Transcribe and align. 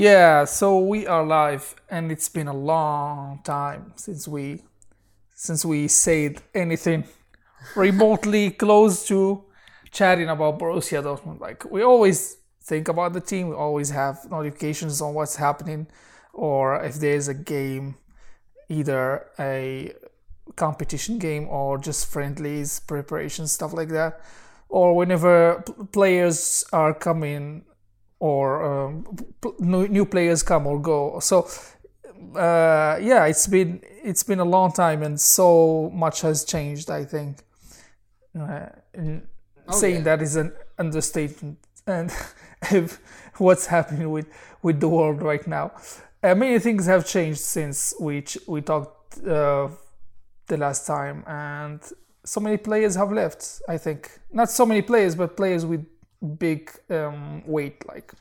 Yeah, 0.00 0.46
so 0.46 0.78
we 0.78 1.06
are 1.06 1.22
live, 1.22 1.74
and 1.90 2.10
it's 2.10 2.30
been 2.30 2.48
a 2.48 2.56
long 2.56 3.40
time 3.44 3.92
since 3.96 4.26
we 4.26 4.62
since 5.34 5.62
we 5.62 5.88
said 5.88 6.40
anything 6.54 7.04
remotely 7.76 8.50
close 8.50 9.06
to 9.08 9.44
chatting 9.90 10.30
about 10.30 10.58
Borussia 10.58 11.02
Dortmund. 11.02 11.38
Like 11.38 11.70
we 11.70 11.82
always 11.82 12.38
think 12.62 12.88
about 12.88 13.12
the 13.12 13.20
team, 13.20 13.48
we 13.48 13.54
always 13.54 13.90
have 13.90 14.26
notifications 14.30 15.02
on 15.02 15.12
what's 15.12 15.36
happening, 15.36 15.86
or 16.32 16.82
if 16.82 16.94
there's 16.94 17.28
a 17.28 17.34
game, 17.34 17.96
either 18.70 19.26
a 19.38 19.92
competition 20.56 21.18
game 21.18 21.46
or 21.46 21.76
just 21.76 22.06
friendlies, 22.10 22.80
preparation 22.80 23.46
stuff 23.46 23.74
like 23.74 23.90
that, 23.90 24.22
or 24.70 24.96
whenever 24.96 25.62
players 25.92 26.64
are 26.72 26.94
coming 26.94 27.66
or 28.20 28.62
um, 28.62 29.04
new 29.58 30.04
players 30.04 30.42
come 30.42 30.66
or 30.66 30.80
go. 30.80 31.18
So 31.20 31.48
uh, 32.36 32.98
yeah, 33.00 33.24
it's 33.24 33.46
been 33.46 33.80
it's 34.04 34.22
been 34.22 34.40
a 34.40 34.44
long 34.44 34.72
time 34.72 35.02
and 35.02 35.20
so 35.20 35.90
much 35.92 36.20
has 36.20 36.44
changed. 36.44 36.90
I 36.90 37.04
think 37.04 37.38
uh, 38.38 38.66
oh, 38.96 39.72
saying 39.72 39.96
yeah. 39.96 40.02
that 40.02 40.22
is 40.22 40.36
an 40.36 40.52
understatement. 40.78 41.58
And 41.86 42.12
if 42.70 43.00
what's 43.38 43.66
happening 43.66 44.10
with 44.10 44.26
with 44.62 44.80
the 44.80 44.88
world 44.88 45.22
right 45.22 45.46
now, 45.46 45.72
uh, 46.22 46.34
many 46.34 46.58
things 46.58 46.86
have 46.86 47.06
changed 47.06 47.40
since 47.40 47.94
we 47.98 48.24
we 48.46 48.60
talked 48.60 49.18
uh, 49.24 49.68
the 50.46 50.56
last 50.56 50.86
time, 50.86 51.24
and 51.26 51.80
so 52.24 52.40
many 52.40 52.58
players 52.58 52.94
have 52.96 53.10
left. 53.12 53.62
I 53.66 53.78
think 53.78 54.10
not 54.30 54.50
so 54.50 54.66
many 54.66 54.82
players, 54.82 55.14
but 55.14 55.36
players 55.36 55.64
with 55.64 55.86
big 56.38 56.70
um, 56.90 57.42
weight. 57.46 57.86
Like 57.86 58.12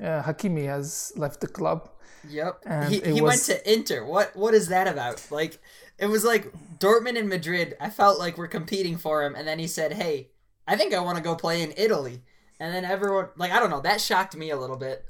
uh, 0.00 0.22
Hakimi 0.22 0.66
has 0.66 1.12
left 1.16 1.40
the 1.40 1.48
club. 1.48 1.90
Yep, 2.28 2.64
he, 2.88 3.00
he 3.00 3.20
was... 3.20 3.22
went 3.22 3.42
to 3.42 3.72
Inter. 3.72 4.04
What 4.04 4.34
what 4.34 4.54
is 4.54 4.68
that 4.68 4.88
about? 4.88 5.26
Like 5.30 5.58
it 5.98 6.06
was 6.06 6.24
like 6.24 6.52
Dortmund 6.78 7.18
and 7.18 7.28
Madrid. 7.28 7.76
I 7.80 7.90
felt 7.90 8.18
like 8.18 8.38
we're 8.38 8.48
competing 8.48 8.96
for 8.96 9.22
him, 9.22 9.34
and 9.34 9.46
then 9.46 9.58
he 9.58 9.66
said, 9.66 9.92
"Hey, 9.92 10.30
I 10.66 10.76
think 10.76 10.94
I 10.94 11.00
want 11.00 11.18
to 11.18 11.22
go 11.22 11.34
play 11.34 11.62
in 11.62 11.74
Italy." 11.76 12.22
And 12.60 12.74
then 12.74 12.84
everyone, 12.84 13.28
like 13.36 13.52
I 13.52 13.58
don't 13.60 13.70
know, 13.70 13.80
that 13.80 14.00
shocked 14.00 14.36
me 14.36 14.50
a 14.50 14.56
little 14.56 14.76
bit. 14.76 15.04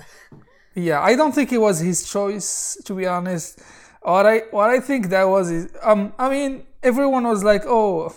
Yeah, 0.74 1.00
I 1.00 1.14
don't 1.14 1.32
think 1.32 1.52
it 1.52 1.58
was 1.58 1.78
his 1.78 2.08
choice 2.10 2.76
to 2.84 2.94
be 2.94 3.06
honest. 3.06 3.60
What 4.02 4.26
I 4.26 4.38
what 4.50 4.70
I 4.70 4.80
think 4.80 5.08
that 5.10 5.24
was 5.24 5.50
is 5.50 5.72
um 5.82 6.12
I 6.18 6.28
mean 6.28 6.66
everyone 6.82 7.24
was 7.24 7.44
like 7.44 7.62
oh 7.64 8.14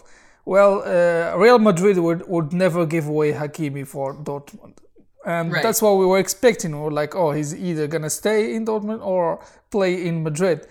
well, 0.47 0.81
uh, 0.85 1.37
Real 1.37 1.59
Madrid 1.59 1.97
would, 1.97 2.25
would 2.25 2.53
never 2.53 2.85
give 2.85 3.05
away 3.05 3.33
Hakimi 3.33 3.85
for 3.85 4.15
Dortmund. 4.15 4.77
And 5.25 5.51
right. 5.51 5.61
that's 5.61 5.81
what 5.81 5.97
we 5.97 6.05
were 6.05 6.19
expecting. 6.19 6.71
We 6.71 6.83
were 6.83 6.91
like, 6.91 7.15
oh, 7.15 7.31
he's 7.31 7.53
either 7.53 7.85
going 7.85 8.03
to 8.03 8.09
stay 8.09 8.55
in 8.55 8.65
Dortmund 8.65 9.05
or 9.05 9.43
play 9.71 10.07
in 10.07 10.23
Madrid. 10.23 10.65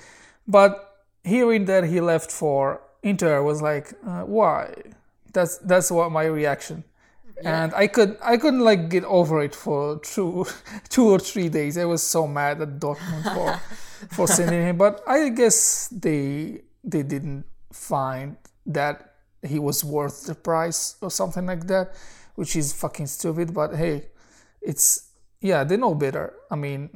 But 0.48 1.04
hearing 1.24 1.66
that 1.66 1.84
he 1.84 2.00
left 2.00 2.32
for 2.32 2.80
Inter 3.02 3.42
was 3.42 3.60
like, 3.60 3.92
uh, 4.06 4.22
why? 4.22 4.72
That's 5.34 5.58
that's 5.58 5.90
what 5.90 6.10
my 6.10 6.24
reaction. 6.24 6.84
Yeah. 7.42 7.64
And 7.64 7.74
I 7.74 7.86
could 7.86 8.16
I 8.22 8.38
couldn't 8.38 8.60
like 8.60 8.88
get 8.88 9.04
over 9.04 9.42
it 9.42 9.54
for 9.54 9.98
two 9.98 10.46
two 10.88 11.06
or 11.10 11.18
three 11.18 11.50
days. 11.50 11.76
I 11.76 11.84
was 11.84 12.02
so 12.02 12.26
mad 12.26 12.62
at 12.62 12.78
Dortmund 12.80 13.24
for 13.34 13.60
for 14.16 14.26
sending 14.26 14.62
him. 14.62 14.78
But 14.78 15.02
I 15.06 15.28
guess 15.28 15.88
they 15.88 16.62
they 16.82 17.02
didn't 17.02 17.44
find 17.70 18.38
that 18.64 19.15
he 19.46 19.58
was 19.58 19.84
worth 19.84 20.26
the 20.26 20.34
price 20.34 20.96
or 21.00 21.10
something 21.10 21.46
like 21.46 21.66
that, 21.66 21.94
which 22.34 22.56
is 22.56 22.72
fucking 22.72 23.06
stupid. 23.06 23.54
But 23.54 23.74
hey, 23.74 24.08
it's 24.60 25.10
yeah, 25.40 25.64
they 25.64 25.76
know 25.76 25.94
better. 25.94 26.34
I 26.50 26.56
mean, 26.56 26.90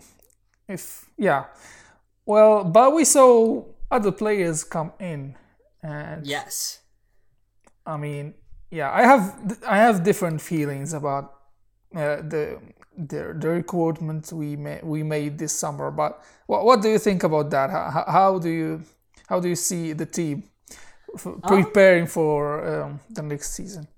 if 0.69 1.11
yeah, 1.16 1.44
well, 2.27 2.65
but 2.65 2.94
we 2.94 3.05
saw 3.05 3.65
other 3.91 4.12
players 4.12 4.65
come 4.65 4.93
in, 4.99 5.37
and 5.83 6.27
yes, 6.27 6.81
I 7.87 7.97
mean, 7.97 8.34
yeah, 8.71 8.91
I 8.93 9.03
have 9.03 9.59
I 9.67 9.77
have 9.78 10.05
different 10.05 10.41
feelings 10.41 10.93
about 10.93 11.34
uh, 11.94 12.17
the 12.17 12.59
the 12.97 13.34
the 13.38 13.49
recruitment 13.49 14.32
we 14.32 14.56
made 14.56 14.82
we 14.82 15.03
made 15.03 15.38
this 15.38 15.53
summer. 15.53 15.91
But 15.91 16.22
what 16.47 16.65
what 16.65 16.82
do 16.82 16.88
you 16.88 16.99
think 16.99 17.25
about 17.25 17.50
that? 17.50 17.71
How, 17.71 18.05
how 18.06 18.38
do 18.38 18.49
you 18.49 18.82
how 19.28 19.41
do 19.41 19.49
you 19.49 19.56
see 19.56 19.93
the 19.93 20.06
team? 20.06 20.44
Um, 21.25 21.41
preparing 21.41 22.03
um, 22.03 22.09
for 22.09 22.82
um, 22.82 23.00
the 23.10 23.22
next 23.22 23.53
season? 23.53 23.88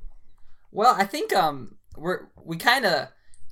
Well, 0.70 0.94
I 0.96 1.04
think 1.04 1.34
um 1.34 1.76
we're 1.96 2.28
we 2.42 2.56
kind 2.56 2.86
of 2.86 3.08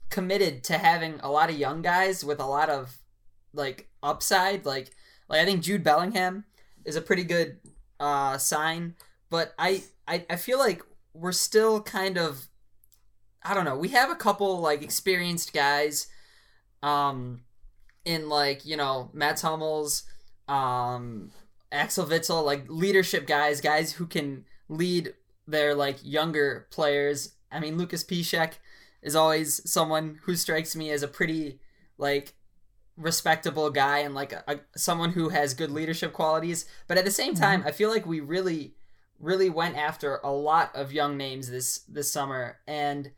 committed 0.09 0.65
to 0.65 0.78
having 0.78 1.21
a 1.21 1.31
lot 1.31 1.50
of 1.50 1.59
young 1.59 1.82
guys 1.82 2.25
with 2.25 2.41
a 2.41 2.47
lot 2.47 2.70
of 2.70 2.99
like 3.53 3.88
upside. 4.03 4.65
Like 4.65 4.91
like 5.28 5.41
I 5.41 5.44
think 5.44 5.62
Jude 5.62 5.84
Bellingham 5.84 6.44
is 6.84 6.97
a 6.97 7.03
pretty 7.03 7.25
good 7.25 7.59
uh 7.99 8.38
sign, 8.38 8.94
but 9.28 9.54
I 9.59 9.84
I, 10.09 10.25
I 10.31 10.37
feel 10.37 10.59
like 10.59 10.82
we're 11.12 11.32
still 11.32 11.82
kind 11.82 12.16
of 12.19 12.49
I 13.43 13.54
don't 13.54 13.65
know. 13.65 13.76
We 13.76 13.88
have 13.88 14.10
a 14.10 14.16
couple 14.16 14.59
like 14.60 14.82
experienced 14.82 15.53
guys 15.53 16.06
um 16.82 17.43
in 18.06 18.31
like, 18.31 18.65
you 18.65 18.76
know, 18.76 19.10
Matt 19.12 19.41
Hummels, 19.41 20.04
um 20.49 21.31
Axel 21.72 22.06
Witsel, 22.06 22.44
like 22.44 22.64
leadership 22.69 23.26
guys, 23.26 23.60
guys 23.60 23.92
who 23.92 24.06
can 24.06 24.44
lead 24.69 25.14
their 25.47 25.75
like 25.75 25.98
younger 26.03 26.66
players. 26.70 27.34
I 27.50 27.60
mean, 27.60 27.76
Lucas 27.76 28.04
Piszczek 28.04 28.54
is 29.03 29.16
always 29.16 29.70
someone 29.70 30.19
who 30.22 30.36
strikes 30.36 30.76
me 30.76 30.91
as 30.91 31.03
a 31.03 31.08
pretty 31.08 31.60
like 31.98 32.34
respectable 32.97 33.70
guy 33.70 33.98
and 33.98 34.14
like 34.14 34.32
a, 34.32 34.44
a, 34.47 34.60
someone 34.76 35.12
who 35.12 35.31
has 35.31 35.54
good 35.54 35.70
leadership 35.70 36.12
qualities. 36.12 36.66
But 36.86 36.98
at 36.98 37.04
the 37.04 37.10
same 37.10 37.34
time, 37.34 37.60
mm-hmm. 37.60 37.69
I 37.69 37.72
feel 37.72 37.91
like 37.91 38.06
we 38.06 38.20
really, 38.20 38.75
really 39.19 39.50
went 39.50 39.76
after 39.76 40.20
a 40.22 40.31
lot 40.31 40.75
of 40.75 40.92
young 40.92 41.16
names 41.16 41.50
this 41.50 41.78
this 41.88 42.12
summer. 42.12 42.58
And 42.66 43.12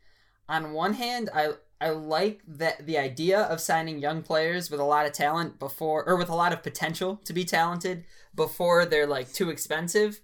on 0.47 0.73
one 0.73 0.93
hand, 0.93 1.29
I 1.33 1.53
I 1.83 1.89
like 1.89 2.39
that 2.47 2.85
the 2.85 2.97
idea 2.97 3.41
of 3.41 3.59
signing 3.59 3.99
young 3.99 4.21
players 4.21 4.71
with 4.71 4.79
a 4.79 4.85
lot 4.85 5.05
of 5.05 5.11
talent 5.11 5.59
before 5.59 6.07
or 6.07 6.15
with 6.15 6.29
a 6.29 6.35
lot 6.35 6.53
of 6.53 6.63
potential 6.63 7.19
to 7.25 7.33
be 7.33 7.43
talented 7.43 8.05
before 8.33 8.85
they're 8.85 9.05
like 9.05 9.33
too 9.33 9.49
expensive. 9.49 10.21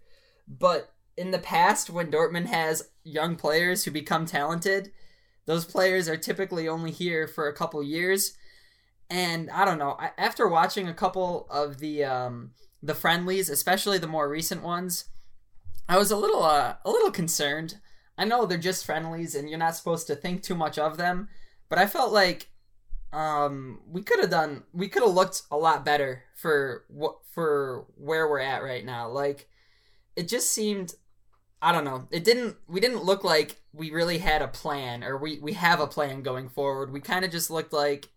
But 0.47 0.94
in 1.18 1.31
the 1.31 1.38
past 1.38 1.90
when 1.90 2.09
Dortmund 2.09 2.46
has 2.46 2.92
young 3.03 3.36
players 3.36 3.84
who 3.84 3.92
become 3.92 4.25
talented, 4.25 4.92
those 5.47 5.66
players 5.66 6.08
are 6.08 6.16
typically 6.16 6.66
only 6.70 6.92
here 6.92 7.28
for 7.28 7.50
a 7.50 7.56
couple 7.56 7.84
years. 7.84 8.38
And 9.09 9.50
I 9.50 9.66
don't 9.66 9.80
know, 9.80 9.97
after 10.18 10.47
watching 10.47 10.88
a 10.88 10.94
couple 10.94 11.46
of 11.50 11.80
the 11.80 12.06
um 12.06 12.52
the 12.81 12.96
friendlies, 12.96 13.50
especially 13.50 13.97
the 13.97 14.08
more 14.08 14.30
recent 14.30 14.64
ones, 14.64 15.09
I 15.90 15.97
was 15.97 16.09
a 16.09 16.16
little 16.16 16.44
uh, 16.44 16.76
a 16.86 16.90
little 16.90 17.12
concerned. 17.12 17.80
I 18.18 18.24
know 18.24 18.46
they're 18.46 18.58
just 18.58 18.86
friendlies 18.86 19.36
and 19.36 19.50
you're 19.50 19.59
not 19.59 19.76
supposed 19.76 20.08
to 20.08 20.16
think 20.16 20.41
too 20.41 20.56
much 20.56 20.78
of 20.78 20.96
them, 20.96 21.28
but 21.69 21.80
I 21.80 21.85
felt 21.85 22.12
like 22.12 22.50
um 23.12 23.80
we 23.88 24.03
could 24.03 24.19
have 24.19 24.30
done 24.30 24.63
we 24.72 24.88
could 24.88 25.02
have 25.02 25.13
looked 25.13 25.41
a 25.50 25.57
lot 25.57 25.84
better 25.84 26.24
for 26.35 26.85
what 26.90 27.18
for 27.31 27.85
where 27.96 28.28
we're 28.28 28.40
at 28.40 28.63
right 28.63 28.85
now. 28.85 29.07
Like 29.07 29.47
it 30.16 30.28
just 30.28 30.52
seemed 30.52 30.96
I 31.62 31.72
don't 31.72 31.84
know. 31.84 32.08
It 32.12 32.24
didn't 32.24 32.58
we 32.68 32.79
didn't 32.79 33.03
look 33.03 33.24
like 33.24 33.62
we 33.74 33.91
really 33.91 34.19
had 34.19 34.41
a 34.41 34.47
plan 34.47 35.03
or 35.03 35.18
we 35.18 35.40
we 35.40 35.53
have 35.53 35.79
a 35.79 35.88
plan 35.88 36.22
going 36.22 36.50
forward. 36.50 36.91
We 36.91 37.00
kind 37.00 37.25
of 37.25 37.31
just 37.31 37.50
looked 37.50 37.74
like 37.74 38.09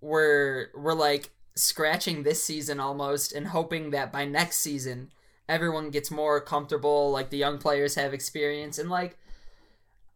we're 0.00 0.68
we're 0.74 0.94
like 0.94 1.30
scratching 1.56 2.22
this 2.22 2.42
season 2.42 2.80
almost 2.80 3.32
and 3.32 3.48
hoping 3.48 3.90
that 3.90 4.12
by 4.12 4.24
next 4.24 4.58
season 4.58 5.10
everyone 5.48 5.90
gets 5.90 6.10
more 6.10 6.40
comfortable 6.40 7.10
like 7.10 7.30
the 7.30 7.36
young 7.36 7.58
players 7.58 7.94
have 7.94 8.12
experience 8.12 8.78
and 8.78 8.90
like 8.90 9.16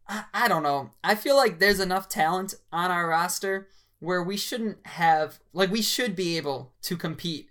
I, 0.08 0.25
I 0.32 0.49
don't 0.49 0.62
know. 0.62 0.90
I 1.05 1.14
feel 1.14 1.37
like 1.37 1.58
there's 1.58 1.81
enough 1.81 2.08
talent 2.08 2.55
on 2.72 2.90
our 2.90 3.08
roster 3.08 3.69
where 4.00 4.22
we 4.22 4.37
shouldn't 4.37 4.78
have 4.87 5.40
like 5.52 5.70
we 5.70 5.82
should 5.82 6.14
be 6.14 6.37
able 6.37 6.72
to 6.82 6.96
compete 6.96 7.50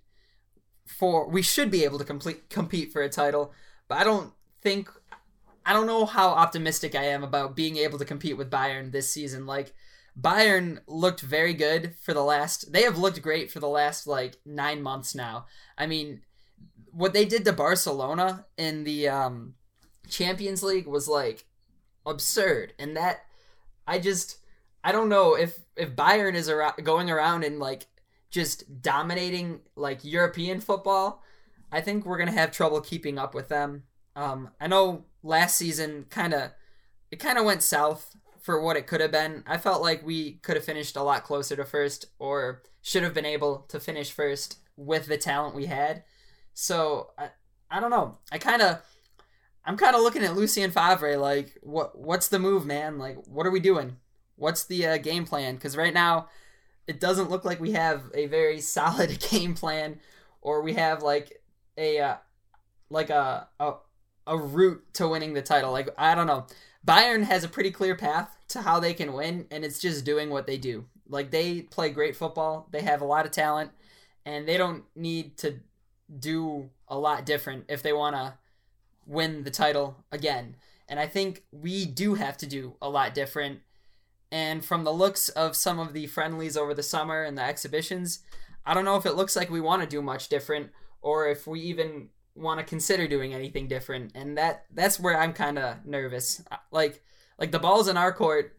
for 0.86 1.30
we 1.30 1.42
should 1.42 1.69
be 1.69 1.83
able 1.83 2.00
to 2.00 2.06
complete 2.06 2.50
compete 2.50 2.92
for 2.92 3.01
a 3.01 3.09
title, 3.09 3.54
but 3.88 3.98
I 3.98 4.04
don't 4.04 4.33
think 4.62 4.89
I 5.65 5.74
don't 5.74 5.88
know 5.88 6.06
how 6.06 6.30
optimistic 6.30 6.95
I 6.95 7.04
am 7.04 7.24
about 7.24 7.56
being 7.56 7.77
able 7.77 8.00
to 8.00 8.06
compete 8.06 8.38
with 8.38 8.50
Bayern 8.50 8.92
this 8.92 9.12
season. 9.12 9.45
Like 9.45 9.74
Bayern 10.19 10.80
looked 10.88 11.21
very 11.21 11.53
good 11.53 11.95
for 12.01 12.13
the 12.13 12.24
last 12.24 12.71
they 12.71 12.83
have 12.83 12.98
looked 12.98 13.21
great 13.21 13.51
for 13.51 13.60
the 13.60 13.68
last 13.68 14.07
like 14.07 14.38
9 14.45 14.81
months 14.81 15.13
now. 15.13 15.45
I 15.77 15.86
mean, 15.86 16.21
what 16.92 17.13
they 17.13 17.25
did 17.25 17.44
to 17.45 17.53
Barcelona 17.53 18.45
in 18.57 18.86
the 18.86 19.10
um 19.10 19.56
Champions 20.10 20.63
League 20.63 20.88
was 20.88 21.10
like 21.10 21.45
absurd. 22.09 22.74
And 22.80 22.95
that 22.98 23.25
I 23.86 24.00
just 24.00 24.38
I 24.83 24.92
don't 24.92 25.09
know 25.09 25.36
if 25.36 25.59
if 25.75 25.95
Bayern 25.95 26.36
is 26.36 26.51
going 26.83 27.09
around 27.09 27.44
and 27.44 27.59
like 27.59 27.88
just 28.30 28.81
dominating 28.81 29.62
like 29.75 30.04
European 30.04 30.59
football. 30.59 31.24
I 31.71 31.81
think 31.81 32.06
we're 32.06 32.18
gonna 32.18 32.31
have 32.31 32.51
trouble 32.51 32.81
keeping 32.81 33.18
up 33.18 33.33
with 33.33 33.50
them. 33.50 33.83
Um, 34.15 34.51
I 34.59 34.68
know 34.68 35.06
last 35.24 35.57
season 35.57 36.06
kind 36.09 36.33
of 36.33 36.51
it 37.12 37.18
kind 37.18 37.38
of 37.38 37.45
went 37.45 37.63
south 37.63 38.15
for 38.42 38.62
what 38.62 38.77
it 38.77 38.88
could 38.88 39.01
have 39.01 39.12
been. 39.12 39.44
I 39.45 39.57
felt 39.57 39.81
like 39.81 40.06
we 40.06 40.33
could 40.36 40.56
have 40.56 40.65
finished 40.65 40.95
a 40.95 41.03
lot 41.03 41.24
closer 41.24 41.56
to 41.56 41.65
first 41.65 42.06
or 42.18 42.63
should 42.81 43.03
have 43.03 43.13
been 43.13 43.25
able 43.25 43.65
to 43.68 43.80
finish 43.80 44.12
first 44.12 44.60
with 44.77 45.07
the 45.07 45.18
talent 45.18 45.56
we 45.56 45.65
had. 45.65 46.03
So 46.53 47.12
I, 47.18 47.30
I 47.69 47.80
don't 47.81 47.92
know. 47.92 48.19
I 48.31 48.38
kind 48.38 48.62
of 48.62 48.81
I'm 49.68 49.75
kind 49.75 49.98
of 49.98 50.02
looking 50.02 50.24
at 50.24 50.34
Lucien 50.34 50.72
Favre 50.72 51.18
like 51.18 51.58
what 51.62 52.00
what's 52.00 52.30
the 52.30 52.40
move, 52.40 52.66
man? 52.66 52.98
Like 52.98 53.18
what 53.28 53.46
are 53.46 53.52
we 53.52 53.60
doing? 53.60 53.98
What's 54.38 54.64
the 54.64 54.88
uh, 54.88 54.98
game 54.98 55.25
plan? 55.25 55.58
Cuz 55.58 55.75
right 55.75 55.94
now 55.94 56.30
it 56.88 57.02
doesn't 57.02 57.30
look 57.30 57.44
like 57.44 57.60
we 57.60 57.74
have 57.74 58.04
a 58.14 58.28
very 58.28 58.62
solid 58.75 59.19
game 59.30 59.56
plan 59.56 60.00
or 60.42 60.62
we 60.62 60.74
have 60.75 61.04
like 61.04 61.44
a 61.78 62.00
uh, 62.00 62.16
like 62.90 63.10
a, 63.10 63.50
a 63.60 63.74
a 64.25 64.38
route 64.38 64.86
to 64.94 65.08
winning 65.10 65.34
the 65.34 65.42
title. 65.42 65.74
Like 65.74 65.90
I 65.98 66.16
don't 66.16 66.28
know. 66.28 66.48
Bayern 66.86 67.24
has 67.24 67.44
a 67.44 67.50
pretty 67.50 67.72
clear 67.72 67.96
path 67.96 68.38
to 68.50 68.62
how 68.62 68.80
they 68.80 68.94
can 68.94 69.12
win, 69.12 69.48
and 69.52 69.66
it's 69.66 69.80
just 69.80 70.06
doing 70.06 70.30
what 70.30 70.48
they 70.48 70.58
do. 70.58 70.86
Like 71.10 71.31
they 71.31 71.63
play 71.63 71.90
great 71.90 72.16
football, 72.16 72.70
they 72.72 72.81
have 72.81 73.02
a 73.02 73.06
lot 73.06 73.25
of 73.25 73.34
talent, 73.34 73.72
and 74.25 74.48
they 74.48 74.56
don't 74.56 74.86
need 74.96 75.38
to 75.40 75.60
do 76.20 76.70
a 76.88 76.98
lot 76.98 77.25
different 77.25 77.66
if 77.68 77.84
they 77.84 77.92
want 77.92 78.16
to 78.16 78.34
win 79.07 79.44
the 79.44 79.51
title 79.51 80.04
again. 80.12 80.56
And 80.88 81.00
I 81.00 81.07
think 81.07 81.44
we 81.51 81.86
do 81.86 82.13
have 82.13 82.38
to 82.38 82.45
do 82.45 82.75
a 82.81 82.89
lot 82.89 83.13
different. 83.13 83.62
And 84.31 84.63
from 84.63 84.83
the 84.83 84.94
looks 84.94 85.30
of 85.30 85.56
some 85.56 85.80
of 85.80 85.94
the 85.94 86.06
friendlies 86.07 86.56
over 86.56 86.74
the 86.74 86.83
summer 86.83 87.24
and 87.24 87.38
the 87.38 87.44
exhibitions, 87.44 88.19
I 88.65 88.74
don't 88.74 88.86
know 88.86 88.98
if 88.98 89.06
it 89.06 89.15
looks 89.15 89.36
like 89.36 89.50
we 89.50 89.62
want 89.62 89.81
to 89.81 89.88
do 89.88 90.01
much 90.01 90.30
different 90.30 90.69
or 91.01 91.27
if 91.27 91.48
we 91.48 91.62
even 91.62 92.09
want 92.36 92.59
to 92.59 92.65
consider 92.65 93.07
doing 93.07 93.33
anything 93.33 93.68
different, 93.68 94.12
and 94.15 94.38
that 94.38 94.65
that's 94.74 95.00
where 95.00 95.19
I'm 95.19 95.33
kind 95.33 95.57
of 95.57 95.86
nervous. 95.86 96.44
Uh, 96.51 96.57
like 96.71 97.03
like 97.39 97.51
the 97.51 97.60
ball's 97.60 97.88
in 97.88 97.98
our 97.98 98.12
court. 98.12 98.56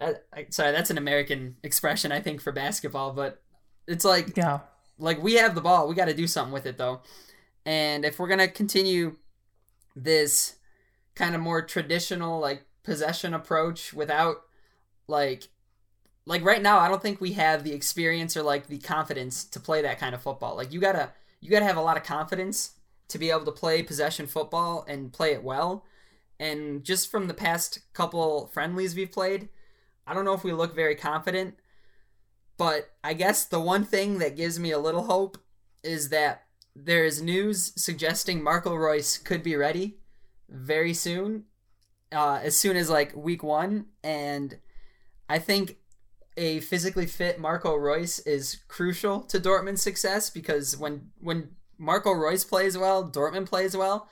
Uh, 0.00 0.14
that, 0.34 0.52
sorry, 0.52 0.72
that's 0.72 0.90
an 0.90 0.98
American 0.98 1.56
expression 1.62 2.12
I 2.12 2.20
think 2.20 2.40
for 2.40 2.52
basketball, 2.52 3.12
but 3.12 3.42
it's 3.86 4.04
like 4.04 4.36
yeah, 4.36 4.60
like 4.98 5.22
we 5.22 5.34
have 5.34 5.54
the 5.54 5.60
ball. 5.60 5.88
We 5.88 5.94
got 5.94 6.06
to 6.06 6.14
do 6.14 6.26
something 6.26 6.52
with 6.52 6.66
it 6.66 6.78
though, 6.78 7.02
and 7.64 8.04
if 8.04 8.18
we're 8.18 8.28
gonna 8.28 8.48
continue 8.48 9.16
this 9.94 10.56
kind 11.14 11.34
of 11.34 11.40
more 11.40 11.62
traditional 11.62 12.40
like 12.40 12.64
possession 12.82 13.34
approach 13.34 13.92
without 13.94 14.42
like 15.06 15.48
like 16.26 16.44
right 16.44 16.62
now 16.62 16.78
I 16.78 16.88
don't 16.88 17.02
think 17.02 17.20
we 17.20 17.32
have 17.32 17.64
the 17.64 17.72
experience 17.72 18.36
or 18.36 18.42
like 18.42 18.66
the 18.66 18.78
confidence 18.78 19.44
to 19.44 19.60
play 19.60 19.82
that 19.82 19.98
kind 19.98 20.14
of 20.14 20.22
football. 20.22 20.56
Like 20.56 20.72
you 20.72 20.80
gotta 20.80 21.12
you 21.40 21.50
gotta 21.50 21.66
have 21.66 21.76
a 21.76 21.82
lot 21.82 21.96
of 21.96 22.02
confidence 22.02 22.72
to 23.08 23.18
be 23.18 23.30
able 23.30 23.44
to 23.44 23.52
play 23.52 23.82
possession 23.82 24.26
football 24.26 24.84
and 24.88 25.12
play 25.12 25.32
it 25.32 25.44
well. 25.44 25.84
And 26.40 26.82
just 26.82 27.10
from 27.10 27.28
the 27.28 27.34
past 27.34 27.80
couple 27.92 28.48
friendlies 28.48 28.94
we've 28.94 29.12
played, 29.12 29.48
I 30.06 30.14
don't 30.14 30.24
know 30.24 30.34
if 30.34 30.44
we 30.44 30.52
look 30.52 30.74
very 30.74 30.94
confident. 30.94 31.54
But 32.56 32.90
I 33.02 33.14
guess 33.14 33.44
the 33.44 33.60
one 33.60 33.84
thing 33.84 34.18
that 34.18 34.36
gives 34.36 34.58
me 34.58 34.70
a 34.70 34.78
little 34.78 35.04
hope 35.04 35.38
is 35.82 36.08
that 36.10 36.44
there 36.76 37.04
is 37.04 37.22
news 37.22 37.72
suggesting 37.76 38.42
Marco 38.42 38.74
Reus 38.74 39.18
could 39.18 39.42
be 39.42 39.56
ready 39.56 39.96
very 40.48 40.94
soon, 40.94 41.44
uh, 42.12 42.40
as 42.42 42.56
soon 42.56 42.76
as 42.76 42.90
like 42.90 43.14
week 43.14 43.42
one. 43.42 43.86
And 44.02 44.58
I 45.28 45.38
think 45.38 45.76
a 46.36 46.60
physically 46.60 47.06
fit 47.06 47.38
Marco 47.38 47.74
Reus 47.74 48.18
is 48.20 48.58
crucial 48.68 49.20
to 49.22 49.38
Dortmund's 49.38 49.82
success 49.82 50.30
because 50.30 50.76
when 50.76 51.10
when 51.20 51.50
Marco 51.78 52.10
Reus 52.10 52.44
plays 52.44 52.76
well, 52.76 53.08
Dortmund 53.08 53.46
plays 53.46 53.76
well, 53.76 54.08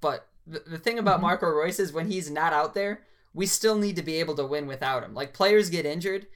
but 0.00 0.28
the, 0.46 0.62
the 0.66 0.78
thing 0.78 0.98
about 0.98 1.16
mm-hmm. 1.16 1.22
Marco 1.22 1.48
Reus 1.48 1.80
is 1.80 1.92
when 1.92 2.10
he's 2.10 2.30
not 2.30 2.52
out 2.52 2.74
there, 2.74 3.02
we 3.34 3.46
still 3.46 3.76
need 3.76 3.96
to 3.96 4.02
be 4.02 4.16
able 4.16 4.34
to 4.36 4.46
win 4.46 4.66
without 4.66 5.02
him. 5.02 5.14
Like 5.14 5.32
players 5.32 5.70
get 5.70 5.86
injured, 5.86 6.26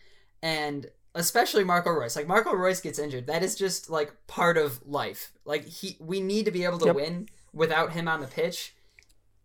and 0.43 0.87
especially 1.14 1.64
Marco 1.64 1.90
Reus. 1.90 2.16
Like 2.16 2.26
Marco 2.26 2.52
Reus 2.52 2.80
gets 2.80 2.98
injured. 2.98 3.26
That 3.26 3.42
is 3.42 3.54
just 3.54 3.90
like 3.90 4.14
part 4.26 4.56
of 4.56 4.86
life. 4.86 5.32
Like 5.44 5.66
he, 5.66 5.96
we 6.00 6.20
need 6.20 6.44
to 6.44 6.50
be 6.50 6.64
able 6.64 6.78
to 6.78 6.86
yep. 6.86 6.96
win 6.96 7.28
without 7.52 7.92
him 7.92 8.08
on 8.08 8.20
the 8.20 8.26
pitch, 8.26 8.74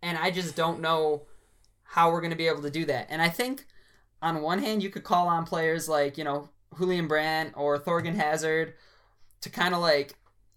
and 0.02 0.16
I 0.18 0.30
just 0.30 0.56
don't 0.56 0.80
know 0.80 1.22
how 1.82 2.10
we're 2.10 2.20
going 2.20 2.30
to 2.30 2.36
be 2.36 2.48
able 2.48 2.62
to 2.62 2.70
do 2.70 2.84
that. 2.86 3.06
And 3.10 3.22
I 3.22 3.28
think 3.28 3.66
on 4.22 4.42
one 4.42 4.60
hand, 4.60 4.82
you 4.82 4.90
could 4.90 5.04
call 5.04 5.28
on 5.28 5.44
players 5.44 5.88
like 5.88 6.18
you 6.18 6.24
know 6.24 6.48
Julian 6.76 7.08
Brandt 7.08 7.54
or 7.56 7.78
Thorgan 7.78 8.14
Hazard 8.14 8.74
to 9.40 9.50
kind 9.50 9.74
of 9.74 9.80
like 9.80 10.14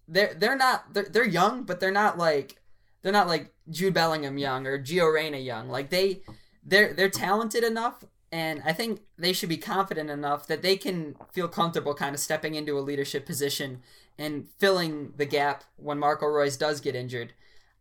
they're 0.08 0.34
they're 0.34 0.56
not 0.56 0.92
they're, 0.92 1.08
they're 1.10 1.26
young, 1.26 1.64
but 1.64 1.80
they're 1.80 1.90
not 1.90 2.18
like 2.18 2.56
they're 3.02 3.12
not 3.12 3.28
like 3.28 3.52
Jude 3.70 3.94
Bellingham 3.94 4.38
young 4.38 4.66
or 4.66 4.78
Gio 4.78 5.12
Reyna 5.12 5.38
young. 5.38 5.68
Like 5.68 5.90
they 5.90 6.22
they're 6.64 6.92
they're 6.92 7.10
talented 7.10 7.64
enough 7.64 8.04
and 8.32 8.62
I 8.64 8.72
think 8.72 9.00
they 9.18 9.32
should 9.32 9.48
be 9.48 9.56
confident 9.56 10.10
enough 10.10 10.46
that 10.46 10.62
they 10.62 10.76
can 10.76 11.16
feel 11.32 11.48
comfortable 11.48 11.94
kind 11.94 12.14
of 12.14 12.20
stepping 12.20 12.54
into 12.54 12.78
a 12.78 12.80
leadership 12.80 13.26
position 13.26 13.82
and 14.18 14.48
filling 14.58 15.14
the 15.16 15.26
gap 15.26 15.64
when 15.76 15.98
Marco 15.98 16.26
Reus 16.26 16.56
does 16.56 16.80
get 16.80 16.94
injured. 16.94 17.32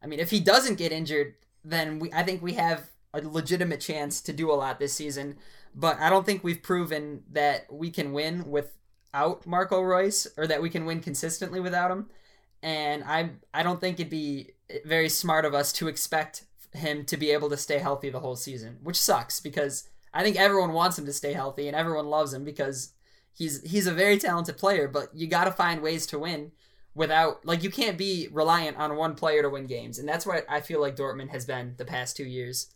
I 0.01 0.07
mean, 0.07 0.19
if 0.19 0.31
he 0.31 0.40
doesn't 0.40 0.78
get 0.78 0.92
injured, 0.92 1.36
then 1.63 2.00
we 2.00 2.12
I 2.13 2.24
think 2.24 2.42
we 2.42 2.54
have 2.54 2.90
a 3.13 3.22
legitimate 3.22 3.81
chance 3.81 4.22
to 4.22 4.34
do 4.34 4.51
a 4.51 4.54
lot 4.54 4.80
this 4.80 4.94
season. 4.94 5.38
But 5.75 6.00
I 6.00 6.10
don't 6.10 6.25
think 6.25 6.44
we've 6.44 6.63
proven 6.63 7.24
that 7.31 7.72
we 7.72 7.92
can 7.92 8.13
win 8.13 8.50
without 8.50 9.46
Marco 9.46 9.81
Reus 9.81 10.28
or 10.38 10.48
that 10.48 10.62
we 10.62 10.69
can 10.69 10.86
win 10.86 11.00
consistently 11.00 11.60
without 11.60 11.92
him 11.92 12.10
and 12.62 13.04
I 13.04 13.31
I 13.54 13.63
don't 13.63 13.80
think 13.80 14.00
it'd 14.00 14.10
be 14.10 14.51
very 14.86 15.10
smart 15.10 15.46
of 15.46 15.54
us 15.54 15.72
to 15.74 15.88
expect 15.88 16.44
him 16.74 17.06
to 17.06 17.18
be 17.18 17.31
able 17.31 17.50
to 17.50 17.57
stay 17.57 17.80
healthy 17.80 18.10
the 18.10 18.19
whole 18.19 18.36
season, 18.36 18.78
which 18.84 19.00
sucks 19.00 19.40
because 19.40 19.90
I 20.13 20.23
think 20.23 20.38
everyone 20.38 20.73
wants 20.73 20.97
him 20.97 21.06
to 21.06 21.13
stay 21.13 21.33
healthy 21.33 21.67
and 21.67 21.75
everyone 21.75 22.07
loves 22.07 22.33
him 22.33 22.44
because 22.44 22.94
he's 23.33 23.61
he's 23.63 23.88
a 23.88 23.94
very 23.94 24.17
talented 24.17 24.57
player, 24.57 24.88
but 24.88 25.09
you 25.13 25.27
got 25.27 25.45
to 25.45 25.51
find 25.51 25.81
ways 25.81 26.06
to 26.07 26.19
win 26.19 26.51
without 26.95 27.45
like 27.45 27.63
you 27.63 27.69
can't 27.69 27.97
be 27.97 28.27
reliant 28.31 28.77
on 28.77 28.95
one 28.95 29.15
player 29.15 29.41
to 29.41 29.50
win 29.50 29.65
games, 29.65 30.00
and 30.00 30.07
that's 30.07 30.25
what 30.25 30.45
I 30.50 30.61
feel 30.61 30.81
like 30.81 30.95
Dortmund 30.95 31.29
has 31.29 31.45
been 31.45 31.75
the 31.77 31.85
past 31.85 32.17
2 32.17 32.23
years. 32.23 32.73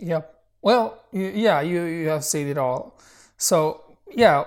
Yeah. 0.00 0.22
Well, 0.60 0.98
yeah, 1.12 1.60
you 1.60 1.84
you 1.84 2.08
have 2.08 2.24
said 2.24 2.46
it 2.46 2.58
all. 2.58 2.98
So, 3.36 3.96
yeah, 4.10 4.44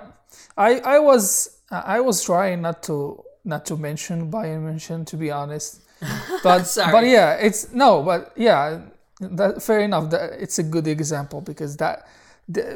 I 0.57 0.79
I 0.79 0.99
was 0.99 1.61
I 1.71 2.01
was 2.01 2.23
trying 2.23 2.61
not 2.61 2.83
to 2.83 3.23
not 3.45 3.65
to 3.67 3.77
mention 3.77 4.29
Bayern 4.31 4.63
München, 4.65 5.05
to 5.07 5.17
be 5.17 5.31
honest. 5.31 5.81
But 6.43 6.75
but 6.91 7.05
yeah, 7.05 7.35
it's 7.35 7.71
no, 7.71 8.01
but 8.01 8.33
yeah, 8.35 8.81
that, 9.21 9.61
fair 9.61 9.79
enough. 9.79 10.09
That 10.09 10.33
it's 10.39 10.59
a 10.59 10.63
good 10.63 10.87
example 10.87 11.41
because 11.41 11.77
that 11.77 12.07
the, 12.47 12.73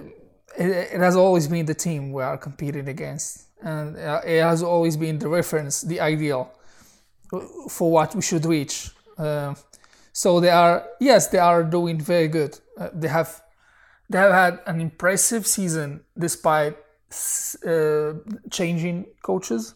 it, 0.58 0.70
it, 0.94 1.00
has 1.00 1.16
always 1.16 1.48
been 1.48 1.66
the 1.66 1.74
team 1.74 2.12
we 2.12 2.24
are 2.24 2.38
competing 2.38 2.88
against, 2.88 3.48
and 3.62 3.98
uh, 3.98 4.22
it 4.26 4.42
has 4.42 4.64
always 4.64 4.96
been 4.98 5.20
the 5.20 5.28
reference, 5.28 5.82
the 5.82 6.00
ideal 6.00 6.52
for 7.70 7.92
what 7.92 8.16
we 8.16 8.22
should 8.22 8.46
reach. 8.46 8.90
Uh, 9.18 9.56
so 10.14 10.40
they 10.40 10.50
are 10.50 10.88
yes, 11.00 11.28
they 11.28 11.40
are 11.40 11.64
doing 11.64 12.00
very 12.00 12.28
good. 12.28 12.60
Uh, 12.78 12.90
they 12.94 13.08
have 13.08 13.42
they 14.10 14.18
have 14.18 14.32
had 14.32 14.60
an 14.66 14.80
impressive 14.80 15.48
season 15.48 16.02
despite 16.18 16.78
uh, 17.66 18.14
changing 18.52 19.06
coaches 19.24 19.76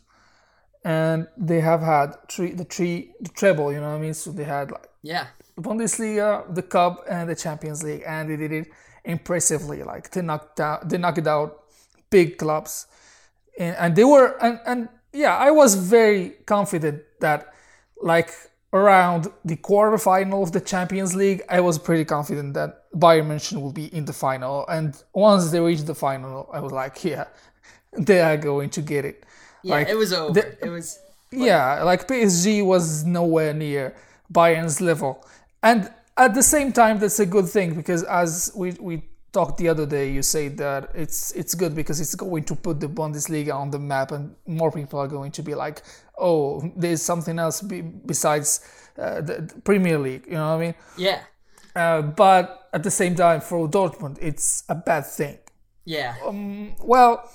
and 0.84 1.28
they 1.38 1.60
have 1.60 1.82
had 1.82 2.16
three 2.30 2.54
the 2.54 2.64
three 2.64 3.12
the 3.20 3.30
treble. 3.30 3.72
You 3.72 3.80
know 3.80 3.90
what 3.90 3.98
I 3.98 4.00
mean? 4.00 4.14
So 4.14 4.32
they 4.32 4.44
had 4.44 4.72
like 4.72 4.88
yeah 5.02 5.28
Bundesliga, 5.62 6.54
the 6.54 6.64
Cup, 6.64 7.06
and 7.10 7.30
the 7.30 7.36
Champions 7.36 7.84
League, 7.84 8.04
and 8.06 8.30
they 8.30 8.38
did 8.38 8.52
it 8.52 8.68
impressively. 9.06 9.84
Like 9.84 10.12
they 10.12 10.22
knocked 10.22 10.60
out 10.60 10.90
they 10.90 10.98
knocked 10.98 11.28
out 11.28 11.64
big 12.10 12.38
clubs, 12.38 12.88
and, 13.58 13.76
and 13.78 13.96
they 13.96 14.04
were 14.04 14.38
and 14.42 14.60
and 14.66 14.90
yeah, 15.14 15.36
I 15.36 15.52
was 15.52 15.76
very 15.76 16.32
confident 16.46 17.04
that 17.20 17.54
like 18.02 18.32
around 18.72 19.28
the 19.44 19.56
quarterfinal 19.56 20.44
of 20.44 20.52
the 20.52 20.62
Champions 20.62 21.16
League, 21.16 21.42
I 21.50 21.60
was 21.60 21.80
pretty 21.80 22.06
confident 22.06 22.54
that 22.54 22.92
Bayern 22.94 23.28
München 23.28 23.62
will 23.62 23.72
be 23.72 23.94
in 23.94 24.06
the 24.06 24.14
final. 24.14 24.68
And 24.68 25.02
once 25.14 25.50
they 25.52 25.60
reached 25.60 25.88
the 25.88 25.96
final, 25.96 26.50
I 26.54 26.60
was 26.60 26.72
like, 26.72 27.04
yeah, 27.04 27.26
they 27.98 28.22
are 28.22 28.38
going 28.38 28.70
to 28.72 28.82
get 28.82 29.06
it. 29.06 29.24
Yeah, 29.64 29.76
like, 29.76 29.90
it 29.90 29.96
was 29.96 30.14
over. 30.14 30.34
The, 30.34 30.66
it 30.66 30.70
was. 30.70 31.00
Like, 31.32 31.42
yeah, 31.48 31.84
like 31.84 32.08
PSG 32.08 32.66
was 32.66 33.04
nowhere 33.04 33.54
near 33.54 33.96
Bayern's 34.34 34.82
level, 34.82 35.24
and 35.64 35.92
at 36.20 36.34
the 36.34 36.44
same 36.44 36.72
time, 36.74 37.00
that's 37.00 37.20
a 37.20 37.26
good 37.26 37.48
thing 37.48 37.74
because 37.74 38.04
as 38.04 38.52
we 38.56 38.72
we 38.80 39.02
talked 39.32 39.58
the 39.58 39.70
other 39.70 39.86
day, 39.86 40.12
you 40.12 40.22
say 40.22 40.50
that 40.50 40.92
it's 40.94 41.32
it's 41.32 41.56
good 41.56 41.74
because 41.74 42.00
it's 42.02 42.16
going 42.16 42.44
to 42.44 42.56
put 42.56 42.80
the 42.80 42.88
Bundesliga 42.88 43.54
on 43.56 43.72
the 43.72 43.80
map, 43.80 44.12
and 44.12 44.36
more 44.46 44.72
people 44.72 45.00
are 45.00 45.08
going 45.08 45.32
to 45.32 45.42
be 45.42 45.56
like, 45.56 45.82
oh, 46.18 46.62
there's 46.76 47.02
something 47.02 47.40
else 47.40 47.62
be, 47.62 47.82
besides 47.82 48.62
uh, 48.98 49.22
the, 49.22 49.62
Premier 49.64 49.98
League. 49.98 50.26
You 50.28 50.34
know 50.34 50.50
what 50.50 50.62
I 50.62 50.66
mean? 50.66 50.76
Yeah. 50.98 51.22
Uh, 51.76 52.02
but 52.02 52.70
at 52.74 52.84
the 52.84 52.92
same 52.92 53.16
time, 53.16 53.42
for 53.42 53.70
Dortmund, 53.70 54.18
it's 54.22 54.64
a 54.68 54.76
bad 54.76 55.06
thing. 55.06 55.38
Yeah. 55.86 56.16
Um, 56.26 56.76
well, 56.84 57.30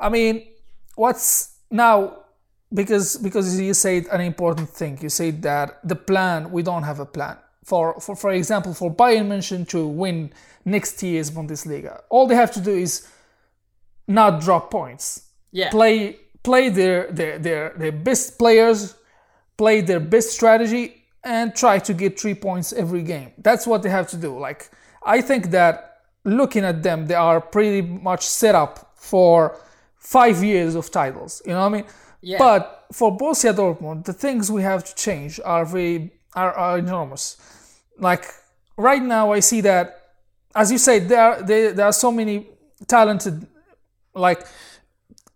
I 0.00 0.08
mean, 0.08 0.46
what's 0.94 1.56
now, 1.70 2.24
because 2.72 3.16
because 3.16 3.60
you 3.60 3.74
said 3.74 4.06
an 4.12 4.20
important 4.20 4.68
thing, 4.68 4.98
you 5.02 5.08
said 5.08 5.42
that 5.42 5.80
the 5.82 5.96
plan 5.96 6.52
we 6.52 6.62
don't 6.62 6.84
have 6.84 7.00
a 7.00 7.06
plan 7.06 7.38
for, 7.68 8.00
for 8.00 8.16
for 8.16 8.30
example 8.30 8.72
for 8.72 8.90
Bayern 9.02 9.28
München 9.28 9.68
to 9.68 9.86
win 9.86 10.32
next 10.64 11.02
year's 11.02 11.30
Bundesliga. 11.30 12.00
All 12.08 12.26
they 12.26 12.34
have 12.34 12.52
to 12.52 12.60
do 12.60 12.74
is 12.86 13.06
not 14.06 14.40
drop 14.40 14.70
points. 14.70 15.06
Yeah. 15.52 15.70
Play 15.70 16.18
play 16.42 16.70
their 16.70 17.12
their 17.18 17.38
their, 17.38 17.64
their 17.76 17.92
best 17.92 18.38
players, 18.38 18.94
play 19.56 19.82
their 19.82 20.00
best 20.00 20.30
strategy 20.30 20.84
and 21.24 21.54
try 21.54 21.78
to 21.78 21.92
get 21.92 22.18
3 22.18 22.34
points 22.34 22.72
every 22.72 23.02
game. 23.02 23.30
That's 23.38 23.66
what 23.66 23.82
they 23.82 23.90
have 23.90 24.08
to 24.14 24.16
do. 24.16 24.30
Like 24.38 24.70
I 25.16 25.20
think 25.20 25.50
that 25.50 25.74
looking 26.24 26.64
at 26.64 26.82
them 26.82 27.06
they 27.06 27.14
are 27.14 27.40
pretty 27.40 27.82
much 27.82 28.22
set 28.24 28.54
up 28.54 28.92
for 28.96 29.60
5 29.98 30.42
years 30.42 30.74
of 30.74 30.90
titles. 30.90 31.42
You 31.44 31.52
know 31.52 31.60
what 31.60 31.74
I 31.74 31.76
mean? 31.76 31.86
Yeah. 32.22 32.38
But 32.38 32.86
for 32.92 33.16
Borussia 33.16 33.52
Dortmund, 33.52 34.04
the 34.04 34.14
things 34.14 34.50
we 34.50 34.62
have 34.62 34.82
to 34.84 34.94
change 34.94 35.38
are 35.44 35.66
very 35.66 36.12
are, 36.34 36.52
are 36.52 36.78
enormous. 36.78 37.36
Like 37.98 38.24
right 38.76 39.02
now, 39.02 39.32
I 39.32 39.40
see 39.40 39.60
that, 39.62 40.12
as 40.54 40.70
you 40.72 40.78
say, 40.78 40.98
there 41.00 41.20
are, 41.20 41.42
there, 41.42 41.72
there 41.72 41.86
are 41.86 41.92
so 41.92 42.10
many 42.12 42.46
talented, 42.86 43.46
like 44.14 44.46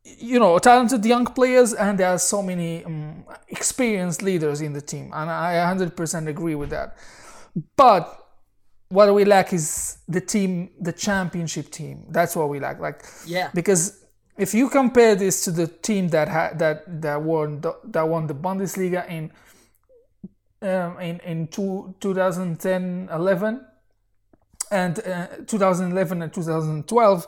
you 0.04 0.38
know, 0.38 0.59
talented 0.59 1.04
young 1.04 1.25
players, 1.26 1.75
and 1.75 1.99
there 1.99 2.09
are 2.09 2.19
so 2.19 2.42
many 2.42 2.85
um, 2.85 3.25
experienced 3.49 4.23
leaders 4.23 4.61
in 4.61 4.73
the 4.73 4.81
team, 4.81 5.11
and 5.14 5.31
I 5.31 5.54
100% 5.75 6.28
agree 6.28 6.54
with 6.54 6.71
that. 6.71 6.97
But 7.76 8.19
what 8.88 9.12
we 9.14 9.25
lack 9.25 9.52
is 9.52 9.99
the 10.09 10.21
team, 10.21 10.71
the 10.81 10.92
championship 10.92 11.71
team. 11.71 12.04
That's 12.11 12.37
what 12.37 12.49
we 12.50 12.61
lack. 12.61 12.78
Like 12.78 13.02
Yeah. 13.26 13.50
because 13.54 14.04
if 14.37 14.54
you 14.54 14.69
compare 14.69 15.14
this 15.14 15.45
to 15.45 15.50
the 15.50 15.66
team 15.66 16.09
that 16.09 16.28
had 16.28 16.59
that 16.59 17.00
that 17.00 17.23
won 17.23 17.61
the, 17.62 17.75
that 17.85 18.07
won 18.07 18.26
the 18.26 18.35
Bundesliga 18.35 19.09
in 19.09 19.31
um, 20.62 20.99
in 21.00 21.21
in 21.21 21.49
two, 21.49 21.95
2010 22.00 23.09
11 23.12 23.61
and 24.71 24.99
uh, 25.00 25.26
2011 25.47 26.23
and 26.23 26.33
2012 26.33 27.26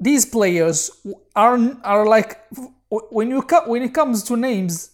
these 0.00 0.24
players 0.24 0.90
are 1.36 1.58
are 1.84 2.06
like 2.06 2.40
when 3.10 3.30
you 3.30 3.42
co- 3.42 3.68
when 3.68 3.82
it 3.82 3.92
comes 3.92 4.22
to 4.22 4.36
names 4.36 4.90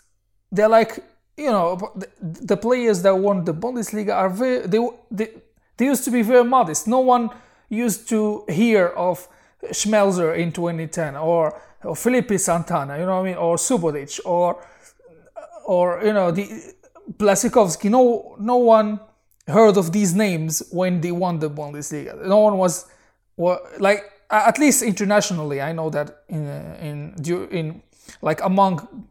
they're 0.50 0.68
like 0.68 0.98
you 1.36 1.50
know 1.50 1.76
the, 1.94 2.08
the 2.20 2.56
players 2.56 3.02
that 3.02 3.16
won 3.16 3.44
the 3.44 3.54
Bundesliga 3.54 4.14
are 4.14 4.30
very 4.30 4.66
they, 4.66 4.80
they 5.10 5.28
they 5.78 5.86
used 5.86 6.04
to 6.04 6.10
be 6.10 6.22
very 6.22 6.44
modest. 6.44 6.86
No 6.86 6.98
one 6.98 7.30
used 7.70 8.08
to 8.08 8.44
hear 8.48 8.88
of 8.88 9.26
Schmelzer 9.66 10.36
in 10.36 10.52
2010 10.52 11.16
or, 11.16 11.60
or 11.82 11.96
Felipe 11.96 12.38
Santana, 12.38 12.98
you 12.98 13.06
know 13.06 13.16
what 13.16 13.22
I 13.22 13.30
mean, 13.30 13.36
or 13.36 13.56
Subotic 13.56 14.20
or 14.24 14.64
or 15.64 16.00
you 16.04 16.12
know 16.12 16.30
the 16.30 16.74
Blaszczykowski. 17.16 17.90
No, 17.90 18.36
no 18.38 18.56
one 18.56 18.98
heard 19.46 19.76
of 19.76 19.92
these 19.92 20.14
names 20.14 20.62
when 20.70 21.00
they 21.00 21.12
won 21.12 21.38
the 21.38 21.48
Bundesliga. 21.48 22.26
No 22.26 22.38
one 22.38 22.58
was, 22.58 22.86
wa- 23.36 23.60
like 23.78 24.04
at 24.30 24.58
least 24.58 24.82
internationally. 24.82 25.60
I 25.60 25.72
know 25.72 25.90
that 25.90 26.24
in 26.28 26.46
in 26.80 27.14
in 27.50 27.82
like 28.22 28.40
among 28.44 29.06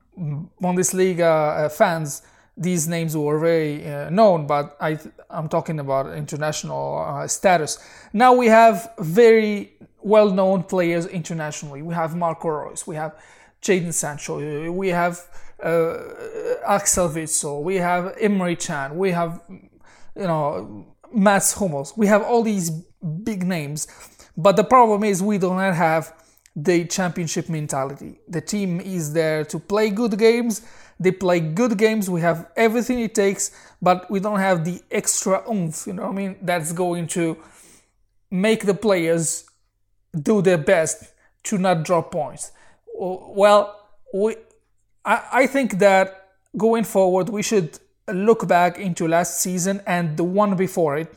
Bundesliga 0.61 1.65
uh, 1.65 1.69
fans, 1.69 2.21
these 2.55 2.87
names 2.87 3.15
were 3.15 3.39
very 3.39 3.85
uh, 3.85 4.09
known. 4.09 4.47
But 4.47 4.75
I 4.79 4.99
I'm 5.29 5.49
talking 5.49 5.79
about 5.79 6.15
international 6.15 6.99
uh, 6.99 7.27
status. 7.27 7.79
Now 8.13 8.33
we 8.33 8.47
have 8.47 8.93
very 8.99 9.73
well-known 10.01 10.63
players 10.63 11.05
internationally. 11.07 11.81
We 11.81 11.93
have 11.93 12.15
Marco 12.15 12.47
Reus, 12.49 12.87
we 12.87 12.95
have 12.95 13.15
Jadon 13.61 13.93
Sancho, 13.93 14.71
we 14.71 14.89
have 14.89 15.19
uh, 15.63 15.97
Axel 16.65 17.09
Witsel, 17.09 17.61
we 17.61 17.75
have 17.75 18.15
Emre 18.17 18.59
Can, 18.59 18.97
we 18.97 19.11
have 19.11 19.41
you 19.49 20.27
know 20.27 20.85
Mats 21.13 21.53
Hummels. 21.53 21.93
We 21.95 22.07
have 22.07 22.23
all 22.23 22.43
these 22.43 22.69
big 22.69 23.43
names, 23.43 23.87
but 24.35 24.55
the 24.55 24.63
problem 24.63 25.03
is 25.03 25.23
we 25.23 25.37
do 25.37 25.49
not 25.53 25.75
have 25.75 26.13
the 26.55 26.85
championship 26.85 27.49
mentality. 27.49 28.19
The 28.27 28.41
team 28.41 28.81
is 28.81 29.13
there 29.13 29.45
to 29.45 29.59
play 29.59 29.91
good 29.91 30.17
games. 30.17 30.61
They 30.99 31.11
play 31.11 31.39
good 31.39 31.77
games. 31.77 32.09
We 32.09 32.21
have 32.21 32.49
everything 32.55 32.99
it 32.99 33.13
takes, 33.13 33.51
but 33.79 34.09
we 34.09 34.19
don't 34.19 34.39
have 34.39 34.65
the 34.65 34.81
extra 34.89 35.43
oomph. 35.49 35.85
You 35.85 35.93
know 35.93 36.03
what 36.03 36.13
I 36.13 36.15
mean? 36.15 36.37
That's 36.41 36.71
going 36.71 37.07
to 37.07 37.37
make 38.31 38.65
the 38.65 38.73
players 38.73 39.45
do 40.19 40.41
their 40.41 40.57
best 40.57 41.13
to 41.43 41.59
not 41.59 41.83
drop 41.83 42.11
points. 42.11 42.51
Well, 42.95 43.89
we, 44.11 44.37
I, 45.13 45.17
I 45.43 45.47
think 45.47 45.69
that 45.79 46.05
going 46.65 46.83
forward, 46.83 47.29
we 47.29 47.41
should 47.49 47.69
look 48.27 48.47
back 48.47 48.77
into 48.87 49.07
last 49.07 49.41
season 49.41 49.81
and 49.85 50.17
the 50.17 50.23
one 50.23 50.55
before 50.55 50.97
it, 50.97 51.09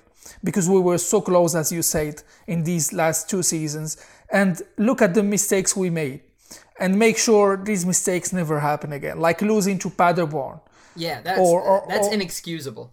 because 0.44 0.68
we 0.68 0.80
were 0.80 0.98
so 0.98 1.20
close, 1.20 1.54
as 1.54 1.70
you 1.72 1.82
said, 1.82 2.22
in 2.46 2.64
these 2.64 2.92
last 2.92 3.28
two 3.30 3.42
seasons, 3.42 3.96
and 4.32 4.52
look 4.78 5.02
at 5.02 5.12
the 5.14 5.22
mistakes 5.22 5.76
we 5.76 5.90
made 5.90 6.20
and 6.78 6.98
make 6.98 7.18
sure 7.18 7.56
these 7.56 7.84
mistakes 7.84 8.32
never 8.32 8.60
happen 8.60 8.92
again, 8.92 9.18
like 9.20 9.42
losing 9.42 9.78
to 9.78 9.90
Paderborn. 9.90 10.60
Yeah, 10.96 11.20
that's 11.22 11.38
Or- 11.38 11.60
or- 11.62 11.84
that's 11.88 12.08
or- 12.08 12.14
inexcusable. 12.14 12.86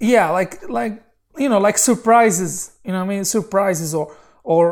yeah 0.00 0.26
like 0.38 0.52
like 0.80 0.94
you 1.42 1.48
know 1.48 1.60
like 1.68 1.78
surprises 1.90 2.52
you 2.84 2.92
know 2.92 2.98
what 3.02 3.12
i 3.12 3.14
mean 3.16 3.24
surprises 3.24 3.90
or 3.94 4.06
or 4.54 4.64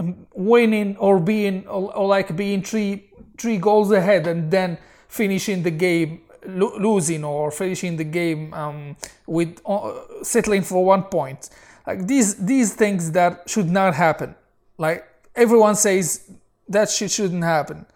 um, 0.00 0.26
winning 0.34 0.96
or 1.06 1.14
being 1.32 1.56
or, 1.68 1.82
or 1.98 2.06
like 2.16 2.28
being 2.44 2.60
three 2.70 2.92
three 3.40 3.58
goals 3.68 3.88
ahead 4.00 4.26
and 4.26 4.50
then 4.56 4.70
finishing 5.08 5.62
the 5.62 5.70
game 5.70 6.20
lo- 6.46 6.76
losing 6.78 7.24
or 7.24 7.50
finishing 7.50 7.96
the 7.96 8.04
game 8.04 8.52
um, 8.54 8.96
with 9.26 9.60
uh, 9.66 9.92
settling 10.22 10.62
for 10.62 10.84
one 10.84 11.02
point 11.04 11.50
like 11.86 12.06
these 12.06 12.34
these 12.36 12.74
things 12.74 13.12
that 13.12 13.42
should 13.48 13.70
not 13.70 13.94
happen 13.94 14.34
like 14.78 15.04
everyone 15.34 15.74
says 15.74 16.30
that 16.68 16.88
shit 16.90 17.10
shouldn't 17.10 17.44
happen 17.44 17.86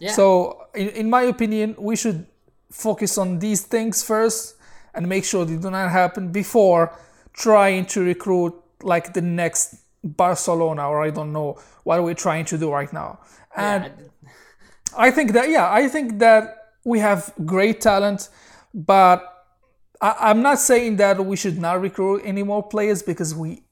Yeah. 0.00 0.12
so, 0.12 0.66
in, 0.74 0.88
in 1.00 1.10
my 1.10 1.22
opinion, 1.34 1.74
we 1.78 1.94
should 1.96 2.24
focus 2.70 3.18
on 3.18 3.38
these 3.38 3.62
things 3.74 4.02
first 4.02 4.56
and 4.94 5.06
make 5.06 5.24
sure 5.24 5.44
they 5.44 5.56
do 5.56 5.70
not 5.70 5.90
happen 5.90 6.32
before 6.32 6.82
trying 7.32 7.84
to 7.94 8.00
recruit 8.12 8.54
like 8.82 9.12
the 9.12 9.20
next 9.20 9.74
Barcelona 10.02 10.88
or 10.88 11.02
I 11.08 11.10
don't 11.10 11.32
know 11.32 11.58
what 11.84 12.02
we're 12.02 12.14
trying 12.26 12.46
to 12.46 12.56
do 12.58 12.70
right 12.72 12.92
now. 12.92 13.18
And 13.56 13.84
Yeah, 13.84 14.06
I 14.96 15.10
think 15.10 15.32
that 15.32 15.48
yeah, 15.50 15.70
I 15.72 15.88
think 15.88 16.18
that 16.18 16.56
we 16.84 16.98
have 17.00 17.32
great 17.44 17.80
talent, 17.80 18.28
but 18.74 19.24
I, 20.00 20.14
I'm 20.30 20.42
not 20.42 20.58
saying 20.58 20.96
that 20.96 21.24
we 21.24 21.36
should 21.36 21.58
not 21.58 21.80
recruit 21.80 22.22
any 22.24 22.42
more 22.42 22.62
players 22.62 23.02
because 23.02 23.34
we, 23.34 23.62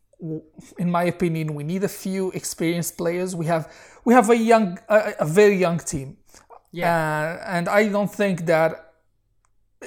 in 0.78 0.90
my 0.90 1.04
opinion, 1.04 1.54
we 1.54 1.64
need 1.64 1.84
a 1.84 1.88
few 1.88 2.30
experienced 2.32 2.96
players. 2.96 3.34
We 3.34 3.46
have 3.46 3.72
we 4.04 4.14
have 4.14 4.30
a 4.30 4.36
young, 4.36 4.78
a, 4.88 5.14
a 5.20 5.24
very 5.24 5.56
young 5.56 5.78
team, 5.78 6.16
Yeah. 6.72 7.38
uh, 7.40 7.44
and 7.56 7.68
I 7.68 7.88
don't 7.88 8.12
think 8.12 8.46
that. 8.46 8.84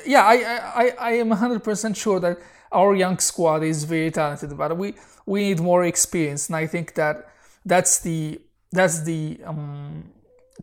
Yeah, 0.05 0.23
I 0.23 0.35
I, 0.35 0.83
I- 0.83 0.95
I 0.99 1.11
am 1.19 1.29
100% 1.31 1.95
sure 1.95 2.19
that 2.21 2.37
our 2.71 2.95
young 2.95 3.17
squad 3.19 3.63
is 3.63 3.83
very 3.83 4.09
talented, 4.11 4.57
but 4.57 4.77
we 4.77 4.95
we 5.25 5.41
need 5.49 5.59
more 5.59 5.83
experience, 5.85 6.47
and 6.49 6.55
I 6.55 6.67
think 6.67 6.93
that 6.95 7.27
that's 7.65 7.99
the 7.99 8.39
that's 8.71 9.03
the 9.03 9.39
um, 9.45 10.05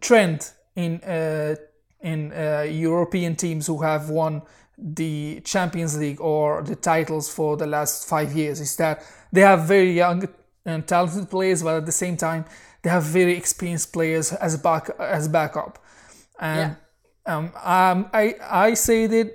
trend 0.01 0.51
in 0.79 1.03
uh, 1.03 1.57
in 2.01 2.33
uh, 2.33 2.65
European 2.71 3.35
teams 3.35 3.67
who 3.67 3.83
have 3.83 4.09
won 4.09 4.43
the 4.79 5.41
Champions 5.41 5.99
League 5.99 6.21
or 6.21 6.63
the 6.63 6.77
titles 6.77 7.29
for 7.29 7.57
the 7.57 7.67
last 7.67 8.09
five 8.09 8.33
years 8.33 8.61
is 8.61 8.77
that 8.77 9.03
they 9.33 9.41
have 9.41 9.67
very 9.67 9.93
young 9.93 10.29
and 10.65 10.87
talented 10.87 11.29
players, 11.29 11.63
but 11.63 11.75
at 11.75 11.87
the 11.87 11.99
same 12.05 12.17
time 12.17 12.45
they 12.83 12.91
have 12.91 13.03
very 13.03 13.37
experienced 13.37 13.93
players 13.93 14.33
as 14.33 14.57
back 14.57 14.91
as 15.01 15.27
backup. 15.27 15.85
And 16.39 16.77
um, 17.27 17.51
um, 17.77 18.11
I 18.13 18.37
I 18.69 18.75
said 18.75 19.13
it 19.13 19.29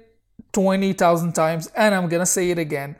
twenty 0.54 0.94
thousand 0.94 1.34
times, 1.34 1.68
and 1.76 1.94
I'm 1.94 2.08
gonna 2.08 2.26
say 2.26 2.52
it 2.52 2.58
again. 2.58 2.96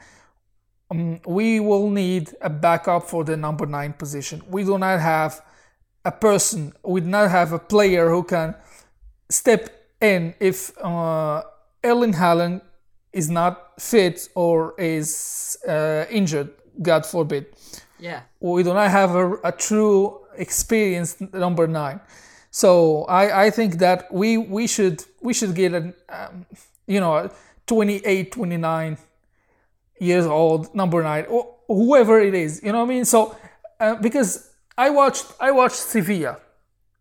Um, 0.92 1.22
we 1.26 1.62
will 1.62 1.90
need 1.90 2.36
a 2.42 2.50
backup 2.50 3.04
for 3.10 3.24
the 3.24 3.38
number 3.38 3.66
nine 3.66 3.94
position. 3.94 4.44
We 4.50 4.66
do 4.66 4.78
not 4.78 5.00
have 5.00 5.42
a 6.06 6.12
person. 6.12 6.74
We 6.84 7.02
do 7.02 7.08
not 7.08 7.32
have 7.32 7.54
a 7.54 7.60
player 7.60 8.10
who 8.10 8.24
can 8.24 8.56
step 9.30 9.70
in 10.02 10.34
if 10.40 10.78
uh, 10.84 11.44
Erling 11.84 12.14
Haaland 12.14 12.62
is 13.12 13.30
not 13.30 13.82
fit 13.82 14.28
or 14.36 14.74
is 14.80 15.58
uh, 15.68 16.06
injured. 16.10 16.50
God 16.82 17.06
forbid. 17.06 17.46
yeah. 18.00 18.22
We 18.40 18.64
do 18.64 18.74
not 18.74 18.90
have 18.90 19.16
a, 19.16 19.34
a 19.44 19.52
true 19.52 20.22
experienced 20.36 21.22
number 21.34 21.68
nine. 21.68 22.00
So 22.50 23.06
I, 23.06 23.46
I 23.46 23.50
think 23.50 23.78
that 23.80 24.12
we, 24.14 24.38
we 24.38 24.68
should 24.68 25.04
we 25.22 25.34
should 25.34 25.56
get 25.56 25.74
an 25.74 25.94
um, 26.10 26.46
you 26.88 27.00
know 27.00 27.30
28 27.68 28.32
29 28.32 28.98
years 30.00 30.26
old 30.26 30.74
number 30.76 31.02
nine 31.02 31.26
or 31.30 31.56
whoever 31.68 32.20
it 32.20 32.34
is 32.34 32.62
you 32.62 32.72
know 32.72 32.80
what 32.80 32.92
I 32.92 32.96
mean 32.96 33.06
so 33.06 33.36
uh, 33.80 33.96
because 33.96 34.53
I 34.78 34.90
watched 34.90 35.26
I 35.40 35.52
watched 35.52 35.78
Sevilla 35.78 36.38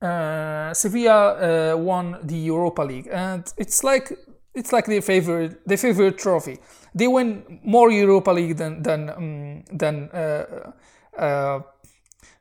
uh, 0.02 0.74
Sevilla 0.74 1.72
uh, 1.72 1.76
won 1.76 2.18
the 2.22 2.36
Europa 2.36 2.82
League 2.82 3.08
and 3.10 3.44
it's 3.56 3.84
like 3.84 4.12
it's 4.54 4.72
like 4.72 4.86
their 4.86 5.00
favorite 5.02 5.66
their 5.66 5.78
favorite 5.78 6.18
trophy. 6.18 6.58
They 6.94 7.08
win 7.08 7.60
more 7.64 7.90
Europa 7.90 8.30
League 8.32 8.56
than 8.56 8.82
than 8.82 9.10
um, 9.10 9.64
than 9.72 10.10
uh, 10.12 10.72
uh, 11.18 11.60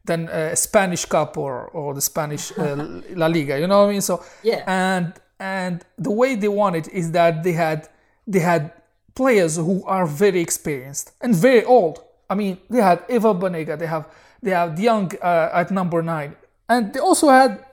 than 0.05 0.27
a 0.29 0.55
Spanish 0.55 1.05
Cup 1.05 1.37
or 1.37 1.67
or 1.73 1.93
the 1.93 2.01
Spanish 2.01 2.51
uh, 2.57 2.75
La 3.15 3.27
Liga. 3.27 3.59
You 3.59 3.67
know 3.67 3.81
what 3.81 3.89
I 3.89 3.91
mean? 3.91 4.01
So 4.01 4.23
Yeah. 4.43 4.63
and 4.67 5.13
and 5.39 5.85
the 5.97 6.11
way 6.11 6.35
they 6.35 6.47
won 6.49 6.75
it 6.75 6.87
is 6.89 7.11
that 7.11 7.43
they 7.43 7.53
had 7.53 7.87
they 8.27 8.39
had 8.39 8.71
players 9.15 9.57
who 9.57 9.83
are 9.85 10.05
very 10.05 10.41
experienced 10.41 11.11
and 11.21 11.35
very 11.35 11.63
old. 11.63 12.03
I 12.29 12.35
mean, 12.35 12.57
they 12.69 12.81
had 12.81 13.03
Ever 13.09 13.33
Banega, 13.33 13.77
they 13.77 13.87
have 13.87 14.05
they 14.41 14.51
have 14.51 14.79
young 14.79 15.11
uh, 15.21 15.49
at 15.53 15.71
number 15.71 16.01
nine, 16.01 16.35
and 16.67 16.93
they 16.93 16.99
also 16.99 17.29
had 17.29 17.63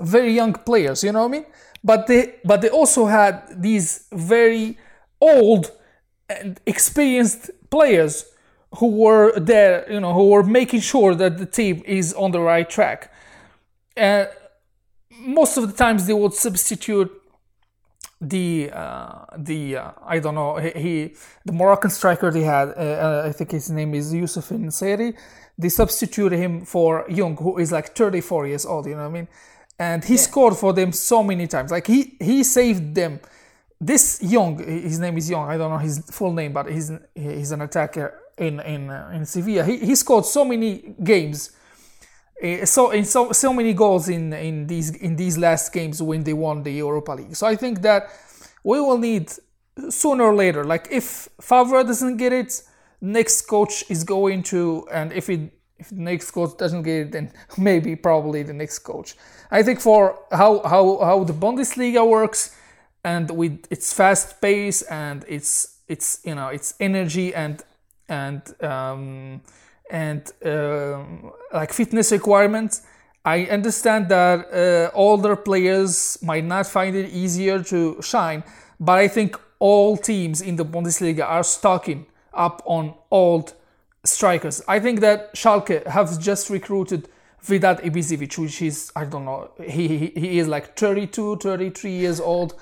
very 0.00 0.32
young 0.32 0.52
players. 0.52 1.04
You 1.04 1.12
know 1.12 1.20
what 1.20 1.28
I 1.28 1.38
mean? 1.38 1.46
But 1.82 2.06
they 2.06 2.36
but 2.44 2.60
they 2.62 2.70
also 2.70 3.06
had 3.06 3.42
these 3.62 4.06
very 4.12 4.78
old 5.20 5.70
and 6.28 6.60
experienced 6.66 7.50
players 7.70 8.24
who 8.78 8.88
were 8.88 9.38
there. 9.38 9.90
You 9.92 10.00
know, 10.00 10.12
who 10.14 10.30
were 10.30 10.42
making 10.42 10.80
sure 10.80 11.14
that 11.14 11.38
the 11.38 11.46
team 11.46 11.82
is 11.86 12.14
on 12.14 12.30
the 12.32 12.40
right 12.40 12.68
track. 12.68 13.12
And 13.96 14.28
most 15.18 15.56
of 15.56 15.66
the 15.66 15.74
times 15.74 16.06
they 16.06 16.14
would 16.14 16.34
substitute 16.34 17.10
the 18.20 18.70
uh, 18.72 19.24
the 19.36 19.76
uh, 19.76 19.90
I 20.02 20.18
don't 20.18 20.34
know 20.34 20.56
he, 20.56 20.70
he 20.70 21.14
the 21.44 21.52
Moroccan 21.52 21.90
striker 21.90 22.30
they 22.30 22.42
had 22.42 22.68
uh, 22.68 22.72
uh, 22.72 23.22
I 23.26 23.32
think 23.32 23.50
his 23.50 23.70
name 23.70 23.94
is 23.94 24.14
Youssef 24.14 24.50
En-Nesyri 24.52 25.16
they 25.56 25.68
substituted 25.68 26.36
him 26.36 26.64
for 26.64 27.06
Jong 27.08 27.36
who 27.36 27.58
is 27.58 27.70
like 27.72 27.94
34 27.94 28.46
years 28.48 28.66
old 28.66 28.86
you 28.86 28.92
know 28.92 29.02
what 29.02 29.08
I 29.08 29.12
mean? 29.12 29.28
And 29.78 30.04
he 30.04 30.16
scored 30.16 30.56
for 30.56 30.72
them 30.72 30.92
so 30.92 31.22
many 31.22 31.46
times. 31.48 31.72
Like 31.72 31.86
he 31.86 32.16
he 32.20 32.44
saved 32.44 32.94
them. 32.94 33.20
This 33.80 34.20
Jong 34.20 34.58
his 34.58 34.98
name 34.98 35.16
is 35.18 35.28
Jong 35.28 35.48
I 35.48 35.56
don't 35.56 35.70
know 35.70 35.78
his 35.78 35.98
full 36.10 36.32
name 36.32 36.52
but 36.52 36.70
he's 36.70 36.90
he's 37.14 37.52
an 37.52 37.62
attacker 37.62 38.20
in 38.38 38.60
in 38.60 38.90
uh, 38.90 39.10
in 39.14 39.26
Sevilla. 39.26 39.64
He, 39.64 39.78
he 39.78 39.94
scored 39.94 40.26
so 40.26 40.44
many 40.44 40.94
games 41.02 41.50
uh, 42.42 42.64
so 42.66 42.90
in 42.90 43.04
so 43.04 43.32
so 43.32 43.52
many 43.52 43.72
goals 43.72 44.08
in 44.08 44.32
in 44.32 44.66
these 44.66 44.94
in 44.96 45.16
these 45.16 45.38
last 45.38 45.72
games 45.72 46.02
when 46.02 46.24
they 46.24 46.32
won 46.32 46.62
the 46.62 46.72
Europa 46.72 47.12
League. 47.12 47.36
So 47.36 47.46
I 47.46 47.56
think 47.56 47.82
that 47.82 48.10
we 48.64 48.80
will 48.80 48.98
need 48.98 49.30
sooner 49.88 50.24
or 50.24 50.34
later. 50.34 50.64
Like 50.64 50.88
if 50.90 51.28
Favre 51.40 51.84
doesn't 51.84 52.16
get 52.16 52.32
it, 52.32 52.62
next 53.04 53.42
coach 53.42 53.84
is 53.88 54.04
going 54.04 54.42
to, 54.44 54.86
and 54.92 55.12
if 55.12 55.28
it 55.28 55.52
if 55.78 55.88
the 55.88 56.00
next 56.00 56.30
coach 56.30 56.56
doesn't 56.56 56.82
get 56.82 57.06
it, 57.06 57.12
then 57.12 57.32
maybe 57.58 57.96
probably 57.96 58.42
the 58.42 58.52
next 58.52 58.80
coach. 58.80 59.16
I 59.50 59.62
think 59.62 59.80
for 59.80 60.18
how 60.30 60.60
how 60.62 60.98
how 60.98 61.24
the 61.24 61.32
Bundesliga 61.32 62.08
works, 62.08 62.56
and 63.04 63.30
with 63.30 63.66
its 63.70 63.92
fast 63.92 64.40
pace 64.40 64.82
and 64.82 65.24
its 65.28 65.78
its 65.88 66.20
you 66.24 66.34
know 66.34 66.48
its 66.48 66.74
energy 66.80 67.34
and 67.34 67.62
and 68.08 68.42
um, 68.62 69.40
and 69.90 70.32
um, 70.44 71.32
like 71.52 71.72
fitness 71.72 72.12
requirements. 72.12 72.82
I 73.26 73.46
understand 73.46 74.10
that 74.10 74.52
uh, 74.52 74.90
older 74.94 75.34
players 75.34 76.18
might 76.22 76.44
not 76.44 76.66
find 76.66 76.94
it 76.94 77.10
easier 77.10 77.62
to 77.62 78.02
shine, 78.02 78.44
but 78.78 78.98
I 78.98 79.08
think 79.08 79.40
all 79.58 79.96
teams 79.96 80.42
in 80.42 80.56
the 80.56 80.64
Bundesliga 80.64 81.24
are 81.24 81.42
stocking 81.42 82.04
up 82.36 82.62
on 82.64 82.94
old 83.10 83.54
strikers. 84.04 84.62
I 84.68 84.80
think 84.80 85.00
that 85.00 85.34
Schalke 85.34 85.86
have 85.86 86.20
just 86.20 86.50
recruited 86.50 87.08
Vedad 87.42 87.82
Ibisevic, 87.82 88.38
which 88.38 88.62
is, 88.62 88.92
I 88.96 89.04
don't 89.04 89.24
know, 89.24 89.50
he, 89.62 89.88
he, 89.88 90.06
he 90.14 90.38
is 90.38 90.48
like 90.48 90.76
32, 90.76 91.36
33 91.36 91.90
years 91.90 92.20
old, 92.20 92.54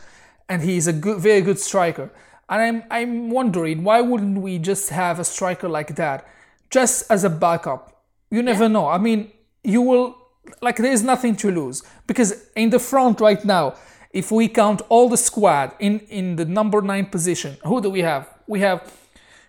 and 0.48 0.62
he 0.62 0.76
is 0.76 0.86
a 0.86 0.92
good, 0.92 1.20
very 1.20 1.40
good 1.40 1.58
striker. 1.58 2.10
And 2.48 2.62
I'm, 2.62 2.84
I'm 2.90 3.30
wondering, 3.30 3.84
why 3.84 4.00
wouldn't 4.00 4.38
we 4.38 4.58
just 4.58 4.90
have 4.90 5.18
a 5.18 5.24
striker 5.24 5.68
like 5.68 5.96
that? 5.96 6.26
just 6.72 7.08
as 7.10 7.22
a 7.22 7.30
backup. 7.30 8.02
You 8.30 8.42
never 8.42 8.68
know. 8.68 8.88
I 8.88 8.98
mean, 8.98 9.30
you 9.62 9.82
will 9.82 10.16
like 10.60 10.76
there's 10.78 11.04
nothing 11.04 11.36
to 11.36 11.52
lose 11.52 11.84
because 12.08 12.46
in 12.56 12.70
the 12.70 12.80
front 12.80 13.20
right 13.20 13.44
now, 13.44 13.76
if 14.12 14.32
we 14.32 14.48
count 14.48 14.82
all 14.88 15.08
the 15.08 15.16
squad 15.16 15.72
in 15.78 16.00
in 16.08 16.36
the 16.36 16.46
number 16.46 16.80
nine 16.80 17.06
position, 17.06 17.58
who 17.64 17.80
do 17.80 17.90
we 17.90 18.00
have? 18.00 18.28
We 18.48 18.60
have 18.60 18.90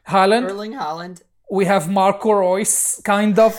Haaland, 0.07 0.49
Erling 0.49 0.73
Haaland. 0.73 1.21
we 1.51 1.65
have 1.65 1.89
Marco 1.89 2.31
Reus, 2.31 3.01
kind 3.03 3.37
of, 3.39 3.53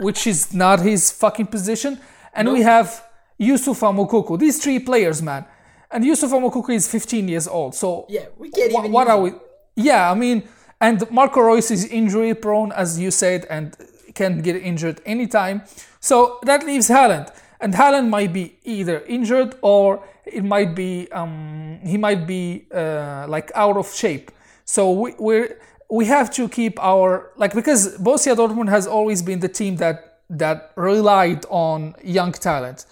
which 0.00 0.26
is 0.26 0.52
not 0.54 0.80
his 0.80 1.10
fucking 1.10 1.46
position, 1.46 1.98
and 2.34 2.50
we 2.52 2.62
have 2.62 3.02
Youssoufa 3.38 3.92
Moukoko. 3.94 4.38
These 4.38 4.62
three 4.62 4.78
players, 4.78 5.22
man, 5.22 5.44
and 5.90 6.04
Youssoufa 6.04 6.38
Moukoko 6.40 6.70
is 6.74 6.88
15 6.88 7.28
years 7.28 7.48
old. 7.48 7.74
So 7.74 8.06
Yeah, 8.08 8.26
we 8.38 8.50
can't 8.50 8.72
even. 8.72 8.92
what 8.92 9.08
are 9.08 9.20
we? 9.20 9.32
Yeah, 9.76 10.10
I 10.10 10.14
mean, 10.14 10.48
and 10.80 11.10
Marco 11.10 11.40
Reus 11.40 11.70
is 11.70 11.84
injury 11.86 12.34
prone, 12.34 12.72
as 12.72 12.98
you 12.98 13.10
said, 13.10 13.46
and 13.50 13.76
can 14.14 14.40
get 14.42 14.56
injured 14.56 15.00
anytime. 15.06 15.62
So 16.00 16.38
that 16.44 16.64
leaves 16.64 16.88
Haaland, 16.88 17.30
and 17.60 17.74
Haaland 17.74 18.08
might 18.08 18.32
be 18.32 18.58
either 18.64 19.00
injured 19.06 19.54
or 19.62 20.02
it 20.24 20.44
might 20.44 20.74
be 20.74 21.08
um, 21.12 21.78
he 21.84 21.96
might 21.96 22.26
be 22.26 22.66
uh, 22.74 23.26
like 23.28 23.50
out 23.54 23.76
of 23.76 23.92
shape. 23.92 24.30
So 24.64 24.90
we 24.92 25.14
we're, 25.18 25.58
we 25.90 26.06
have 26.06 26.30
to 26.30 26.48
keep 26.48 26.78
our 26.82 27.32
like 27.36 27.52
because 27.54 27.98
Borussia 27.98 28.36
Dortmund 28.36 28.68
has 28.68 28.86
always 28.86 29.22
been 29.22 29.40
the 29.40 29.48
team 29.48 29.76
that 29.76 30.20
that 30.30 30.72
relied 30.76 31.44
on 31.50 31.94
young 32.04 32.32
talent. 32.32 32.86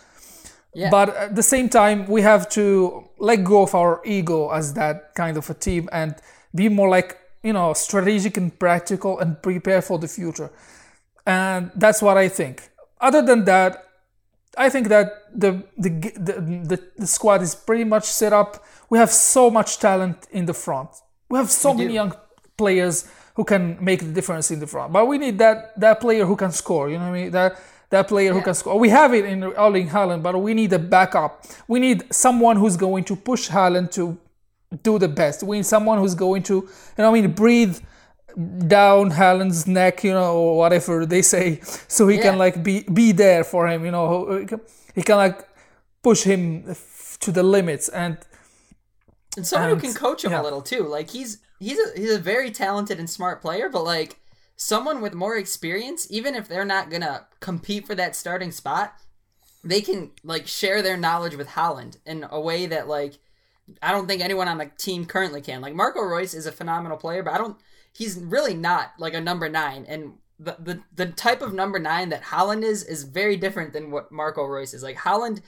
Yeah. 0.74 0.90
But 0.90 1.16
at 1.16 1.34
the 1.36 1.42
same 1.42 1.68
time, 1.68 2.06
we 2.06 2.22
have 2.22 2.48
to 2.50 3.08
let 3.18 3.44
go 3.44 3.62
of 3.62 3.74
our 3.74 4.00
ego 4.04 4.50
as 4.50 4.74
that 4.74 5.14
kind 5.14 5.36
of 5.36 5.48
a 5.48 5.54
team 5.54 5.88
and 5.92 6.14
be 6.54 6.68
more 6.68 6.88
like, 6.88 7.16
you 7.42 7.52
know, 7.52 7.72
strategic 7.72 8.36
and 8.36 8.56
practical 8.58 9.18
and 9.18 9.40
prepare 9.42 9.80
for 9.80 9.98
the 9.98 10.08
future. 10.08 10.50
And 11.26 11.70
that's 11.74 12.02
what 12.02 12.16
I 12.16 12.28
think. 12.28 12.70
Other 13.00 13.22
than 13.22 13.44
that, 13.44 13.84
I 14.56 14.68
think 14.68 14.88
that 14.88 15.06
the 15.32 15.62
the, 15.76 15.90
the 16.16 16.32
the 16.70 16.82
the 16.98 17.06
squad 17.06 17.42
is 17.42 17.54
pretty 17.54 17.84
much 17.84 18.04
set 18.04 18.32
up. 18.32 18.64
We 18.90 18.98
have 18.98 19.10
so 19.10 19.50
much 19.50 19.78
talent 19.78 20.26
in 20.32 20.46
the 20.46 20.54
front. 20.54 20.90
We 21.28 21.38
have 21.38 21.50
so 21.50 21.72
many 21.72 21.88
do. 21.88 21.94
young 21.94 22.12
players 22.62 23.08
who 23.36 23.44
can 23.44 23.78
make 23.80 24.00
the 24.00 24.12
difference 24.12 24.50
in 24.50 24.58
the 24.60 24.66
front. 24.66 24.92
But 24.92 25.06
we 25.06 25.16
need 25.16 25.38
that 25.38 25.78
that 25.80 26.00
player 26.00 26.26
who 26.26 26.36
can 26.36 26.52
score. 26.52 26.90
You 26.90 26.98
know 26.98 27.04
what 27.10 27.16
I 27.18 27.22
mean? 27.22 27.30
That 27.30 27.58
that 27.90 28.06
player 28.08 28.32
who 28.34 28.42
can 28.42 28.54
score. 28.54 28.78
We 28.78 28.90
have 28.90 29.14
it 29.14 29.24
in 29.24 29.42
Erling 29.44 29.88
Haaland, 29.88 30.22
but 30.22 30.36
we 30.38 30.52
need 30.52 30.72
a 30.74 30.78
backup. 30.78 31.46
We 31.68 31.78
need 31.80 32.04
someone 32.12 32.56
who's 32.56 32.76
going 32.76 33.04
to 33.04 33.16
push 33.16 33.48
Haaland 33.48 33.90
to 33.92 34.18
do 34.82 34.98
the 34.98 35.08
best. 35.08 35.42
We 35.42 35.56
need 35.58 35.66
someone 35.66 35.96
who's 35.98 36.14
going 36.14 36.42
to, 36.42 36.54
you 36.54 36.68
know, 36.98 37.10
what 37.10 37.18
I 37.18 37.22
mean, 37.22 37.32
breathe 37.32 37.78
down 38.66 39.10
Haaland's 39.12 39.66
neck, 39.66 40.04
you 40.04 40.12
know, 40.12 40.36
or 40.36 40.58
whatever 40.58 41.06
they 41.06 41.22
say, 41.22 41.60
so 41.88 42.06
he 42.08 42.16
Yeah. 42.16 42.22
can 42.22 42.38
like 42.38 42.62
be 42.62 42.82
be 42.82 43.12
there 43.12 43.42
for 43.44 43.66
him. 43.68 43.84
You 43.84 43.90
know, 43.92 44.38
he 44.40 44.46
can, 44.46 44.60
he 44.94 45.02
can 45.02 45.16
like 45.16 45.38
push 46.02 46.22
him 46.24 46.64
f- 46.68 47.16
to 47.20 47.32
the 47.32 47.42
limits 47.42 47.88
and 47.88 48.18
and 49.36 49.46
someone 49.46 49.70
and- 49.70 49.80
who 49.80 49.86
can 49.86 49.94
coach 49.94 50.24
him 50.24 50.32
yeah. 50.32 50.42
a 50.42 50.44
little 50.44 50.62
too. 50.62 50.82
Like 50.96 51.08
he's 51.10 51.38
he's 51.58 51.78
a 51.78 51.98
he's 51.98 52.12
a 52.12 52.18
very 52.18 52.50
talented 52.50 52.98
and 52.98 53.08
smart 53.08 53.40
player, 53.40 53.68
but 53.68 53.84
like 53.84 54.18
someone 54.56 55.00
with 55.00 55.14
more 55.14 55.36
experience, 55.36 56.06
even 56.10 56.34
if 56.34 56.48
they're 56.48 56.64
not 56.64 56.90
gonna 56.90 57.26
compete 57.40 57.86
for 57.86 57.94
that 57.94 58.16
starting 58.16 58.52
spot, 58.52 58.94
they 59.64 59.80
can 59.80 60.10
like 60.22 60.46
share 60.46 60.82
their 60.82 60.96
knowledge 60.96 61.36
with 61.36 61.48
Haaland 61.48 61.98
in 62.06 62.26
a 62.30 62.40
way 62.40 62.66
that 62.66 62.88
like 62.88 63.18
I 63.82 63.92
don't 63.92 64.06
think 64.06 64.22
anyone 64.22 64.48
on 64.48 64.58
the 64.58 64.70
team 64.78 65.04
currently 65.04 65.40
can. 65.40 65.60
Like 65.60 65.74
Marco 65.74 66.00
Reus 66.00 66.34
is 66.34 66.46
a 66.46 66.52
phenomenal 66.52 66.96
player, 66.96 67.22
but 67.22 67.34
I 67.34 67.38
don't. 67.38 67.58
He's 67.92 68.16
really 68.16 68.54
not 68.54 68.92
like 68.98 69.14
a 69.14 69.20
number 69.20 69.48
nine, 69.48 69.84
and 69.88 70.14
the 70.38 70.56
the, 70.58 70.82
the 70.94 71.06
type 71.06 71.42
of 71.42 71.52
number 71.52 71.78
nine 71.78 72.08
that 72.10 72.24
Haaland 72.24 72.62
is 72.62 72.84
is 72.84 73.04
very 73.04 73.36
different 73.36 73.72
than 73.72 73.90
what 73.90 74.12
Marco 74.12 74.44
Reus 74.44 74.74
is. 74.74 74.82
Like 74.82 74.96
Haaland 74.98 75.42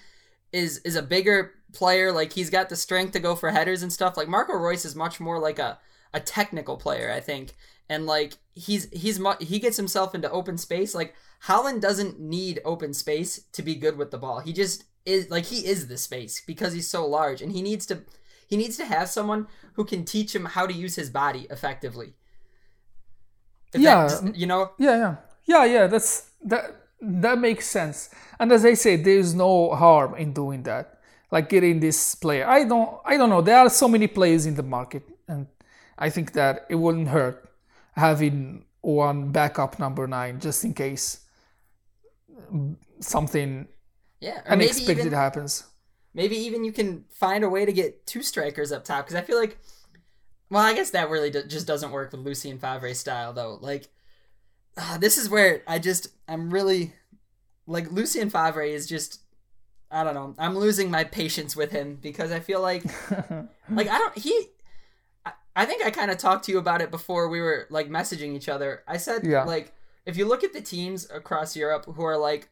is 0.52 0.78
is 0.78 0.96
a 0.96 1.02
bigger 1.02 1.54
player. 1.72 2.12
Like 2.12 2.32
he's 2.32 2.50
got 2.50 2.68
the 2.68 2.76
strength 2.76 3.12
to 3.12 3.20
go 3.20 3.34
for 3.34 3.50
headers 3.50 3.82
and 3.82 3.92
stuff. 3.92 4.16
Like 4.16 4.28
Marco 4.28 4.54
Reus 4.54 4.84
is 4.84 4.96
much 4.96 5.20
more 5.20 5.38
like 5.38 5.58
a 5.58 5.78
a 6.12 6.20
technical 6.20 6.76
player, 6.76 7.10
I 7.12 7.20
think. 7.20 7.54
And 7.88 8.06
like 8.06 8.34
he's 8.54 8.88
he's 8.92 9.18
mu- 9.18 9.40
he 9.40 9.58
gets 9.58 9.76
himself 9.76 10.14
into 10.14 10.30
open 10.30 10.58
space. 10.58 10.94
Like 10.94 11.14
Haaland 11.46 11.80
doesn't 11.80 12.20
need 12.20 12.60
open 12.64 12.94
space 12.94 13.44
to 13.52 13.62
be 13.62 13.74
good 13.74 13.96
with 13.96 14.10
the 14.10 14.18
ball. 14.18 14.40
He 14.40 14.52
just 14.52 14.84
is 15.04 15.30
like 15.30 15.46
he 15.46 15.66
is 15.66 15.88
the 15.88 15.96
space 15.96 16.42
because 16.46 16.72
he's 16.72 16.88
so 16.88 17.06
large, 17.06 17.42
and 17.42 17.50
he 17.52 17.62
needs 17.62 17.86
to 17.86 18.02
he 18.46 18.56
needs 18.56 18.76
to 18.76 18.84
have 18.84 19.08
someone 19.08 19.46
who 19.74 19.84
can 19.84 20.04
teach 20.04 20.34
him 20.34 20.44
how 20.44 20.66
to 20.66 20.72
use 20.72 20.96
his 20.96 21.10
body 21.10 21.46
effectively. 21.50 22.14
If 23.72 23.80
Yeah. 23.80 24.08
you 24.34 24.46
know. 24.46 24.72
Yeah, 24.78 24.96
yeah, 24.96 25.16
yeah, 25.46 25.64
yeah. 25.64 25.86
That's 25.86 26.30
that. 26.44 26.76
That 27.00 27.38
makes 27.38 27.66
sense. 27.66 28.10
And 28.38 28.52
as 28.52 28.64
I 28.64 28.74
say, 28.74 28.96
there 28.96 29.18
is 29.18 29.34
no 29.34 29.70
harm 29.74 30.14
in 30.16 30.32
doing 30.34 30.64
that. 30.64 30.98
Like 31.30 31.48
getting 31.48 31.80
this 31.80 32.14
player. 32.14 32.46
I 32.46 32.64
don't. 32.64 32.98
I 33.04 33.16
don't 33.16 33.30
know. 33.30 33.40
There 33.40 33.56
are 33.56 33.70
so 33.70 33.88
many 33.88 34.06
players 34.06 34.44
in 34.46 34.54
the 34.54 34.62
market, 34.64 35.02
and 35.28 35.46
I 36.00 36.10
think 36.10 36.32
that 36.32 36.66
it 36.68 36.76
wouldn't 36.76 37.08
hurt 37.08 37.48
having 37.94 38.64
one 38.80 39.30
backup 39.30 39.78
number 39.78 40.06
nine 40.06 40.40
just 40.40 40.64
in 40.64 40.72
case 40.74 41.20
something 43.00 43.68
Yeah, 44.20 44.40
or 44.46 44.56
maybe 44.56 44.70
unexpected 44.70 45.06
even 45.06 45.12
happens. 45.12 45.64
maybe 46.14 46.36
even 46.36 46.64
you 46.64 46.72
can 46.72 47.04
find 47.10 47.44
a 47.44 47.48
way 47.48 47.64
to 47.64 47.72
get 47.72 48.06
two 48.06 48.22
strikers 48.22 48.72
up 48.72 48.84
top 48.84 49.04
because 49.06 49.14
I 49.16 49.22
feel 49.22 49.38
like, 49.38 49.58
well, 50.50 50.62
I 50.62 50.72
guess 50.74 50.90
that 50.90 51.10
really 51.10 51.30
do- 51.30 51.44
just 51.46 51.66
doesn't 51.66 51.92
work 51.92 52.12
with 52.12 52.20
Lucien 52.22 52.58
Favre 52.58 52.94
style 52.94 53.32
though. 53.32 53.58
Like, 53.60 53.88
uh, 54.76 54.98
this 54.98 55.18
is 55.18 55.28
where 55.28 55.62
I 55.66 55.78
just 55.78 56.08
I'm 56.28 56.50
really 56.50 56.94
like 57.66 57.90
Lucien 57.92 58.30
Favre 58.30 58.62
is 58.62 58.86
just 58.86 59.20
I 59.92 60.04
don't 60.04 60.14
know. 60.14 60.34
I'm 60.38 60.56
losing 60.56 60.90
my 60.90 61.02
patience 61.04 61.56
with 61.56 61.72
him 61.72 61.96
because 62.00 62.30
I 62.30 62.38
feel 62.40 62.60
like 62.62 62.84
like 63.70 63.88
I 63.88 63.98
don't 63.98 64.16
he 64.16 64.46
I, 65.56 65.64
think 65.64 65.84
I 65.84 65.90
kind 65.90 66.10
of 66.10 66.18
talked 66.18 66.44
to 66.46 66.52
you 66.52 66.58
about 66.58 66.80
it 66.80 66.90
before 66.90 67.28
we 67.28 67.40
were 67.40 67.66
like 67.70 67.88
messaging 67.88 68.34
each 68.34 68.48
other. 68.48 68.82
I 68.86 68.96
said 68.96 69.24
Yeah. 69.24 69.44
like 69.44 69.72
if 70.06 70.16
you 70.16 70.26
look 70.26 70.44
at 70.44 70.52
the 70.52 70.60
teams 70.60 71.08
across 71.10 71.56
Europe 71.56 71.86
who 71.86 72.02
are 72.04 72.16
like 72.16 72.48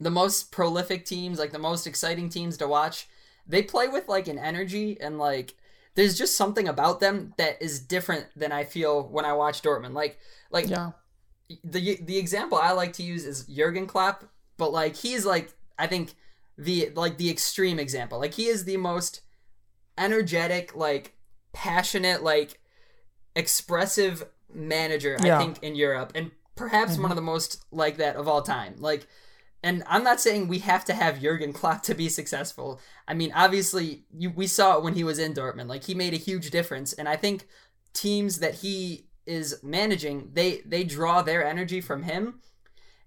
the 0.00 0.10
most 0.10 0.50
prolific 0.50 1.04
teams, 1.04 1.38
like 1.38 1.52
the 1.52 1.58
most 1.58 1.86
exciting 1.86 2.28
teams 2.28 2.56
to 2.58 2.66
watch, 2.66 3.08
they 3.46 3.62
play 3.62 3.88
with 3.88 4.08
like 4.08 4.28
an 4.28 4.38
energy 4.38 4.98
and 5.00 5.18
like 5.18 5.54
there's 5.94 6.16
just 6.16 6.36
something 6.36 6.68
about 6.68 7.00
them 7.00 7.34
that 7.36 7.60
is 7.60 7.80
different 7.80 8.26
than 8.34 8.50
I 8.50 8.64
feel 8.64 9.06
when 9.08 9.24
I 9.24 9.32
watch 9.34 9.62
Dortmund. 9.62 9.92
Like 9.92 10.18
like 10.50 10.68
yeah. 10.68 10.92
the 11.64 11.98
the 12.02 12.18
example 12.18 12.58
I 12.60 12.72
like 12.72 12.94
to 12.94 13.02
use 13.02 13.24
is 13.24 13.46
Jurgen 13.46 13.86
Klopp, 13.86 14.24
but 14.56 14.72
like 14.72 14.96
he's 14.96 15.24
like 15.24 15.52
I 15.78 15.86
think 15.86 16.14
the 16.58 16.90
like 16.94 17.18
the 17.18 17.30
extreme 17.30 17.78
example. 17.78 18.18
Like 18.18 18.34
he 18.34 18.46
is 18.46 18.64
the 18.64 18.76
most 18.76 19.20
energetic, 19.98 20.74
like 20.74 21.14
passionate, 21.52 22.22
like 22.22 22.60
expressive 23.34 24.24
manager 24.52 25.16
I 25.20 25.38
think 25.38 25.62
in 25.62 25.74
Europe, 25.74 26.12
and 26.14 26.30
perhaps 26.56 26.92
one 26.92 27.02
mm-hmm. 27.02 27.12
of 27.12 27.16
the 27.16 27.22
most 27.22 27.64
like 27.70 27.96
that 27.96 28.16
of 28.16 28.28
all 28.28 28.42
time. 28.42 28.74
Like, 28.78 29.06
and 29.62 29.82
I'm 29.86 30.04
not 30.04 30.20
saying 30.20 30.48
we 30.48 30.58
have 30.60 30.84
to 30.86 30.94
have 30.94 31.20
Jurgen 31.20 31.52
Klopp 31.52 31.82
to 31.84 31.94
be 31.94 32.08
successful. 32.08 32.80
I 33.06 33.14
mean, 33.14 33.32
obviously, 33.34 34.04
you 34.16 34.30
we 34.30 34.46
saw 34.46 34.76
it 34.76 34.82
when 34.82 34.94
he 34.94 35.04
was 35.04 35.18
in 35.18 35.34
Dortmund. 35.34 35.68
Like 35.68 35.84
he 35.84 35.94
made 35.94 36.14
a 36.14 36.18
huge 36.18 36.50
difference, 36.50 36.92
and 36.92 37.08
I 37.08 37.16
think 37.16 37.46
teams 37.92 38.38
that 38.38 38.56
he 38.56 39.06
is 39.26 39.62
managing, 39.62 40.30
they 40.32 40.62
they 40.66 40.84
draw 40.84 41.22
their 41.22 41.44
energy 41.44 41.80
from 41.80 42.02
him. 42.02 42.40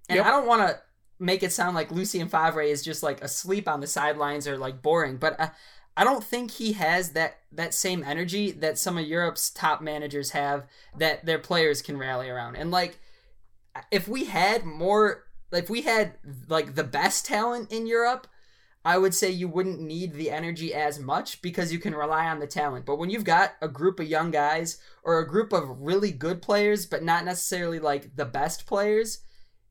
And 0.08 0.18
Yep. 0.18 0.26
I 0.26 0.30
don't 0.30 0.48
want 0.48 0.62
to 0.68 0.80
make 1.20 1.44
it 1.44 1.52
sound 1.52 1.76
like 1.76 1.92
Lucien 1.92 2.28
Favre 2.28 2.62
is 2.62 2.84
just 2.84 3.02
like 3.02 3.22
asleep 3.22 3.68
on 3.68 3.80
the 3.80 3.88
sidelines 3.88 4.48
or 4.48 4.58
like 4.58 4.82
boring, 4.82 5.18
but 5.18 5.40
I, 5.40 5.52
I 5.98 6.04
don't 6.04 6.24
think 6.24 6.52
he 6.52 6.74
has 6.74 7.12
that 7.12 7.38
that 7.52 7.74
same 7.74 8.04
energy 8.04 8.52
that 8.52 8.78
some 8.78 8.98
of 8.98 9.08
Europe's 9.08 9.50
top 9.50 9.82
managers 9.82 10.32
have 10.32 10.66
that 10.98 11.26
their 11.26 11.40
players 11.40 11.82
can 11.82 11.98
rally 11.98 12.30
around. 12.30 12.56
And 12.58 12.70
like 12.70 13.00
if 13.92 14.08
we 14.08 14.26
had 14.26 14.66
more 14.66 15.24
if 15.52 15.70
we 15.70 15.84
had 15.84 16.14
like 16.50 16.76
the 16.76 16.84
best 16.84 17.26
talent 17.26 17.72
in 17.72 17.88
Europe, 17.88 18.28
I 18.84 18.98
would 18.98 19.16
say 19.16 19.32
you 19.32 19.48
wouldn't 19.48 19.80
need 19.80 20.14
the 20.14 20.30
energy 20.30 20.74
as 20.74 21.00
much 21.00 21.42
because 21.42 21.72
you 21.72 21.80
can 21.80 21.96
rely 21.96 22.28
on 22.28 22.40
the 22.40 22.48
talent. 22.48 22.86
But 22.86 22.98
when 22.98 23.10
you've 23.10 23.24
got 23.24 23.54
a 23.62 23.68
group 23.68 24.00
of 24.00 24.08
young 24.08 24.32
guys 24.32 24.80
or 25.04 25.20
a 25.20 25.28
group 25.28 25.54
of 25.54 25.82
really 25.82 26.12
good 26.12 26.42
players 26.42 26.86
but 26.86 27.04
not 27.04 27.26
necessarily 27.26 27.80
like 27.80 28.16
the 28.16 28.26
best 28.26 28.68
players, 28.68 29.20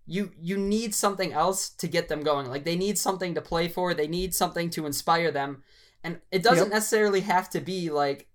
you 0.06 0.32
you 0.40 0.56
need 0.56 0.94
something 0.94 1.32
else 1.32 1.68
to 1.68 1.87
get 1.87 2.08
them 2.08 2.22
going. 2.22 2.48
Like 2.48 2.64
they 2.64 2.76
need 2.76 2.98
something 2.98 3.34
to 3.34 3.42
play 3.42 3.68
for, 3.68 3.92
they 3.92 4.08
need 4.08 4.34
something 4.34 4.70
to 4.70 4.87
inspire 4.87 5.30
them. 5.30 5.62
And 6.05 6.21
it 6.31 6.43
doesn't 6.43 6.67
Yep. 6.67 6.75
necessarily 6.75 7.23
have 7.23 7.51
to 7.51 7.61
be 7.61 7.90
like 7.90 8.29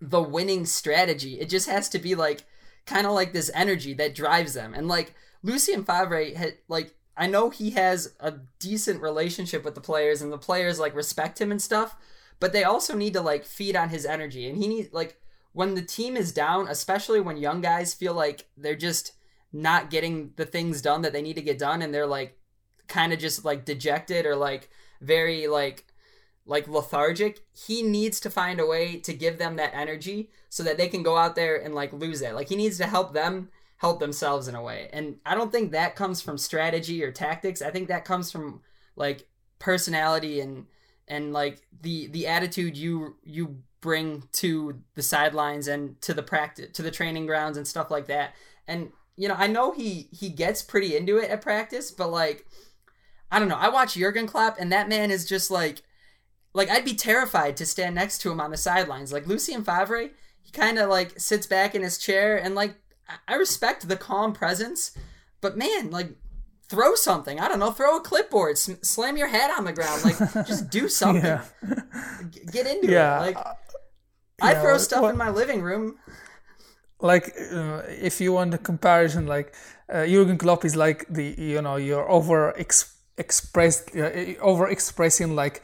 the 0.00 0.22
winning 0.22 0.66
strategy. 0.66 1.38
It 1.38 1.48
just 1.48 1.68
has 1.68 1.88
to 1.90 1.98
be 1.98 2.14
like 2.14 2.44
kind 2.86 3.06
of 3.06 3.12
like 3.12 3.32
this 3.32 3.50
energy 3.54 3.94
that 3.94 4.14
drives 4.14 4.54
them. 4.54 4.74
And 4.74 4.88
like 4.88 5.14
Lucien 5.42 5.84
Favre 5.84 6.34
had 6.34 6.54
like 6.66 6.94
I 7.16 7.28
know 7.28 7.50
he 7.50 7.70
has 7.70 8.14
a 8.18 8.32
decent 8.58 9.00
relationship 9.00 9.64
with 9.64 9.76
the 9.76 9.80
players 9.80 10.20
and 10.20 10.32
the 10.32 10.38
players 10.38 10.80
like 10.80 10.96
respect 10.96 11.40
him 11.40 11.52
and 11.52 11.62
stuff, 11.62 11.94
but 12.40 12.52
they 12.52 12.64
also 12.64 12.96
need 12.96 13.12
to 13.12 13.20
like 13.20 13.44
feed 13.44 13.76
on 13.76 13.90
his 13.90 14.04
energy. 14.04 14.48
And 14.48 14.58
he 14.58 14.66
need 14.66 14.88
like 14.92 15.20
when 15.52 15.74
the 15.74 15.82
team 15.82 16.16
is 16.16 16.32
down, 16.32 16.66
especially 16.68 17.20
when 17.20 17.36
young 17.36 17.60
guys 17.60 17.94
feel 17.94 18.14
like 18.14 18.48
they're 18.56 18.74
just 18.74 19.12
not 19.52 19.90
getting 19.90 20.32
the 20.34 20.44
things 20.44 20.82
done 20.82 21.02
that 21.02 21.12
they 21.12 21.22
need 21.22 21.36
to 21.36 21.42
get 21.42 21.58
done 21.58 21.80
and 21.82 21.94
they're 21.94 22.06
like 22.06 22.36
kind 22.88 23.12
of 23.12 23.20
just 23.20 23.44
like 23.44 23.64
dejected 23.64 24.26
or 24.26 24.34
like 24.34 24.68
very 25.00 25.46
like 25.46 25.84
like 26.46 26.68
lethargic 26.68 27.40
he 27.66 27.82
needs 27.82 28.20
to 28.20 28.30
find 28.30 28.60
a 28.60 28.66
way 28.66 28.98
to 28.98 29.14
give 29.14 29.38
them 29.38 29.56
that 29.56 29.74
energy 29.74 30.30
so 30.48 30.62
that 30.62 30.76
they 30.76 30.88
can 30.88 31.02
go 31.02 31.16
out 31.16 31.34
there 31.34 31.56
and 31.56 31.74
like 31.74 31.92
lose 31.92 32.22
it. 32.22 32.34
Like 32.34 32.48
he 32.48 32.56
needs 32.56 32.78
to 32.78 32.86
help 32.86 33.12
them 33.12 33.48
help 33.78 33.98
themselves 33.98 34.46
in 34.48 34.54
a 34.54 34.62
way. 34.62 34.88
And 34.92 35.16
i 35.26 35.34
don't 35.34 35.50
think 35.50 35.72
that 35.72 35.96
comes 35.96 36.20
from 36.20 36.38
strategy 36.38 37.02
or 37.02 37.10
tactics. 37.10 37.62
I 37.62 37.70
think 37.70 37.88
that 37.88 38.04
comes 38.04 38.30
from 38.30 38.60
like 38.96 39.26
personality 39.58 40.40
and 40.40 40.66
and 41.08 41.32
like 41.32 41.66
the 41.82 42.08
the 42.08 42.26
attitude 42.26 42.76
you 42.76 43.16
you 43.24 43.62
bring 43.80 44.28
to 44.32 44.80
the 44.94 45.02
sidelines 45.02 45.68
and 45.68 46.00
to 46.02 46.14
the 46.14 46.22
practice 46.22 46.70
to 46.72 46.82
the 46.82 46.90
training 46.90 47.26
grounds 47.26 47.56
and 47.56 47.66
stuff 47.66 47.90
like 47.90 48.06
that. 48.06 48.34
And 48.68 48.92
you 49.16 49.28
know 49.28 49.36
i 49.38 49.46
know 49.46 49.72
he 49.72 50.08
he 50.10 50.28
gets 50.28 50.62
pretty 50.62 50.96
into 50.96 51.18
it 51.18 51.30
at 51.30 51.40
practice 51.40 51.92
but 51.92 52.10
like 52.10 52.46
i 53.30 53.38
don't 53.38 53.48
know. 53.48 53.56
I 53.56 53.68
watch 53.68 53.94
jurgen 53.94 54.26
klopp 54.26 54.56
and 54.58 54.72
that 54.72 54.88
man 54.88 55.10
is 55.10 55.24
just 55.24 55.50
like 55.50 55.82
like 56.54 56.70
I'd 56.70 56.84
be 56.84 56.94
terrified 56.94 57.56
to 57.58 57.66
stand 57.66 57.94
next 57.94 58.18
to 58.22 58.30
him 58.30 58.40
on 58.40 58.50
the 58.50 58.56
sidelines. 58.56 59.12
Like 59.12 59.26
Lucien 59.26 59.64
Favre, 59.64 60.10
he 60.42 60.50
kind 60.52 60.78
of 60.78 60.88
like 60.88 61.18
sits 61.20 61.46
back 61.46 61.74
in 61.74 61.82
his 61.82 61.98
chair 61.98 62.36
and 62.36 62.54
like 62.54 62.74
I- 63.08 63.34
I 63.34 63.36
respect 63.36 63.86
the 63.88 63.96
calm 63.96 64.32
presence, 64.32 64.96
but 65.40 65.56
man, 65.58 65.90
like 65.90 66.10
throw 66.68 66.94
something. 66.94 67.38
I 67.40 67.48
don't 67.48 67.58
know, 67.58 67.70
throw 67.72 67.96
a 67.96 68.00
clipboard, 68.00 68.52
s- 68.52 68.70
slam 68.82 69.16
your 69.18 69.28
head 69.28 69.50
on 69.56 69.64
the 69.64 69.72
ground, 69.72 70.04
like 70.04 70.46
just 70.46 70.70
do 70.70 70.88
something. 71.00 71.24
Yeah. 71.24 71.44
G- 72.30 72.40
Get 72.50 72.66
into 72.66 72.88
Yeah. 72.90 73.18
it. 73.18 73.20
Like 73.26 73.38
I 74.40 74.52
yeah, 74.52 74.62
throw 74.62 74.78
stuff 74.78 75.02
what- 75.02 75.10
in 75.10 75.16
my 75.18 75.30
living 75.30 75.60
room. 75.62 75.98
like 77.00 77.34
uh, 77.52 77.82
if 78.10 78.20
you 78.20 78.32
want 78.32 78.54
a 78.54 78.58
comparison 78.58 79.26
like 79.26 79.54
uh, 79.92 80.06
Jurgen 80.06 80.38
Klopp 80.38 80.64
is 80.64 80.74
like 80.76 81.04
the 81.10 81.34
you 81.36 81.60
know 81.60 81.76
you're 81.76 82.08
over 82.10 82.58
ex- 82.58 82.93
expressed 83.18 83.96
uh, 83.96 84.10
over 84.40 84.68
expressing 84.68 85.34
like 85.36 85.62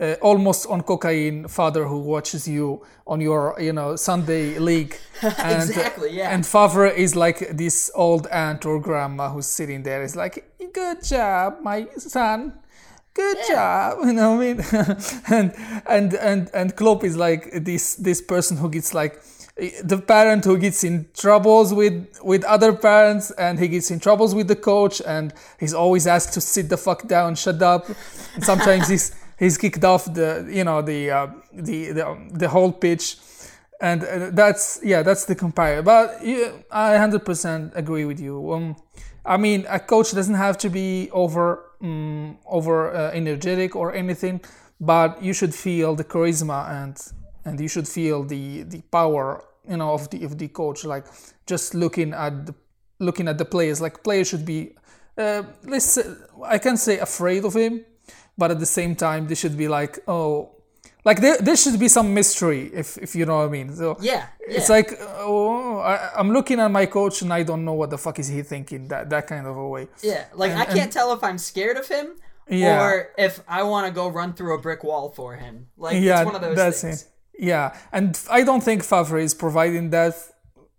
uh, 0.00 0.14
almost 0.22 0.66
on 0.68 0.82
cocaine 0.82 1.46
father 1.48 1.84
who 1.86 1.98
watches 2.00 2.48
you 2.48 2.82
on 3.06 3.20
your 3.20 3.54
you 3.60 3.72
know 3.72 3.96
Sunday 3.96 4.58
league. 4.58 4.96
And 5.22 5.68
Exactly, 5.68 6.10
yeah. 6.16 6.34
and 6.34 6.44
Favre 6.46 6.86
is 6.86 7.14
like 7.14 7.56
this 7.56 7.90
old 7.94 8.26
aunt 8.28 8.64
or 8.66 8.80
grandma 8.80 9.28
who's 9.30 9.46
sitting 9.46 9.82
there. 9.82 10.02
Is 10.02 10.16
like 10.16 10.44
good 10.72 11.04
job 11.04 11.58
my 11.62 11.86
son. 11.98 12.54
Good 13.14 13.36
job. 13.48 13.98
You 14.06 14.12
know 14.14 14.36
what 14.36 14.42
I 14.42 14.54
mean? 14.54 14.96
And 15.30 15.52
and 15.86 16.14
and 16.14 16.50
and 16.54 16.76
Klopp 16.76 17.04
is 17.04 17.16
like 17.16 17.50
this 17.64 17.94
this 17.96 18.22
person 18.22 18.56
who 18.56 18.70
gets 18.70 18.94
like 18.94 19.20
the 19.56 19.98
parent 19.98 20.44
who 20.44 20.56
gets 20.56 20.82
in 20.82 21.06
troubles 21.14 21.74
with 21.74 22.18
with 22.22 22.42
other 22.44 22.72
parents 22.72 23.30
and 23.32 23.58
he 23.58 23.68
gets 23.68 23.90
in 23.90 24.00
troubles 24.00 24.34
with 24.34 24.48
the 24.48 24.56
coach 24.56 25.02
and 25.06 25.34
he's 25.60 25.74
always 25.74 26.06
asked 26.06 26.32
to 26.34 26.40
sit 26.40 26.68
the 26.68 26.76
fuck 26.76 27.06
down 27.06 27.34
shut 27.34 27.60
up. 27.62 27.86
And 28.34 28.42
sometimes 28.42 28.88
he's 28.88 29.14
he's 29.38 29.58
kicked 29.58 29.84
off 29.84 30.12
the 30.12 30.48
you 30.50 30.64
know 30.64 30.80
the 30.80 31.10
uh, 31.10 31.26
the, 31.52 31.92
the 31.92 32.30
the 32.32 32.48
whole 32.48 32.72
pitch. 32.72 33.16
And 33.80 34.04
uh, 34.04 34.30
that's 34.30 34.80
yeah 34.82 35.02
that's 35.02 35.24
the 35.24 35.34
comparison 35.34 35.84
but 35.84 36.24
yeah, 36.24 36.52
i 36.70 36.92
100% 36.92 37.76
agree 37.76 38.04
with 38.04 38.20
you. 38.20 38.52
Um, 38.52 38.76
i 39.26 39.36
mean 39.36 39.66
a 39.68 39.80
coach 39.80 40.12
doesn't 40.12 40.36
have 40.36 40.56
to 40.58 40.70
be 40.70 41.10
over 41.10 41.70
um, 41.82 42.38
over 42.46 42.94
uh, 42.94 43.10
energetic 43.10 43.74
or 43.74 43.92
anything 43.92 44.40
but 44.80 45.22
you 45.22 45.32
should 45.32 45.54
feel 45.54 45.96
the 45.96 46.04
charisma 46.04 46.70
and 46.70 46.96
and 47.44 47.60
you 47.60 47.68
should 47.68 47.88
feel 47.88 48.22
the 48.24 48.62
the 48.64 48.80
power 48.90 49.44
you 49.68 49.76
know 49.76 49.92
of 49.92 50.08
the 50.10 50.24
of 50.24 50.38
the 50.38 50.48
coach 50.48 50.84
like 50.84 51.06
just 51.46 51.74
looking 51.74 52.12
at 52.12 52.46
the 52.46 52.54
looking 52.98 53.28
at 53.28 53.38
the 53.38 53.44
players 53.44 53.80
like 53.80 54.02
players 54.02 54.28
should 54.28 54.44
be 54.46 54.74
uh, 55.18 55.42
let's 55.64 55.86
say, 55.92 56.04
i 56.44 56.58
can't 56.58 56.78
say 56.78 56.98
afraid 56.98 57.44
of 57.44 57.54
him 57.54 57.84
but 58.38 58.50
at 58.50 58.58
the 58.60 58.66
same 58.66 58.94
time 58.96 59.26
they 59.28 59.34
should 59.34 59.56
be 59.56 59.68
like 59.68 59.98
oh 60.08 60.50
like 61.04 61.20
there, 61.20 61.36
there 61.38 61.56
should 61.56 61.78
be 61.80 61.88
some 61.88 62.14
mystery 62.14 62.70
if 62.72 62.96
if 62.98 63.14
you 63.16 63.26
know 63.26 63.38
what 63.38 63.46
i 63.48 63.48
mean 63.48 63.74
so 63.74 63.96
Yeah, 64.00 64.26
it's 64.40 64.68
like 64.68 64.90
oh, 65.18 65.78
I, 65.78 66.10
i'm 66.16 66.30
looking 66.32 66.60
at 66.60 66.70
my 66.70 66.86
coach 66.86 67.22
and 67.22 67.32
i 67.32 67.42
don't 67.42 67.64
know 67.64 67.74
what 67.74 67.90
the 67.90 67.98
fuck 67.98 68.18
is 68.20 68.28
he 68.28 68.42
thinking 68.42 68.88
that 68.88 69.10
that 69.10 69.26
kind 69.26 69.46
of 69.46 69.56
a 69.56 69.68
way 69.68 69.88
Yeah, 70.02 70.24
like 70.34 70.52
I 70.52 70.64
can't 70.64 70.92
tell 70.92 71.12
if 71.12 71.22
I'm 71.24 71.38
scared 71.38 71.76
of 71.76 71.88
him 71.88 72.06
Yeah. 72.48 72.82
or 72.84 73.10
if 73.18 73.40
I 73.48 73.62
want 73.62 73.86
to 73.86 73.92
go 73.92 74.08
run 74.08 74.32
through 74.34 74.54
a 74.58 74.60
brick 74.60 74.82
wall 74.84 75.10
for 75.10 75.36
him. 75.36 75.54
Like 75.76 76.00
yeah 76.02 76.20
it's 76.20 76.26
one 76.26 76.36
of 76.36 76.42
those 76.42 76.56
that's 76.56 76.80
things. 76.82 77.02
it 77.02 77.11
yeah 77.38 77.76
and 77.92 78.20
i 78.30 78.42
don't 78.42 78.62
think 78.62 78.82
favre 78.82 79.18
is 79.18 79.34
providing 79.34 79.90
that 79.90 80.14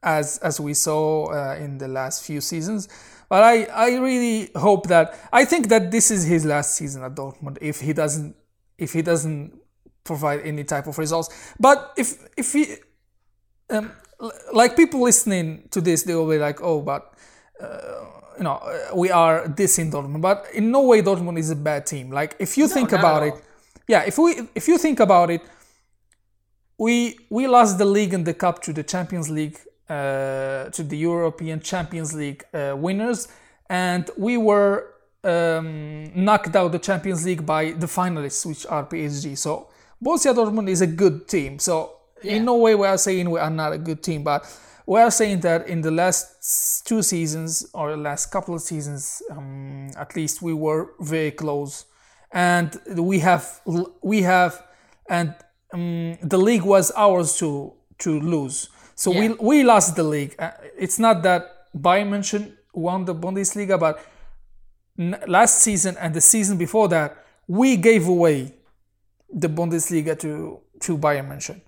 as 0.01 0.37
as 0.39 0.59
we 0.59 0.73
saw 0.73 1.25
uh, 1.25 1.55
in 1.55 1.77
the 1.77 1.87
last 1.87 2.23
few 2.23 2.41
seasons 2.41 2.87
but 3.29 3.43
i 3.43 3.63
i 3.65 3.95
really 3.97 4.49
hope 4.55 4.87
that 4.87 5.17
i 5.31 5.45
think 5.45 5.69
that 5.69 5.91
this 5.91 6.11
is 6.11 6.25
his 6.25 6.45
last 6.45 6.75
season 6.75 7.03
at 7.03 7.15
dortmund 7.15 7.57
if 7.61 7.81
he 7.81 7.93
doesn't 7.93 8.35
if 8.77 8.93
he 8.93 9.01
doesn't 9.01 9.53
provide 10.03 10.41
any 10.41 10.63
type 10.63 10.87
of 10.87 10.97
results. 10.97 11.29
But 11.59 11.93
if 11.97 12.17
if 12.37 12.53
he 12.53 12.75
um, 13.69 13.91
like 14.53 14.75
people 14.75 15.01
listening 15.01 15.67
to 15.71 15.81
this 15.81 16.03
they 16.03 16.15
will 16.15 16.29
be 16.29 16.37
like 16.37 16.61
oh 16.61 16.81
but 16.81 17.13
uh, 17.61 18.05
you 18.37 18.43
know 18.43 18.55
uh, 18.55 18.95
we 18.95 19.11
are 19.11 19.47
this 19.47 19.79
in 19.79 19.91
dortmund. 19.91 20.21
But 20.21 20.47
in 20.53 20.71
no 20.71 20.81
way 20.81 21.01
dortmund 21.01 21.39
is 21.39 21.49
a 21.49 21.55
bad 21.55 21.85
team. 21.85 22.11
Like 22.11 22.35
if 22.39 22.57
you 22.57 22.67
think 22.67 22.91
about 22.91 23.23
it 23.23 23.33
yeah, 23.87 24.03
if 24.03 24.17
we 24.17 24.47
if 24.55 24.67
you 24.67 24.77
think 24.77 24.99
about 25.01 25.29
it, 25.29 25.41
we 26.77 27.17
we 27.29 27.47
lost 27.47 27.77
the 27.77 27.85
league 27.85 28.13
and 28.13 28.25
the 28.25 28.33
cup 28.33 28.61
to 28.63 28.73
the 28.73 28.83
Champions 28.83 29.29
League, 29.29 29.57
uh, 29.89 30.69
to 30.69 30.83
the 30.83 30.97
European 30.97 31.59
Champions 31.59 32.13
League 32.13 32.43
uh, 32.53 32.75
winners, 32.77 33.27
and 33.69 34.09
we 34.17 34.37
were 34.37 34.89
um, 35.23 36.11
knocked 36.15 36.55
out 36.55 36.71
the 36.71 36.79
Champions 36.79 37.25
League 37.25 37.45
by 37.45 37.71
the 37.71 37.87
finalists, 37.87 38.45
which 38.45 38.65
are 38.67 38.85
PSG. 38.85 39.37
So 39.37 39.69
Borussia 40.03 40.33
Dortmund 40.33 40.69
is 40.69 40.81
a 40.81 40.87
good 40.87 41.27
team. 41.27 41.59
So 41.59 41.91
Yeah. 42.23 42.35
in 42.37 42.45
no 42.45 42.55
way 42.55 42.73
we 42.75 42.87
are 42.87 42.97
saying 42.97 43.29
we 43.29 43.39
are 43.39 43.49
not 43.49 43.73
a 43.73 43.77
good 43.77 44.01
team, 44.01 44.23
but 44.23 44.45
we 44.85 44.99
are 44.99 45.11
saying 45.11 45.41
that 45.41 45.67
in 45.67 45.81
the 45.81 45.91
last 45.91 46.85
two 46.85 47.01
seasons 47.01 47.65
or 47.73 47.91
the 47.91 47.97
last 47.97 48.31
couple 48.31 48.53
of 48.55 48.61
seasons, 48.61 49.21
um, 49.31 49.89
at 49.97 50.15
least 50.15 50.41
we 50.41 50.53
were 50.53 50.91
very 50.99 51.31
close, 51.31 51.85
and 52.31 52.69
we 52.97 53.19
have 53.19 53.43
we 54.01 54.23
have 54.23 54.61
and 55.09 55.33
um, 55.73 56.17
the 56.21 56.37
league 56.37 56.63
was 56.63 56.91
ours 56.95 57.35
to 57.37 57.73
to 57.99 58.19
lose. 58.19 58.69
So 58.95 59.11
Yeah. 59.11 59.19
we 59.19 59.27
we 59.49 59.63
lost 59.63 59.95
the 59.95 60.03
league. 60.03 60.35
Uh, 60.39 60.51
it's 60.77 60.99
not 60.99 61.23
that 61.23 61.41
Bayern 61.75 62.09
München 62.09 62.53
won 62.73 63.05
the 63.05 63.15
Bundesliga, 63.15 63.79
but 63.79 63.99
n- 64.99 65.19
last 65.27 65.59
season 65.61 65.97
and 65.99 66.13
the 66.13 66.21
season 66.21 66.57
before 66.57 66.87
that, 66.89 67.17
we 67.47 67.75
gave 67.77 68.07
away 68.07 68.53
the 69.33 69.47
Bundesliga 69.49 70.17
to 70.19 70.59
to 70.81 70.97
Bayern 70.97 71.27
München. 71.29 71.61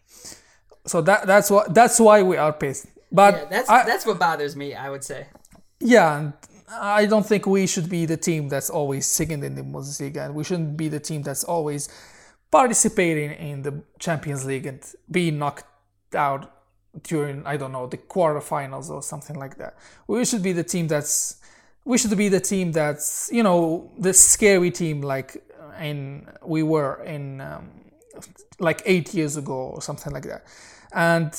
So 0.85 1.01
that 1.01 1.25
that's 1.25 1.49
what 1.49 1.73
that's 1.73 1.99
why 1.99 2.21
we 2.21 2.37
are 2.37 2.53
pissed. 2.53 2.85
But 3.11 3.33
Yeah, 3.33 3.45
that's 3.49 3.69
I- 3.69 3.85
that's 3.85 4.05
what 4.05 4.19
bothers 4.19 4.55
me. 4.55 4.73
I 4.75 4.89
would 4.89 5.03
say. 5.03 5.27
yeah, 5.79 6.17
and 6.17 6.33
I 6.69 7.05
don't 7.05 7.25
think 7.25 7.45
we 7.45 7.65
should 7.67 7.89
be 7.89 8.05
the 8.05 8.17
team 8.17 8.49
that's 8.49 8.69
always 8.69 9.05
second 9.07 9.43
in 9.43 9.55
the 9.55 9.61
Bundesliga, 9.63 10.25
and 10.25 10.35
we 10.35 10.43
shouldn't 10.43 10.77
be 10.77 10.89
the 10.89 10.99
team 10.99 11.21
that's 11.23 11.43
always 11.43 11.89
participating 12.55 13.31
in 13.31 13.63
the 13.63 13.73
Champions 13.99 14.45
League 14.45 14.65
and 14.65 14.79
being 15.11 15.37
knocked 15.37 15.65
out 16.15 16.43
during 17.03 17.45
I 17.45 17.57
don't 17.57 17.73
know 17.73 17.85
the 17.85 17.97
quarterfinals 17.97 18.89
or 18.89 19.03
something 19.03 19.35
like 19.35 19.57
that. 19.57 19.73
We 20.07 20.23
should 20.23 20.41
be 20.41 20.53
the 20.53 20.63
team 20.63 20.87
that's 20.87 21.41
we 21.83 21.97
should 21.97 22.17
be 22.17 22.29
the 22.29 22.39
team 22.39 22.71
that's 22.71 23.29
you 23.37 23.43
know 23.43 23.91
the 23.99 24.13
scary 24.13 24.71
team 24.71 25.01
like 25.01 25.29
in 25.81 26.27
we 26.43 26.63
were 26.63 27.03
in 27.03 27.41
um, 27.41 27.65
like 28.59 28.81
eight 28.85 29.13
years 29.13 29.35
ago 29.35 29.59
or 29.75 29.81
something 29.81 30.13
like 30.13 30.27
that, 30.31 30.45
and 30.93 31.33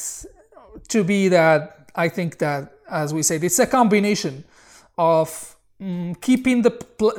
to 0.88 1.02
be 1.02 1.29
that 1.29 1.90
I 1.94 2.11
think 2.11 2.37
that 2.44 2.61
as 2.90 3.14
we 3.14 3.22
said 3.22 3.42
it's 3.42 3.59
a 3.59 3.66
combination 3.66 4.44
of 4.98 5.57
mm, 5.81 6.20
keeping 6.20 6.61
the, 6.61 6.72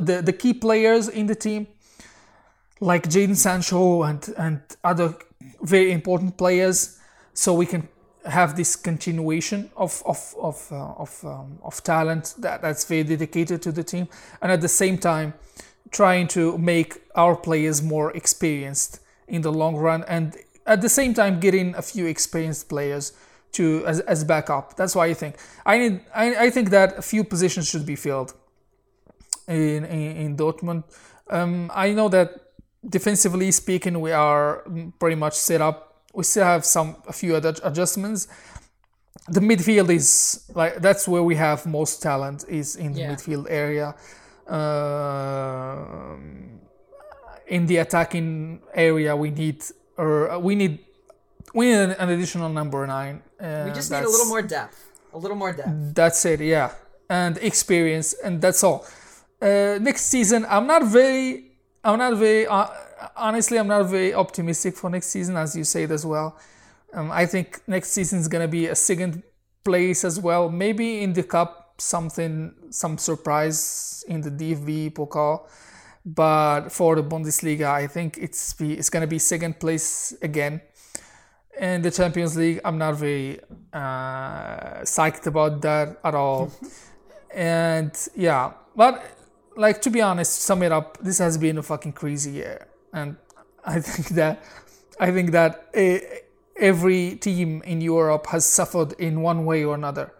the 0.10 0.22
the 0.22 0.34
key 0.34 0.54
players 0.54 1.08
in 1.10 1.26
the 1.26 1.36
team 1.48 1.66
like 2.80 3.10
Jadon 3.10 3.36
Sancho 3.36 4.04
and 4.04 4.34
and 4.38 4.62
other 4.84 5.16
very 5.62 5.92
important 5.92 6.38
players 6.38 7.00
so 7.34 7.54
we 7.54 7.66
can 7.66 7.88
have 8.26 8.56
this 8.56 8.76
continuation 8.76 9.70
of 9.76 10.04
of 10.06 10.36
of 10.40 10.68
uh, 10.72 10.94
of, 10.98 11.24
um, 11.24 11.60
of 11.64 11.84
talent 11.84 12.36
that, 12.40 12.62
that's 12.62 12.86
very 12.86 13.04
dedicated 13.04 13.62
to 13.62 13.72
the 13.72 13.84
team 13.84 14.08
and 14.42 14.52
at 14.52 14.62
the 14.62 14.68
same 14.68 14.98
time 14.98 15.34
trying 15.92 16.28
to 16.28 16.58
make 16.58 17.02
our 17.16 17.36
players 17.36 17.82
more 17.82 18.12
experienced 18.12 19.00
in 19.28 19.42
the 19.42 19.52
long 19.52 19.76
run 19.76 20.04
and 20.08 20.36
at 20.66 20.82
the 20.82 20.90
same 20.90 21.14
time 21.14 21.40
getting 21.40 21.74
a 21.76 21.82
few 21.82 22.06
experienced 22.06 22.68
players 22.68 23.14
to 23.54 23.86
as, 23.86 24.02
as 24.02 24.24
backup. 24.26 24.76
That's 24.76 24.94
why 24.96 25.08
i 25.08 25.14
think 25.14 25.38
i 25.66 25.78
need 25.78 26.02
I, 26.14 26.46
I 26.46 26.50
think 26.50 26.70
that 26.72 26.98
a 26.98 27.02
few 27.02 27.24
positions 27.24 27.68
should 27.70 27.86
be 27.86 27.96
filled 27.96 28.34
in 29.48 29.86
in, 29.86 30.18
in 30.18 30.38
dortmund. 30.38 30.84
Um, 31.30 31.72
i 31.74 31.94
know 31.94 32.10
that 32.10 32.47
defensively 32.90 33.52
speaking 33.52 34.00
we 34.02 34.12
are 34.12 34.64
pretty 35.00 35.16
much 35.16 35.34
set 35.34 35.62
up 35.62 36.04
we 36.14 36.24
still 36.24 36.44
have 36.46 36.66
some 36.66 36.96
a 37.08 37.14
few 37.14 37.36
other 37.36 37.54
adjustments 37.64 38.28
the 39.30 39.40
midfield 39.42 39.90
is 39.90 40.46
like 40.56 40.78
that's 40.82 41.08
where 41.08 41.24
we 41.24 41.36
have 41.36 41.66
most 41.66 42.02
talent 42.02 42.46
is 42.48 42.76
in 42.76 42.94
the 42.94 43.02
Yeah. 43.02 43.12
midfield 43.14 43.46
area 43.50 43.96
um, 44.48 46.60
in 47.48 47.66
the 47.68 47.78
attacking 47.78 48.62
area 48.74 49.16
we 49.16 49.30
need 49.32 49.64
or 49.98 50.40
we 50.40 50.56
need 50.56 50.80
we 51.54 51.66
need 51.68 51.76
an, 51.88 51.92
an 51.92 52.10
additional 52.10 52.50
number 52.50 52.86
nine 52.88 53.22
uh, 53.42 53.64
We 53.68 53.72
just 53.72 53.92
need 53.92 54.04
a 54.04 54.10
little 54.10 54.26
more 54.28 54.42
depth. 54.42 54.84
A 55.14 55.18
little 55.18 55.38
more 55.38 55.54
depth. 55.54 55.94
that's 55.96 56.26
it, 56.26 56.42
yeah. 56.42 56.72
And 57.10 57.38
experience, 57.38 58.14
and 58.24 58.42
that's 58.42 58.64
all. 58.64 58.86
Uh, 59.42 59.78
next 59.80 60.08
season, 60.08 60.46
I'm 60.50 60.68
not 60.68 60.84
very, 60.86 61.47
I'm 61.88 61.98
not 62.00 62.18
very, 62.18 62.46
uh, 62.46 62.68
honestly, 63.16 63.58
I'm 63.58 63.68
not 63.68 63.84
very 63.84 64.14
optimistic 64.14 64.76
for 64.76 64.90
next 64.90 65.08
season, 65.08 65.38
as 65.38 65.56
you 65.56 65.64
said 65.64 65.90
as 65.90 66.06
well. 66.06 66.38
Um, 66.94 67.12
I 67.12 67.26
think 67.26 67.62
next 67.66 67.92
season 67.92 68.20
is 68.20 68.28
gonna 68.28 68.48
be 68.50 68.68
a 68.68 68.76
second 68.76 69.24
place 69.64 70.04
as 70.04 70.20
well. 70.20 70.50
Maybe 70.50 71.02
in 71.02 71.14
the 71.14 71.24
cup, 71.24 71.76
something, 71.78 72.54
some 72.72 72.98
surprise 72.98 74.04
in 74.06 74.20
the 74.20 74.30
DFB 74.30 74.90
Pokal. 74.96 75.48
But 76.06 76.70
for 76.72 76.98
the 76.98 77.04
Bundesliga, 77.04 77.68
I 77.68 77.88
think 77.88 78.18
it's 78.18 78.54
be, 78.54 78.74
it's 78.74 78.90
gonna 78.90 79.08
be 79.08 79.20
second 79.20 79.60
place 79.60 80.14
again 80.22 80.62
And 81.60 81.84
the 81.84 81.92
Champions 81.92 82.36
League, 82.36 82.60
I'm 82.66 82.78
not 82.78 82.96
very 82.96 83.40
uh, 83.74 84.84
psyched 84.84 85.26
about 85.26 85.62
that 85.62 86.00
at 86.04 86.16
all. 86.16 86.52
and 87.34 87.92
yeah, 88.16 88.52
but 88.76 89.17
like 89.58 89.82
to 89.82 89.90
be 89.90 90.02
honest, 90.02 90.42
sum 90.42 90.64
it 90.64 90.72
up, 90.72 90.98
this 91.02 91.18
has 91.20 91.38
been 91.38 91.58
a 91.58 91.64
fucking 91.64 91.94
crazy 91.94 92.32
year, 92.32 92.68
and 92.94 93.18
I 93.66 93.80
think 93.82 94.10
that 94.10 94.44
I 95.00 95.12
think 95.12 95.32
that 95.32 95.70
eh, 95.74 96.00
every 96.58 97.16
team 97.16 97.62
in 97.66 97.82
Europe 97.82 98.28
has 98.28 98.46
suffered 98.46 98.94
in 99.00 99.22
one 99.22 99.46
way 99.46 99.64
or 99.66 99.76
another 99.76 100.14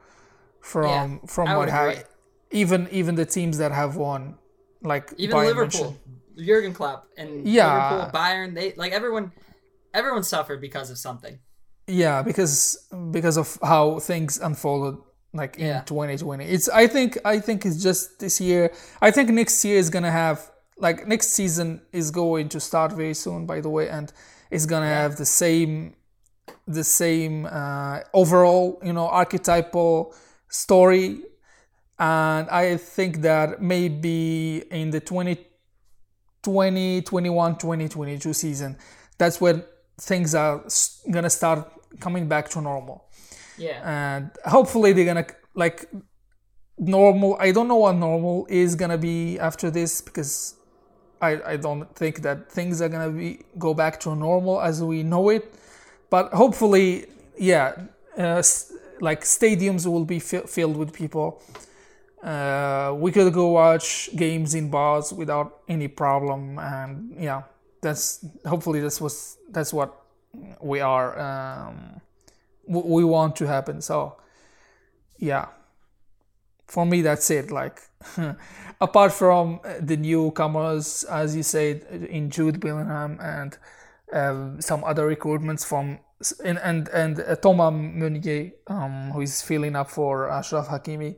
from 0.62 0.84
Yeah, 1.22 1.28
from 1.28 1.56
what 1.56 1.70
agree. 1.70 2.04
even 2.52 2.88
even 2.92 3.16
the 3.16 3.26
teams 3.26 3.58
that 3.60 3.72
have 3.72 3.96
won, 3.96 4.36
like 4.82 5.14
Even 5.18 5.38
Bayern 5.38 5.46
Liverpool. 5.48 5.96
Jurgen 6.38 6.74
Klopp, 6.74 7.08
and 7.18 7.48
Yeah. 7.48 7.74
Liverpool, 7.74 8.20
Bayern, 8.20 8.54
they 8.56 8.74
like 8.76 8.92
everyone. 8.92 9.32
Everyone 9.94 10.24
suffered 10.24 10.62
because 10.62 10.92
of 10.92 10.98
something. 10.98 11.40
Yeah, 11.88 12.22
because 12.22 12.78
because 13.12 13.38
of 13.38 13.58
how 13.64 14.00
things 14.00 14.38
unfolded 14.38 15.00
like 15.34 15.58
in 15.58 15.84
2020. 15.86 16.46
It's 16.46 16.70
I 16.70 16.88
think 16.88 17.18
I 17.26 17.40
think 17.40 17.66
it's 17.66 17.82
just 17.82 18.20
this 18.20 18.40
year. 18.42 18.72
I 19.02 19.12
think 19.12 19.30
next 19.30 19.64
year 19.66 19.78
is 19.78 19.90
gonna 19.90 20.12
have 20.12 20.50
like 20.78 21.08
next 21.08 21.30
season 21.30 21.82
is 21.92 22.12
going 22.12 22.50
to 22.50 22.60
start 22.60 22.92
very 22.92 23.14
soon 23.14 23.46
by 23.46 23.62
the 23.62 23.70
way 23.70 23.90
and 23.90 24.14
it's 24.52 24.66
gonna 24.66 24.88
have 24.88 25.18
the 25.18 25.26
same 25.26 25.96
the 26.68 26.84
same 26.84 27.46
uh, 27.46 28.00
overall, 28.14 28.80
you 28.84 28.94
know, 28.94 29.08
archetypal 29.08 30.14
story 30.50 31.24
and 32.00 32.50
I 32.50 32.78
think 32.78 33.22
that 33.22 33.62
maybe 33.62 34.64
in 34.70 34.92
the 34.92 35.00
20 35.00 35.36
2021 36.44 37.58
2022 37.58 38.34
season 38.34 38.78
that's 39.18 39.42
when 39.42 39.64
things 40.00 40.36
are 40.36 40.64
gonna 41.12 41.30
start 41.30 41.70
coming 42.00 42.28
back 42.28 42.48
to 42.50 42.62
normal 42.62 43.07
Yeah. 43.58 43.82
and 43.84 44.32
hopefully 44.46 44.94
they're 44.94 45.06
gonna 45.06 45.28
like 45.56 45.90
normal 46.78 47.36
i 47.40 47.52
don't 47.52 47.68
know 47.68 47.78
what 47.78 47.96
normal 47.96 48.46
is 48.50 48.76
gonna 48.76 48.98
be 48.98 49.40
after 49.40 49.72
this 49.72 50.02
because 50.02 50.56
i 51.22 51.32
i 51.54 51.58
don't 51.58 51.94
think 51.96 52.22
that 52.22 52.52
things 52.52 52.82
are 52.82 52.90
gonna 52.90 53.10
be 53.10 53.40
go 53.58 53.74
back 53.74 54.00
to 54.02 54.16
normal 54.16 54.62
as 54.62 54.84
we 54.84 55.02
know 55.04 55.30
it 55.30 55.54
but 56.10 56.32
hopefully 56.34 57.08
yeah 57.38 57.74
uh, 58.18 58.44
like 59.02 59.22
stadiums 59.22 59.86
will 59.86 60.06
be 60.06 60.20
fi- 60.20 60.46
filled 60.46 60.78
with 60.78 60.94
people 60.94 61.42
uh, 62.24 62.96
we 62.98 63.12
could 63.12 63.32
go 63.34 63.48
watch 63.48 64.10
games 64.16 64.54
in 64.56 64.70
bars 64.70 65.14
without 65.14 65.62
any 65.68 65.88
problem 65.88 66.60
and 66.60 67.16
yeah 67.20 67.44
that's 67.82 68.26
hopefully 68.46 68.80
that's 68.80 69.00
was 69.00 69.38
that's 69.50 69.74
what 69.74 70.04
we 70.62 70.80
are 70.80 71.18
um, 71.20 72.02
we 72.68 73.04
want 73.04 73.36
to 73.36 73.48
happen 73.48 73.82
so 73.82 74.18
yeah 75.18 75.48
for 76.68 76.86
me 76.86 77.02
that's 77.02 77.30
it 77.32 77.50
like 77.52 77.82
apart 78.82 79.12
from 79.14 79.60
uh, 79.64 79.74
the 79.80 79.98
newcomers 79.98 81.04
as 81.06 81.36
you 81.36 81.44
said 81.44 81.82
in 82.10 82.30
jude 82.30 82.60
bellingham 82.60 83.18
and 83.22 83.58
um, 84.14 84.62
some 84.62 84.84
other 84.84 85.14
recruitments 85.14 85.66
from 85.66 86.00
and 86.44 86.60
and, 86.60 86.90
and 86.90 87.20
uh, 87.22 87.36
thomas 87.38 87.74
meunier 87.74 88.52
um, 88.68 89.12
who 89.12 89.22
is 89.22 89.42
filling 89.42 89.76
up 89.76 89.90
for 89.90 90.30
ashraf 90.30 90.68
hakimi 90.68 91.16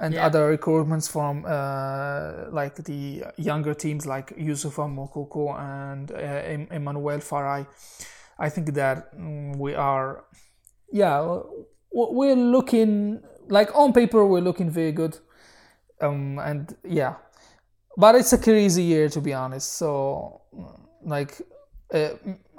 and 0.00 0.14
Yeah. 0.14 0.26
other 0.26 0.56
recruitments 0.56 1.10
from 1.10 1.44
uh, 1.44 2.50
like 2.52 2.76
the 2.76 3.24
younger 3.36 3.74
teams 3.74 4.06
like 4.06 4.28
Youssoufa 4.36 4.86
Moukoko 4.88 5.58
and 5.58 6.12
uh, 6.12 6.74
Emmanuel 6.74 7.18
Pherai. 7.18 7.66
I 8.38 8.48
think 8.48 8.74
that 8.74 9.16
mm, 9.18 9.56
we 9.56 9.74
are, 9.74 10.24
yeah, 10.92 11.40
we're 11.92 12.36
looking 12.36 13.22
like 13.48 13.74
on 13.74 13.92
paper 13.92 14.26
we're 14.26 14.40
looking 14.40 14.70
very 14.70 14.92
good, 14.92 15.18
um, 16.00 16.38
and 16.38 16.76
yeah, 16.84 17.14
but 17.96 18.14
it's 18.14 18.32
a 18.32 18.38
crazy 18.38 18.82
year 18.82 19.08
to 19.08 19.20
be 19.20 19.32
honest. 19.32 19.72
So 19.74 20.42
like 21.04 21.40
uh, 21.92 22.10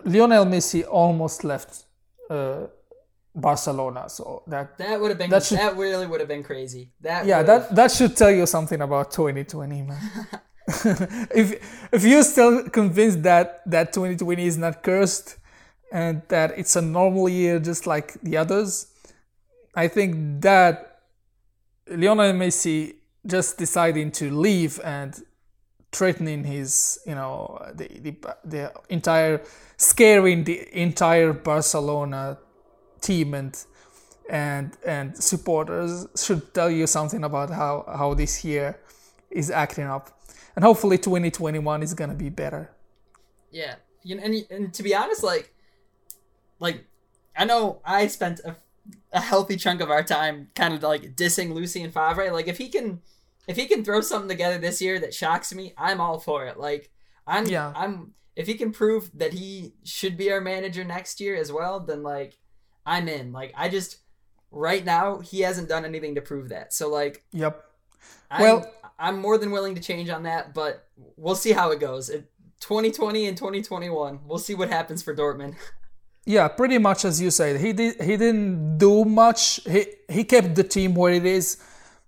Lionel 0.04 0.46
Messi 0.46 0.86
almost 0.90 1.44
left 1.44 1.86
uh, 2.30 2.68
Barcelona, 3.36 4.10
so 4.10 4.44
that 4.48 4.78
That 4.78 5.00
would 5.00 5.10
have 5.10 5.18
been 5.18 5.30
That 5.30 5.44
that, 5.44 5.78
really 5.78 6.08
would 6.08 6.20
have 6.20 6.30
been 6.30 6.44
crazy. 6.44 6.92
That 7.02 7.26
yeah, 7.26 7.44
that 7.44 7.76
that 7.76 7.92
should 7.92 8.16
tell 8.16 8.32
you 8.32 8.46
something 8.46 8.82
about 8.82 9.12
2020, 9.12 9.82
man. 9.84 10.00
if 11.34 11.90
if 11.92 12.04
you're 12.04 12.24
still 12.24 12.70
convinced 12.70 13.24
that 13.24 13.62
that 13.66 13.92
2020 13.92 14.46
is 14.46 14.58
not 14.58 14.84
cursed 14.84 15.38
and 15.92 16.22
that 16.30 16.58
it's 16.58 16.76
a 16.76 16.82
normal 16.82 17.28
year 17.30 17.60
just 17.60 17.88
like 17.88 18.14
the 18.22 18.38
others, 18.38 18.88
I 19.76 19.88
think 19.88 20.42
that 20.42 21.02
Lionel 21.90 22.34
Messi 22.34 22.96
just 23.26 23.58
deciding 23.58 24.12
to 24.12 24.32
leave 24.32 24.80
and 24.84 25.24
threatening 25.92 26.44
his, 26.44 27.00
you 27.06 27.16
know, 27.16 27.60
the 27.74 27.88
the, 27.88 28.36
the 28.46 28.74
entire 28.90 29.42
scaring 29.78 30.44
the 30.44 30.68
entire 30.80 31.34
Barcelona 31.34 32.38
team 33.02 33.34
and 33.34 33.66
and 34.30 34.78
and 34.86 35.18
supporters 35.18 36.08
should 36.16 36.54
tell 36.54 36.70
you 36.70 36.86
something 36.88 37.24
about 37.24 37.50
how 37.50 37.86
how 37.88 38.14
this 38.14 38.46
year 38.46 38.80
is 39.32 39.50
acting 39.50 39.86
up. 39.86 40.12
And 40.56 40.64
hopefully 40.64 40.98
2021 40.98 41.84
is 41.84 41.94
gonna 41.94 42.16
be 42.16 42.30
better. 42.30 42.72
Yeah, 43.52 43.76
and 44.04 44.46
and 44.52 44.74
to 44.74 44.84
be 44.84 44.94
honest, 44.94 45.24
like, 45.24 45.54
like 46.60 46.86
I 47.36 47.46
know 47.46 47.82
I 47.86 48.08
spent 48.08 48.42
a, 48.42 48.58
a 49.14 49.22
healthy 49.22 49.56
chunk 49.56 49.82
of 49.82 49.90
our 49.90 50.04
time 50.04 50.50
kind 50.56 50.74
of 50.74 50.84
like 50.84 51.16
dissing 51.16 51.54
Lucien 51.54 51.92
Favre. 51.92 52.32
Like, 52.32 52.48
if 52.48 52.58
he 52.58 52.68
can, 52.70 53.02
if 53.48 53.56
he 53.56 53.66
can 53.66 53.84
throw 53.84 54.02
something 54.02 54.28
together 54.30 54.58
this 54.58 54.82
year 54.82 55.00
that 55.00 55.14
shocks 55.14 55.54
me, 55.54 55.74
I'm 55.78 56.02
all 56.02 56.20
for 56.20 56.46
it. 56.48 56.60
Like, 56.60 56.92
I'm, 57.26 57.48
Yeah. 57.48 57.72
I'm. 57.76 58.14
If 58.36 58.48
he 58.48 58.54
can 58.54 58.72
prove 58.72 59.10
that 59.16 59.34
he 59.34 59.74
should 59.84 60.16
be 60.18 60.32
our 60.32 60.40
manager 60.40 60.84
next 60.86 61.20
year 61.20 61.36
as 61.36 61.52
well, 61.52 61.80
then 61.82 62.04
like, 62.04 62.38
I'm 62.86 63.08
in. 63.10 63.32
Like, 63.34 63.54
I 63.58 63.70
just 63.70 63.98
right 64.52 64.84
now 64.84 65.20
he 65.20 65.42
hasn't 65.42 65.70
done 65.70 65.86
anything 65.86 66.16
to 66.16 66.22
prove 66.22 66.50
that. 66.50 66.74
So 66.74 66.90
like, 66.90 67.24
yep 67.32 67.64
I'm, 68.32 68.42
Well- 68.42 68.74
I'm 68.98 69.18
more 69.20 69.38
than 69.38 69.52
willing 69.52 69.76
to 69.76 69.82
change 69.82 70.10
on 70.10 70.24
that, 70.24 70.54
but 70.54 70.88
we'll 71.16 71.36
see 71.36 71.52
how 71.52 71.72
it 71.72 71.80
goes. 71.80 72.10
It, 72.10 72.30
2020 72.60 73.28
and 73.28 73.38
2021, 73.38 74.20
we'll 74.26 74.38
see 74.40 74.56
what 74.56 74.70
happens 74.70 75.02
for 75.02 75.16
Dortmund. 75.16 75.56
yeah 76.26 76.48
pretty 76.48 76.78
much 76.78 77.06
as 77.06 77.22
you 77.22 77.32
said. 77.32 77.60
He 77.60 77.74
did 77.74 78.02
he 78.02 78.18
didn't 78.18 78.78
do 78.78 79.06
much. 79.06 79.62
He 79.66 79.86
he 80.08 80.24
kept 80.24 80.56
the 80.56 80.64
team 80.64 80.96
where 80.96 81.14
it 81.14 81.26
is. 81.26 81.58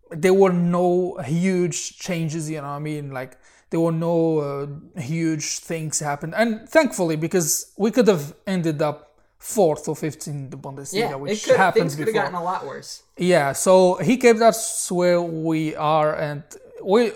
There 0.10 0.34
were 0.34 0.54
no 0.54 1.18
huge 1.24 1.98
changes 1.98 2.50
you 2.50 2.58
know 2.58 2.64
what 2.64 2.74
i 2.74 2.80
mean? 2.80 3.12
Like 3.12 3.38
there 3.70 3.80
were 3.80 3.94
no 3.94 4.40
uh, 4.40 5.00
huge 5.00 5.60
things 5.60 6.00
happened. 6.00 6.34
And 6.36 6.68
thankfully 6.68 7.16
because 7.16 7.72
we 7.78 7.90
could 7.92 8.08
have 8.08 8.36
ended 8.46 8.82
up 8.82 9.12
fourth 9.42 9.88
or 9.88 9.96
fifth 9.96 10.28
in 10.28 10.50
the 10.52 10.58
bundesliga 10.58 10.94
Yeah, 10.94 11.16
which 11.16 11.46
could 11.46 11.58
happens 11.58 11.96
things 11.96 11.96
could 11.96 12.14
have 12.14 12.24
gotten 12.24 12.36
a 12.36 12.44
lot 12.44 12.66
worse. 12.66 13.04
Yeah, 13.18 13.54
so 13.54 13.96
he 13.96 14.18
kept 14.18 14.40
us 14.42 14.92
where 14.92 15.22
we 15.22 15.76
are, 15.76 16.16
and 16.16 16.44
we 16.84 17.12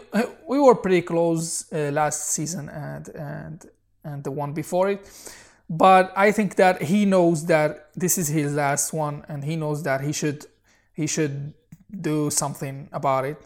we 0.48 0.60
were 0.60 0.76
pretty 0.76 1.02
close 1.02 1.72
uh, 1.72 1.92
last 1.92 2.30
season 2.32 2.70
and 2.70 3.10
and 3.10 3.70
and 4.04 4.24
the 4.24 4.32
one 4.32 4.54
before 4.54 4.90
it. 4.90 5.02
But 5.70 6.14
I 6.16 6.32
think 6.32 6.56
that 6.56 6.84
he 6.84 7.06
knows 7.06 7.46
that 7.46 7.90
this 7.96 8.18
is 8.18 8.28
his 8.28 8.54
last 8.54 8.94
one, 8.94 9.24
and 9.28 9.44
he 9.44 9.56
knows 9.56 9.84
that 9.84 10.02
he 10.02 10.12
should 10.12 10.46
he 10.94 11.08
should 11.08 11.54
do 11.90 12.30
something 12.30 12.90
about 12.92 13.26
it. 13.26 13.38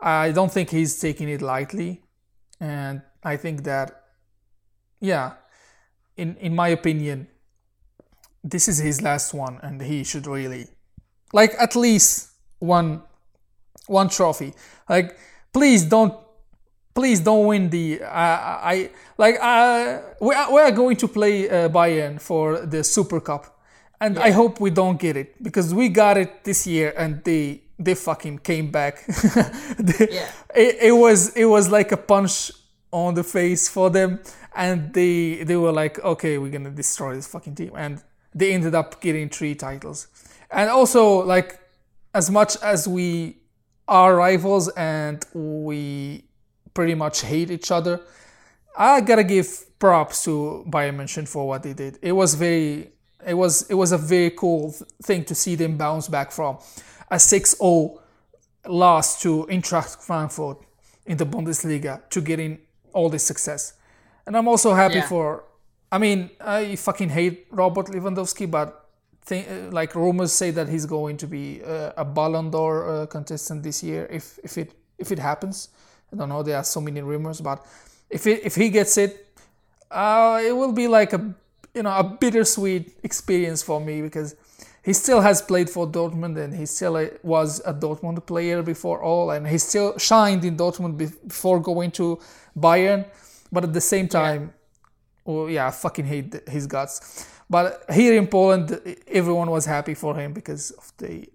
I 0.00 0.32
don't 0.32 0.52
think 0.52 0.70
he's 0.70 0.98
taking 0.98 1.28
it 1.28 1.40
lightly, 1.40 2.02
and 2.60 3.02
I 3.22 3.36
think 3.36 3.64
that 3.64 4.04
yeah, 5.00 5.34
in 6.16 6.36
in 6.36 6.54
my 6.54 6.68
opinion, 6.68 7.28
this 8.42 8.68
is 8.68 8.78
his 8.78 9.00
last 9.00 9.32
one, 9.32 9.60
and 9.62 9.80
he 9.80 10.02
should 10.04 10.26
really 10.26 10.66
like 11.32 11.54
at 11.58 11.76
least 11.76 12.30
one 12.58 13.02
one 13.86 14.08
trophy 14.08 14.54
like 14.88 15.18
please 15.52 15.84
don't 15.84 16.14
please 16.94 17.20
don't 17.20 17.46
win 17.46 17.70
the 17.70 18.00
uh, 18.02 18.06
i 18.74 18.90
like 19.18 19.36
uh, 19.40 19.98
we, 20.20 20.34
are, 20.34 20.52
we 20.54 20.60
are 20.60 20.70
going 20.72 20.96
to 20.96 21.08
play 21.08 21.48
uh, 21.48 21.68
bayern 21.68 22.20
for 22.20 22.60
the 22.66 22.82
super 22.84 23.20
cup. 23.20 23.44
And 24.00 24.18
i 24.18 24.30
hope 24.32 24.60
we 24.60 24.70
don't 24.70 24.98
get 25.00 25.16
it 25.16 25.42
because 25.42 25.72
we 25.72 25.88
got 25.88 26.16
it 26.16 26.44
this 26.44 26.66
year 26.66 26.92
and 26.96 27.22
they 27.24 27.60
they 27.78 27.94
fucking 27.94 28.38
came 28.38 28.70
back. 28.70 29.04
They- 29.78 30.08
Yeah. 30.18 30.28
it, 30.54 30.76
it 30.88 30.92
was 30.92 31.34
it 31.36 31.46
was 31.46 31.68
like 31.68 31.90
a 31.92 31.96
punch 31.96 32.52
on 32.90 33.14
the 33.14 33.24
face 33.24 33.68
for 33.68 33.90
them. 33.90 34.20
And 34.54 34.92
they 34.94 35.44
they 35.44 35.56
were 35.56 35.72
like 35.72 35.98
okay 36.04 36.38
we're 36.38 36.52
gonna 36.52 36.70
destroy 36.70 37.14
this 37.14 37.26
fucking 37.26 37.54
team. 37.54 37.72
And 37.76 38.02
they 38.34 38.52
ended 38.52 38.74
up 38.74 39.00
getting 39.00 39.28
three 39.28 39.54
titles. 39.54 40.08
And 40.50 40.68
also 40.70 41.24
like 41.34 41.58
as 42.12 42.30
much 42.30 42.56
as 42.62 42.86
we 42.86 43.36
are 43.88 44.14
rivals 44.16 44.68
and 44.76 45.24
we 45.34 46.24
pretty 46.74 46.94
much 46.94 47.22
hate 47.22 47.50
each 47.50 47.70
other 47.70 48.00
i 48.76 49.00
gotta 49.00 49.24
give 49.24 49.48
props 49.78 50.24
to 50.24 50.64
bayern 50.68 50.96
München 50.96 51.26
for 51.28 51.46
what 51.46 51.62
they 51.62 51.72
did 51.72 51.98
it 52.02 52.12
was 52.12 52.34
very 52.34 52.90
it 53.26 53.34
was 53.34 53.62
it 53.70 53.74
was 53.74 53.92
a 53.92 53.98
very 53.98 54.30
cool 54.30 54.74
thing 55.02 55.24
to 55.24 55.34
see 55.34 55.54
them 55.54 55.76
bounce 55.76 56.08
back 56.08 56.30
from 56.32 56.58
a 57.10 57.16
6-0 57.16 57.98
loss 58.66 59.20
to 59.22 59.46
Eintracht 59.50 60.02
Frankfurt 60.02 60.58
in 61.06 61.16
the 61.16 61.26
Bundesliga 61.26 62.00
to 62.10 62.20
getting 62.20 62.58
all 62.92 63.08
this 63.08 63.24
success. 63.24 63.74
And 64.26 64.36
I'm 64.36 64.48
also 64.48 64.72
happy 64.74 64.96
Yeah. 64.96 65.08
for. 65.08 65.44
I 65.92 65.98
mean, 65.98 66.30
I 66.40 66.76
fucking 66.76 67.10
hate 67.10 67.46
Robert 67.50 67.86
Lewandowski, 67.86 68.50
but 68.50 68.88
uh, 69.30 69.70
like 69.70 69.94
rumors 69.94 70.32
say 70.32 70.50
that 70.50 70.68
he's 70.68 70.86
going 70.86 71.16
to 71.18 71.26
be 71.26 71.62
uh, 71.62 71.92
a 71.96 72.04
Ballon 72.04 72.50
d'Or 72.50 72.88
uh, 72.88 73.06
contestant 73.06 73.62
this 73.62 73.82
year 73.82 74.06
if 74.10 74.38
if 74.42 74.58
it 74.58 74.72
if 74.98 75.12
it 75.12 75.18
happens. 75.18 75.68
I 76.14 76.16
don't 76.16 76.28
know. 76.28 76.42
There 76.42 76.56
are 76.56 76.64
so 76.64 76.80
many 76.80 77.00
rumors, 77.00 77.40
but 77.40 77.64
if 78.08 78.26
it, 78.26 78.44
if 78.44 78.54
he 78.54 78.68
gets 78.70 78.96
it, 78.96 79.26
uh, 79.90 80.40
it 80.44 80.52
will 80.52 80.72
be 80.72 80.86
like 80.86 81.12
a 81.12 81.34
you 81.74 81.82
know 81.82 81.96
a 81.96 82.04
bittersweet 82.04 82.96
experience 83.02 83.62
for 83.62 83.80
me 83.80 84.00
because 84.00 84.36
he 84.84 84.92
still 84.92 85.20
has 85.20 85.42
played 85.42 85.68
for 85.68 85.86
Dortmund 85.86 86.36
and 86.36 86.54
he 86.54 86.66
still 86.66 86.96
uh, 86.96 87.06
was 87.22 87.60
a 87.64 87.74
Dortmund 87.74 88.24
player 88.26 88.62
before 88.62 89.02
all 89.02 89.30
and 89.32 89.46
he 89.46 89.58
still 89.58 89.98
shined 89.98 90.44
in 90.44 90.56
Dortmund 90.56 90.96
before 90.98 91.60
going 91.60 91.90
to 91.92 92.20
Bayern 92.56 93.04
but 93.50 93.64
at 93.64 93.72
the 93.72 93.80
same 93.80 94.06
time 94.06 94.52
oh 95.26 95.46
yeah 95.48 95.66
I 95.66 95.70
fucking 95.70 96.04
hate 96.04 96.48
his 96.48 96.66
guts 96.66 97.26
but 97.50 97.84
here 97.92 98.14
in 98.14 98.28
Poland 98.28 98.80
everyone 99.08 99.50
was 99.50 99.64
happy 99.64 99.94
for 99.94 100.14
him 100.14 100.32
because 100.32 100.70
of 100.72 100.92
the 100.98 101.28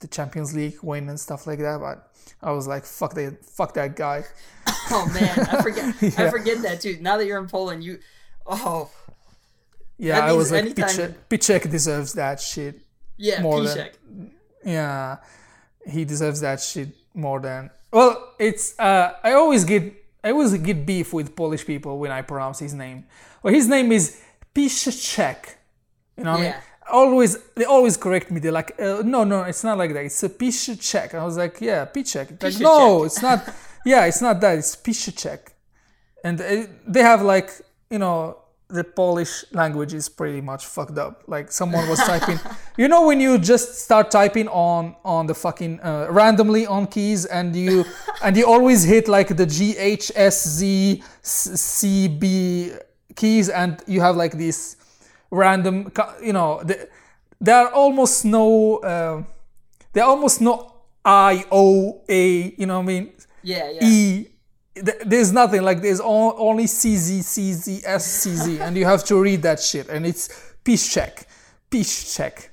the 0.00 0.06
Champions 0.08 0.54
League 0.54 0.78
win 0.82 1.08
and 1.08 1.18
stuff 1.18 1.46
like 1.46 1.58
that 1.58 1.80
but 1.80 2.12
I 2.42 2.52
was 2.52 2.66
like 2.66 2.84
fuck 2.84 3.14
that 3.14 3.44
fuck 3.44 3.74
that 3.74 3.96
guy 3.96 4.24
Oh 4.90 5.06
man, 5.12 5.46
I 5.52 5.62
forget. 5.62 5.84
I 6.18 6.30
forget 6.30 6.62
that 6.62 6.80
too. 6.80 6.96
Now 7.00 7.18
that 7.18 7.26
you're 7.26 7.38
in 7.38 7.48
Poland, 7.48 7.84
you. 7.84 7.98
Oh 8.46 8.90
yeah 9.98 10.20
I 10.20 10.32
was 10.32 10.50
like 10.50 10.64
anytime- 10.64 10.88
Pichek, 10.88 11.14
Pichek 11.28 11.70
deserves 11.70 12.14
that 12.14 12.40
shit 12.40 12.80
yeah, 13.18 13.42
More 13.42 13.60
Piszek. 13.60 13.92
Yeah, 14.64 15.16
he 15.86 16.04
deserves 16.04 16.40
that 16.40 16.60
shit 16.60 16.88
more 17.14 17.40
than. 17.40 17.70
Well, 17.92 18.34
it's. 18.38 18.78
Uh, 18.78 19.12
I 19.22 19.32
always 19.32 19.64
get. 19.64 19.92
I 20.22 20.30
always 20.30 20.54
get 20.54 20.86
beef 20.86 21.12
with 21.12 21.36
Polish 21.36 21.66
people 21.66 21.98
when 21.98 22.10
I 22.10 22.22
pronounce 22.22 22.58
his 22.60 22.74
name. 22.74 23.06
Well, 23.42 23.52
his 23.52 23.68
name 23.68 23.92
is 23.92 24.20
Piszczek. 24.54 25.56
You 26.16 26.24
know 26.24 26.32
what 26.32 26.40
I 26.40 26.42
mean? 26.42 26.54
Always, 26.90 27.38
they 27.54 27.64
always 27.64 27.96
correct 27.96 28.30
me. 28.30 28.40
They're 28.40 28.52
like, 28.52 28.80
uh, 28.80 29.02
no, 29.04 29.24
no, 29.24 29.42
it's 29.42 29.64
not 29.64 29.78
like 29.78 29.92
that. 29.92 30.04
It's 30.04 30.22
a 30.22 30.28
check. 30.76 31.14
I 31.14 31.24
was 31.24 31.36
like, 31.36 31.60
yeah, 31.60 31.86
Piszczek. 31.86 32.42
Like, 32.42 32.58
no, 32.60 33.04
it's 33.04 33.22
not. 33.22 33.48
Yeah, 33.84 34.06
it's 34.06 34.20
not 34.20 34.40
that. 34.40 34.58
It's 34.58 34.76
Piszczek. 34.76 35.40
And 36.24 36.40
uh, 36.40 36.66
they 36.86 37.02
have 37.02 37.22
like, 37.22 37.50
you 37.90 37.98
know, 37.98 38.38
the 38.68 38.84
Polish 38.84 39.44
language 39.52 39.94
is 39.94 40.08
pretty 40.08 40.40
much 40.40 40.66
fucked 40.66 40.98
up. 40.98 41.22
Like 41.26 41.50
someone 41.50 41.88
was 41.88 41.98
typing, 42.00 42.38
you 42.76 42.88
know, 42.88 43.06
when 43.06 43.20
you 43.20 43.38
just 43.38 43.80
start 43.80 44.10
typing 44.10 44.48
on 44.48 44.94
on 45.04 45.26
the 45.26 45.34
fucking 45.34 45.80
uh, 45.80 46.08
randomly 46.10 46.66
on 46.66 46.86
keys, 46.86 47.24
and 47.24 47.56
you 47.56 47.84
and 48.22 48.36
you 48.36 48.46
always 48.46 48.84
hit 48.84 49.08
like 49.08 49.36
the 49.36 49.46
G 49.46 49.76
H 49.76 50.12
S 50.14 50.46
Z 50.46 51.02
C 51.22 52.08
B 52.08 52.72
keys, 53.16 53.48
and 53.48 53.82
you 53.86 54.00
have 54.00 54.16
like 54.16 54.36
this 54.36 54.76
random, 55.30 55.92
you 56.22 56.32
know, 56.32 56.62
the, 56.62 56.88
there 57.40 57.56
are 57.56 57.72
almost 57.72 58.24
no, 58.24 58.76
uh, 58.78 59.22
there 59.92 60.04
are 60.04 60.10
almost 60.10 60.40
no 60.40 60.74
I 61.04 61.44
O 61.50 62.02
A, 62.08 62.54
you 62.56 62.66
know 62.66 62.78
what 62.78 62.84
I 62.84 62.86
mean? 62.86 63.12
Yeah, 63.42 63.70
yeah. 63.70 63.84
E. 63.86 64.26
th- 64.74 65.02
There's 65.06 65.32
nothing 65.32 65.62
like 65.62 65.80
there's 65.80 66.00
only 66.00 66.64
CZ, 66.64 67.20
CZ, 67.20 67.82
SCZ, 67.84 68.60
and 68.66 68.76
you 68.76 68.84
have 68.84 69.04
to 69.04 69.20
read 69.20 69.42
that 69.42 69.60
shit, 69.60 69.88
and 69.88 70.04
it's 70.06 70.28
peace 70.64 70.92
check, 70.92 71.26
peace 71.70 72.14
check, 72.14 72.50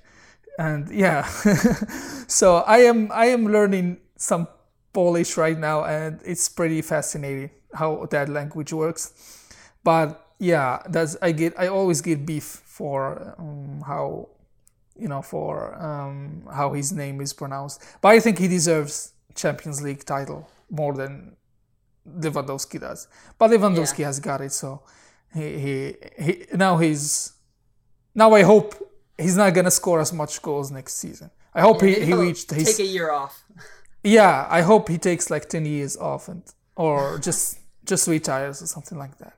and 0.58 0.90
yeah. 0.90 1.26
so 2.28 2.58
I 2.58 2.80
am 2.80 3.12
I 3.12 3.26
am 3.28 3.48
learning 3.48 3.98
some 4.16 4.48
Polish 4.94 5.36
right 5.38 5.58
now, 5.58 5.84
and 5.84 6.22
it's 6.24 6.48
pretty 6.48 6.82
fascinating 6.82 7.50
how 7.74 8.06
that 8.12 8.30
language 8.30 8.72
works. 8.72 9.12
But 9.84 10.22
yeah, 10.40 10.82
that's 10.88 11.18
I 11.22 11.32
get. 11.34 11.60
I 11.60 11.68
always 11.68 12.02
get 12.02 12.26
beef 12.26 12.62
for 12.78 13.00
um, 13.44 13.82
how, 13.92 14.06
you 15.04 15.08
know, 15.12 15.22
for 15.34 15.54
um, 15.90 16.44
how 16.60 16.68
his 16.80 16.90
name 16.92 17.18
is 17.26 17.32
pronounced. 17.42 17.78
But 18.02 18.10
I 18.16 18.20
think 18.24 18.36
he 18.44 18.48
deserves 18.58 18.96
Champions 19.42 19.80
League 19.88 20.04
title 20.16 20.42
more 20.70 20.94
than 21.02 21.36
Lewandowski 22.24 22.80
does. 22.88 23.08
But 23.40 23.48
Lewandowski 23.52 24.00
Yeah. 24.00 24.08
has 24.08 24.20
got 24.20 24.40
it, 24.42 24.52
so 24.52 24.70
he, 25.34 25.48
he 25.66 25.76
he 26.26 26.32
now 26.66 26.74
he's 26.86 27.34
now 28.14 28.30
I 28.40 28.44
hope 28.44 28.70
he's 29.18 29.38
not 29.38 29.54
gonna 29.56 29.72
score 29.82 30.00
as 30.06 30.12
much 30.22 30.42
goals 30.42 30.70
next 30.80 30.94
season. 31.04 31.30
I 31.54 31.62
hope 31.68 31.82
he, 31.82 31.94
he 31.94 32.06
He'll 32.08 32.22
reached 32.28 32.52
his 32.52 32.68
take 32.76 32.86
a 32.88 32.90
year 32.98 33.10
off. 33.12 33.36
yeah. 34.04 34.48
I 34.50 34.62
hope 34.62 34.90
he 34.90 34.98
takes 35.10 35.26
like 35.30 35.46
ten 35.50 35.66
years 35.66 35.94
off 35.98 36.28
and 36.32 36.44
or 36.76 37.18
just 37.20 37.60
just 37.92 38.08
retires 38.08 38.62
or 38.64 38.68
something 38.76 38.98
like 39.04 39.16
that. 39.24 39.34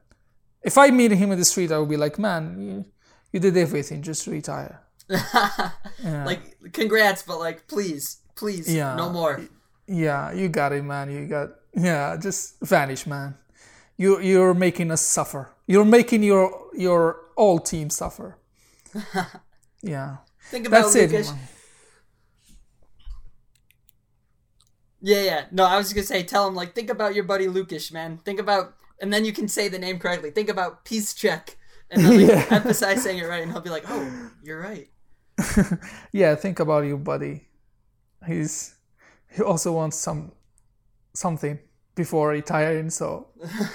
If 0.64 0.76
I 0.78 0.90
meet 1.00 1.12
him 1.12 1.32
in 1.34 1.38
the 1.40 1.46
street, 1.46 1.72
I 1.72 1.78
would 1.80 1.90
be 1.90 1.98
like, 2.06 2.18
man, 2.28 2.44
you, 2.68 2.86
you 3.38 3.42
did 3.52 3.56
everything, 3.58 4.02
just 4.02 4.26
retire. 4.28 4.82
Like, 6.04 6.42
congrats, 6.74 7.22
but 7.22 7.38
like, 7.40 7.68
please, 7.68 8.18
please, 8.36 8.74
Yeah. 8.74 8.96
no 8.96 9.10
more. 9.10 9.42
Yeah, 9.88 10.32
you 10.34 10.50
got 10.50 10.74
it, 10.74 10.84
man. 10.84 11.12
You 11.12 11.28
got 11.28 11.50
yeah. 11.74 12.18
Just 12.18 12.56
vanish, 12.62 13.06
man. 13.08 13.36
You 13.98 14.20
you're 14.20 14.54
making 14.54 14.92
us 14.92 15.02
suffer. 15.02 15.52
You're 15.68 15.86
making 15.86 16.24
your 16.24 16.50
your 16.74 17.18
all 17.36 17.60
team 17.60 17.90
suffer. 17.90 18.38
yeah, 19.82 20.18
Think 20.52 20.68
about 20.68 20.82
that's 20.84 20.96
it. 20.96 21.12
Lucas. 21.12 21.32
man. 21.32 21.40
Yeah, 25.02 25.22
yeah. 25.22 25.46
No, 25.52 25.64
I 25.66 25.78
was 25.78 25.94
gonna 25.94 26.06
say, 26.06 26.24
tell 26.24 26.48
him 26.48 26.56
like, 26.56 26.74
think 26.74 26.90
about 26.90 27.16
your 27.16 27.24
buddy 27.24 27.48
Lucas, 27.48 27.92
man. 27.92 28.18
Think 28.18 28.40
about, 28.40 28.76
and 29.02 29.14
then 29.14 29.26
you 29.26 29.32
can 29.34 29.48
say 29.48 29.68
the 29.70 29.80
name 29.80 30.00
correctly. 30.00 30.32
Think 30.32 30.50
about 30.50 30.86
peace 30.86 31.14
check, 31.14 31.57
and 31.92 32.02
then 32.04 32.28
like, 32.28 32.30
Yeah. 32.50 32.56
emphasize 32.58 33.04
saying 33.04 33.20
it 33.20 33.26
right, 33.28 33.44
and 33.44 33.52
he'll 33.52 33.62
be 33.62 33.70
like, 33.70 33.86
oh, 33.88 34.32
you're 34.44 34.60
right. 34.62 34.88
Yeah, 36.12 36.36
think 36.36 36.60
about 36.60 36.86
you, 36.86 36.98
buddy. 36.98 37.48
He's 38.26 38.76
he 39.30 39.42
also 39.44 39.72
wants 39.74 39.98
some 39.98 40.32
something 41.14 41.60
before 41.96 42.30
retiring. 42.30 42.90
So 42.90 43.28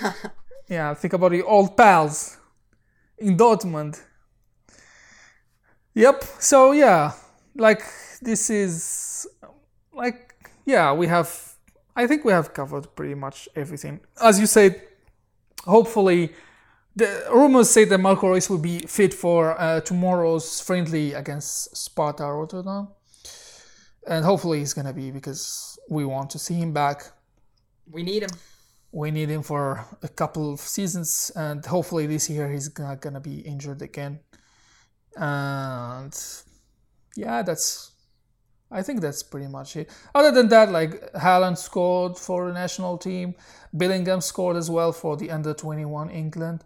yeah, 0.68 0.94
think 0.94 1.12
about 1.12 1.32
your 1.32 1.46
old 1.46 1.76
pals 1.76 2.36
in 3.18 3.36
Dortmund. 3.36 4.00
Yep. 5.94 6.24
So 6.38 6.72
yeah, 6.72 7.12
like 7.54 7.82
this 8.20 8.50
is 8.50 9.26
like 9.92 10.34
yeah, 10.64 10.92
we 10.92 11.06
have. 11.06 11.28
I 11.94 12.06
think 12.06 12.24
we 12.24 12.32
have 12.32 12.54
covered 12.54 12.94
pretty 12.96 13.14
much 13.14 13.48
everything. 13.54 14.00
As 14.20 14.40
you 14.40 14.46
said, 14.46 14.80
hopefully 15.64 16.32
the 16.94 17.24
rumors 17.30 17.70
say 17.70 17.84
that 17.84 17.98
Marco 17.98 18.28
Reus 18.28 18.50
will 18.50 18.58
be 18.58 18.80
fit 18.80 19.14
for 19.14 19.58
uh, 19.60 19.80
tomorrow's 19.80 20.60
friendly 20.60 21.14
against 21.14 21.76
Sparta 21.76 22.24
Rotterdam, 22.24 22.88
and 24.06 24.24
hopefully 24.24 24.58
he's 24.58 24.74
gonna 24.74 24.92
be 24.92 25.10
because 25.10 25.78
we 25.88 26.04
want 26.04 26.30
to 26.30 26.38
see 26.38 26.54
him 26.54 26.72
back. 26.72 27.12
We 27.90 28.02
need 28.02 28.22
him. 28.22 28.30
We 28.92 29.10
need 29.10 29.30
him 29.30 29.42
for 29.42 29.86
a 30.02 30.08
couple 30.08 30.52
of 30.52 30.60
seasons, 30.60 31.32
and 31.34 31.64
hopefully 31.64 32.06
this 32.06 32.28
year 32.28 32.50
he's 32.50 32.70
not 32.78 33.00
gonna 33.00 33.20
be 33.20 33.40
injured 33.40 33.80
again. 33.82 34.20
And 35.16 36.14
yeah, 37.16 37.42
that's. 37.42 37.91
I 38.72 38.82
think 38.82 39.00
that's 39.00 39.22
pretty 39.22 39.48
much 39.48 39.76
it. 39.76 39.90
Other 40.14 40.30
than 40.32 40.48
that, 40.48 40.72
like 40.72 41.12
Haaland 41.12 41.58
scored 41.58 42.16
for 42.16 42.46
the 42.46 42.52
national 42.54 42.98
team, 42.98 43.34
Bellingham 43.72 44.20
scored 44.20 44.56
as 44.56 44.70
well 44.70 44.92
for 44.92 45.16
the 45.16 45.30
under 45.30 45.54
twenty 45.54 45.84
one 45.84 46.10
England. 46.10 46.64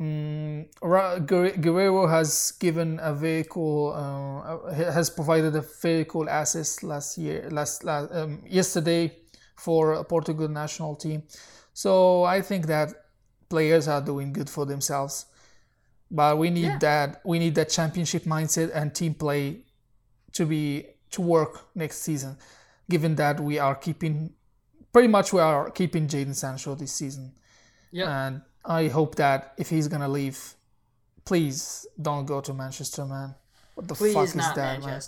Mm, 0.00 0.68
Guerreiro 0.80 2.08
has 2.08 2.52
given 2.60 3.00
a 3.02 3.12
very 3.12 3.44
cool, 3.50 3.92
uh, 3.92 4.72
has 4.72 5.10
provided 5.10 5.56
a 5.56 5.64
very 5.82 6.04
cool 6.04 6.28
assist 6.28 6.82
last 6.84 7.18
year, 7.18 7.48
last, 7.50 7.82
last 7.82 8.12
um, 8.14 8.40
yesterday 8.46 9.12
for 9.56 9.94
a 9.94 10.04
Portugal 10.04 10.46
national 10.48 10.94
team. 10.94 11.24
So 11.72 12.22
I 12.22 12.42
think 12.42 12.66
that 12.66 12.92
players 13.48 13.88
are 13.88 14.00
doing 14.00 14.32
good 14.32 14.48
for 14.48 14.64
themselves, 14.66 15.26
but 16.10 16.38
we 16.38 16.50
need 16.50 16.66
Yeah. 16.66 16.78
that 16.78 17.20
we 17.24 17.38
need 17.40 17.54
that 17.56 17.68
championship 17.68 18.22
mindset 18.24 18.70
and 18.72 18.94
team 18.94 19.14
play 19.14 19.64
to 20.34 20.46
be 20.46 20.86
to 21.12 21.22
work 21.22 21.66
next 21.74 21.98
season. 22.02 22.36
Given 22.90 23.14
that 23.16 23.40
we 23.40 23.58
are 23.58 23.74
keeping 23.74 24.32
pretty 24.92 25.08
much 25.08 25.32
we 25.32 25.40
are 25.40 25.70
keeping 25.70 26.06
Jadon 26.06 26.34
Sancho 26.34 26.74
this 26.74 26.92
season. 26.92 27.32
Yeah. 27.90 28.26
And 28.26 28.42
I 28.64 28.88
hope 28.88 29.16
that 29.16 29.52
if 29.58 29.68
he's 29.70 29.88
gonna 29.88 30.08
leave, 30.08 30.54
please 31.24 31.86
don't 32.00 32.26
go 32.26 32.40
to 32.40 32.52
Manchester, 32.54 33.04
man. 33.04 33.34
What 33.74 33.88
the 33.88 33.94
fuck 33.94 33.98
Please 33.98 34.30
is 34.30 34.34
not 34.34 34.54
that, 34.56 34.80
man? 34.84 35.00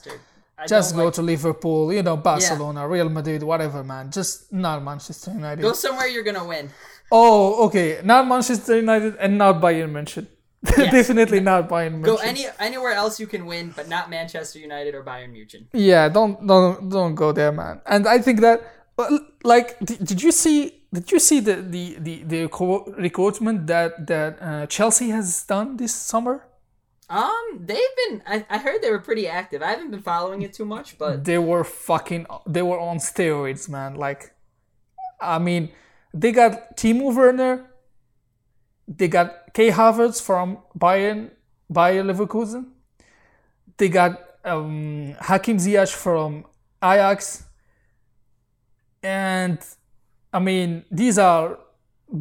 I 0.58 0.66
Just 0.66 0.94
go 0.94 1.06
like- 1.06 1.14
to 1.14 1.22
Liverpool, 1.22 1.92
you 1.92 2.02
know, 2.02 2.16
Barcelona, 2.18 2.86
Real 2.86 3.08
Madrid, 3.08 3.42
whatever, 3.42 3.82
man. 3.82 4.10
Just 4.10 4.52
not 4.52 4.82
Manchester 4.82 5.30
United. 5.32 5.62
go 5.62 5.72
somewhere 5.72 6.06
you're 6.06 6.22
gonna 6.22 6.44
win. 6.44 6.70
Oh, 7.10 7.66
okay. 7.66 8.00
Not 8.04 8.28
Manchester 8.28 8.76
United 8.76 9.16
and 9.16 9.38
not 9.38 9.60
Bayern 9.60 9.90
München. 9.92 10.26
Yes. 10.76 10.92
Definitely 10.92 11.40
not 11.40 11.68
Bayern 11.70 12.00
München. 12.00 12.04
Go 12.04 12.16
any 12.16 12.44
anywhere 12.58 12.92
else 12.92 13.18
you 13.18 13.26
can 13.26 13.46
win, 13.46 13.72
but 13.74 13.88
not 13.88 14.10
Manchester 14.10 14.58
United 14.58 14.94
or 14.94 15.02
Bayern 15.02 15.32
Munich. 15.32 15.64
Yeah, 15.72 16.08
don't 16.10 16.46
don't 16.46 16.88
don't 16.90 17.14
go 17.14 17.32
there, 17.32 17.50
man. 17.52 17.80
And 17.86 18.06
I 18.06 18.18
think 18.18 18.40
that, 18.40 18.60
like, 19.42 19.78
did, 19.80 20.04
did 20.04 20.22
you 20.22 20.32
see? 20.32 20.84
Did 20.92 21.10
you 21.12 21.18
see 21.18 21.40
the 21.40 21.56
the 21.56 21.96
the, 21.98 22.22
the 22.24 22.40
recruitment 22.98 23.66
that 23.68 24.06
that 24.06 24.42
uh, 24.42 24.66
Chelsea 24.66 25.08
has 25.10 25.44
done 25.44 25.78
this 25.78 25.94
summer? 25.94 26.44
Um, 27.08 27.58
they've 27.58 27.96
been. 28.06 28.22
I, 28.26 28.44
I 28.50 28.58
heard 28.58 28.82
they 28.82 28.90
were 28.90 29.00
pretty 29.00 29.26
active. 29.26 29.62
I 29.62 29.70
haven't 29.70 29.90
been 29.90 30.02
following 30.02 30.42
it 30.42 30.52
too 30.52 30.64
much, 30.66 30.98
but 30.98 31.24
They 31.24 31.38
were 31.38 31.64
fucking. 31.64 32.26
They 32.46 32.62
were 32.62 32.78
on 32.78 32.98
steroids, 32.98 33.68
man. 33.68 33.94
Like, 33.94 34.34
I 35.20 35.38
mean, 35.38 35.70
they 36.12 36.32
got 36.32 36.76
Timo 36.76 37.14
Werner. 37.14 37.69
They 38.98 39.06
got 39.08 39.54
Kai 39.54 39.70
Havertz 39.70 40.20
from 40.20 40.58
Bayern 40.76 41.30
Bayer 41.72 42.02
Leverkusen. 42.02 42.66
They 43.76 43.88
got 43.88 44.20
um, 44.44 45.14
Hakim 45.20 45.58
Ziyech 45.58 45.94
from 45.94 46.44
Ajax. 46.82 47.44
And 49.02 49.58
I 50.32 50.38
mean, 50.40 50.84
these 50.90 51.18
are 51.18 51.58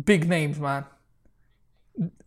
big 0.05 0.29
names, 0.29 0.59
man. 0.59 0.85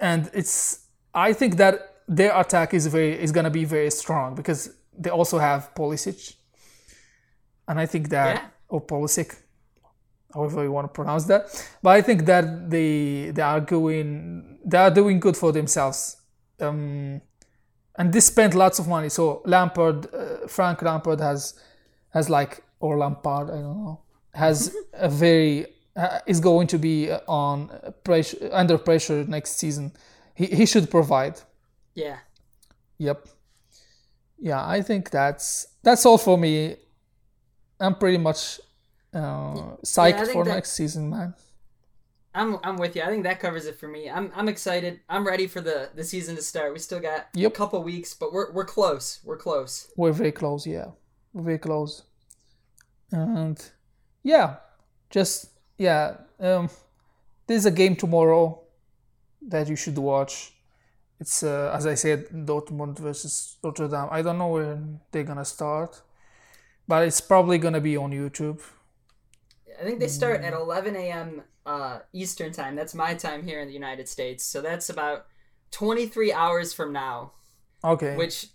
And 0.00 0.28
it's 0.34 0.86
I 1.14 1.32
think 1.32 1.56
that 1.56 2.02
their 2.08 2.38
attack 2.38 2.74
is 2.74 2.86
very 2.88 3.12
is 3.22 3.32
gonna 3.32 3.50
be 3.50 3.64
very 3.64 3.90
strong 3.90 4.34
because 4.34 4.70
they 4.98 5.10
also 5.10 5.38
have 5.38 5.70
Pulisic. 5.74 6.34
And 7.68 7.78
I 7.78 7.86
think 7.86 8.08
that 8.10 8.36
Yeah. 8.36 8.48
or 8.68 8.80
Pulisic, 8.80 9.36
however 10.34 10.62
you 10.64 10.72
want 10.72 10.86
to 10.86 10.92
pronounce 10.92 11.24
that. 11.26 11.42
But 11.82 11.90
I 11.90 12.02
think 12.02 12.24
that 12.26 12.70
they 12.70 13.30
they 13.30 13.42
are 13.42 13.60
going 13.60 14.58
they 14.64 14.78
are 14.78 14.90
doing 14.90 15.20
good 15.20 15.36
for 15.36 15.52
themselves. 15.52 16.16
Um, 16.60 17.20
and 17.98 18.12
they 18.12 18.20
spent 18.20 18.54
lots 18.54 18.78
of 18.78 18.88
money. 18.88 19.08
So 19.08 19.42
Lampard, 19.44 20.06
uh, 20.14 20.46
Frank 20.48 20.82
Lampard 20.82 21.20
has 21.20 21.54
has 22.10 22.30
like 22.30 22.62
or 22.80 22.98
Lampard, 22.98 23.50
I 23.50 23.54
don't 23.54 23.84
know, 23.84 24.00
has 24.34 24.74
a 24.94 25.08
very 25.08 25.66
uh, 25.96 26.20
is 26.26 26.40
going 26.40 26.66
to 26.68 26.78
be 26.78 27.10
uh, 27.10 27.20
on 27.28 27.70
pressure 28.04 28.48
under 28.52 28.78
pressure 28.78 29.24
next 29.24 29.58
season. 29.58 29.92
He 30.34 30.46
he 30.46 30.66
should 30.66 30.90
provide. 30.90 31.40
yeah. 31.94 32.18
Yep. 32.98 33.28
Yeah, 34.38 34.64
I 34.64 34.82
think 34.82 35.10
that's 35.10 35.66
that's 35.82 36.06
all 36.06 36.18
for 36.18 36.38
me. 36.38 36.76
I'm 37.80 37.96
pretty 37.96 38.18
much 38.18 38.60
uh, 39.14 39.76
psyched 39.84 40.18
think 40.20 40.32
for 40.32 40.44
that- 40.44 40.54
next 40.54 40.72
season, 40.72 41.10
man. 41.10 41.34
I'm 42.34 42.58
I'm 42.64 42.76
with 42.76 42.96
you. 42.96 43.02
I 43.02 43.08
think 43.08 43.24
that 43.24 43.40
covers 43.40 43.66
it 43.66 43.78
for 43.78 43.88
me. 43.88 44.08
I'm 44.08 44.32
I'm 44.34 44.48
excited. 44.48 45.00
I'm 45.06 45.26
ready 45.26 45.46
for 45.46 45.60
the 45.60 45.90
the 45.94 46.02
season 46.02 46.34
to 46.36 46.40
start. 46.42 46.72
We 46.72 46.78
still 46.78 46.98
got 47.00 47.26
Yep. 47.34 47.52
a 47.52 47.54
couple 47.54 47.82
weeks, 47.82 48.14
but 48.14 48.32
we're 48.32 48.50
we're 48.52 48.64
close. 48.64 49.20
We're 49.22 49.36
close. 49.36 49.92
We're 49.98 50.12
very 50.12 50.32
close, 50.32 50.66
yeah. 50.66 50.86
We're 51.34 51.42
very 51.42 51.58
close. 51.58 52.04
And 53.10 53.62
yeah, 54.22 54.56
just 55.10 55.50
yeah. 55.76 56.16
Um, 56.40 56.70
there's 57.46 57.66
a 57.66 57.70
game 57.70 57.96
tomorrow 57.96 58.60
that 59.48 59.68
you 59.68 59.76
should 59.76 59.98
watch. 59.98 60.52
It's 61.20 61.42
uh, 61.42 61.70
as 61.74 61.86
I 61.86 61.94
said, 61.94 62.28
Dortmund 62.30 62.98
versus 62.98 63.56
Rotterdam. 63.62 64.08
I 64.10 64.22
don't 64.22 64.38
know 64.38 64.48
when 64.48 65.00
they're 65.10 65.24
gonna 65.24 65.44
start, 65.44 66.00
but 66.88 67.06
it's 67.06 67.20
probably 67.20 67.58
gonna 67.58 67.80
be 67.80 67.96
on 67.96 68.10
YouTube. 68.12 68.60
I 69.82 69.84
think 69.84 69.98
they 69.98 70.06
start 70.08 70.42
at 70.42 70.52
11 70.52 70.94
a.m. 70.94 71.42
Uh, 71.66 71.98
Eastern 72.12 72.52
time. 72.52 72.76
That's 72.76 72.94
my 72.94 73.14
time 73.14 73.42
here 73.44 73.60
in 73.60 73.66
the 73.66 73.74
United 73.74 74.08
States. 74.08 74.44
So 74.44 74.60
that's 74.60 74.88
about 74.90 75.26
23 75.72 76.32
hours 76.32 76.72
from 76.72 76.92
now, 76.92 77.32
Okay. 77.82 78.16
which 78.16 78.46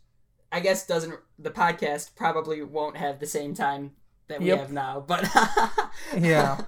I 0.53 0.61
guess 0.61 0.87
doesn't 0.87 1.15
the 1.37 1.49
podcast 1.51 2.15
probably 2.15 2.63
won't 2.63 2.95
have 2.95 3.19
the 3.19 3.25
same 3.25 3.53
time 3.53 3.91
that 4.29 4.39
we 4.39 4.47
Yep. 4.47 4.59
have 4.59 4.71
now. 4.71 5.03
But 5.05 5.27
yeah. 6.17 6.61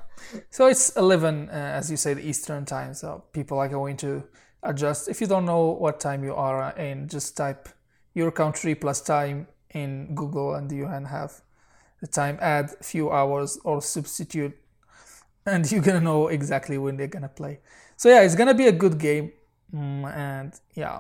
So 0.50 0.68
it's 0.68 0.90
11, 0.98 1.50
uh, 1.50 1.54
as 1.54 1.90
you 1.90 1.96
said, 1.96 2.20
Eastern 2.20 2.66
time. 2.66 2.94
So 2.94 3.24
people 3.32 3.58
are 3.60 3.70
going 3.70 3.96
to 3.98 4.24
adjust. 4.64 5.08
If 5.08 5.22
you 5.22 5.28
don't 5.28 5.46
know 5.46 5.68
what 5.72 6.02
time 6.02 6.24
you 6.26 6.36
are 6.36 6.72
in, 6.78 7.08
just 7.08 7.38
type 7.38 7.70
your 8.14 8.32
country 8.32 8.76
plus 8.76 9.00
time 9.02 9.48
in 9.70 10.14
Google 10.16 10.56
and 10.56 10.70
you 10.70 10.86
can 10.86 11.06
have 11.06 11.32
the 12.02 12.08
time 12.08 12.38
add 12.42 12.72
a 12.80 12.84
few 12.84 13.12
hours 13.12 13.58
or 13.64 13.82
substitute 13.82 14.58
and 15.46 15.70
you're 15.72 15.82
gonna 15.82 16.02
know 16.02 16.28
exactly 16.28 16.78
when 16.78 16.98
they're 16.98 17.08
gonna 17.08 17.30
play. 17.30 17.60
So 17.98 18.10
yeah, 18.10 18.22
it's 18.22 18.36
gonna 18.36 18.54
be 18.54 18.68
a 18.68 18.72
good 18.72 18.98
game. 18.98 19.32
Mm, 19.74 20.16
and 20.16 20.54
yeah, 20.76 21.00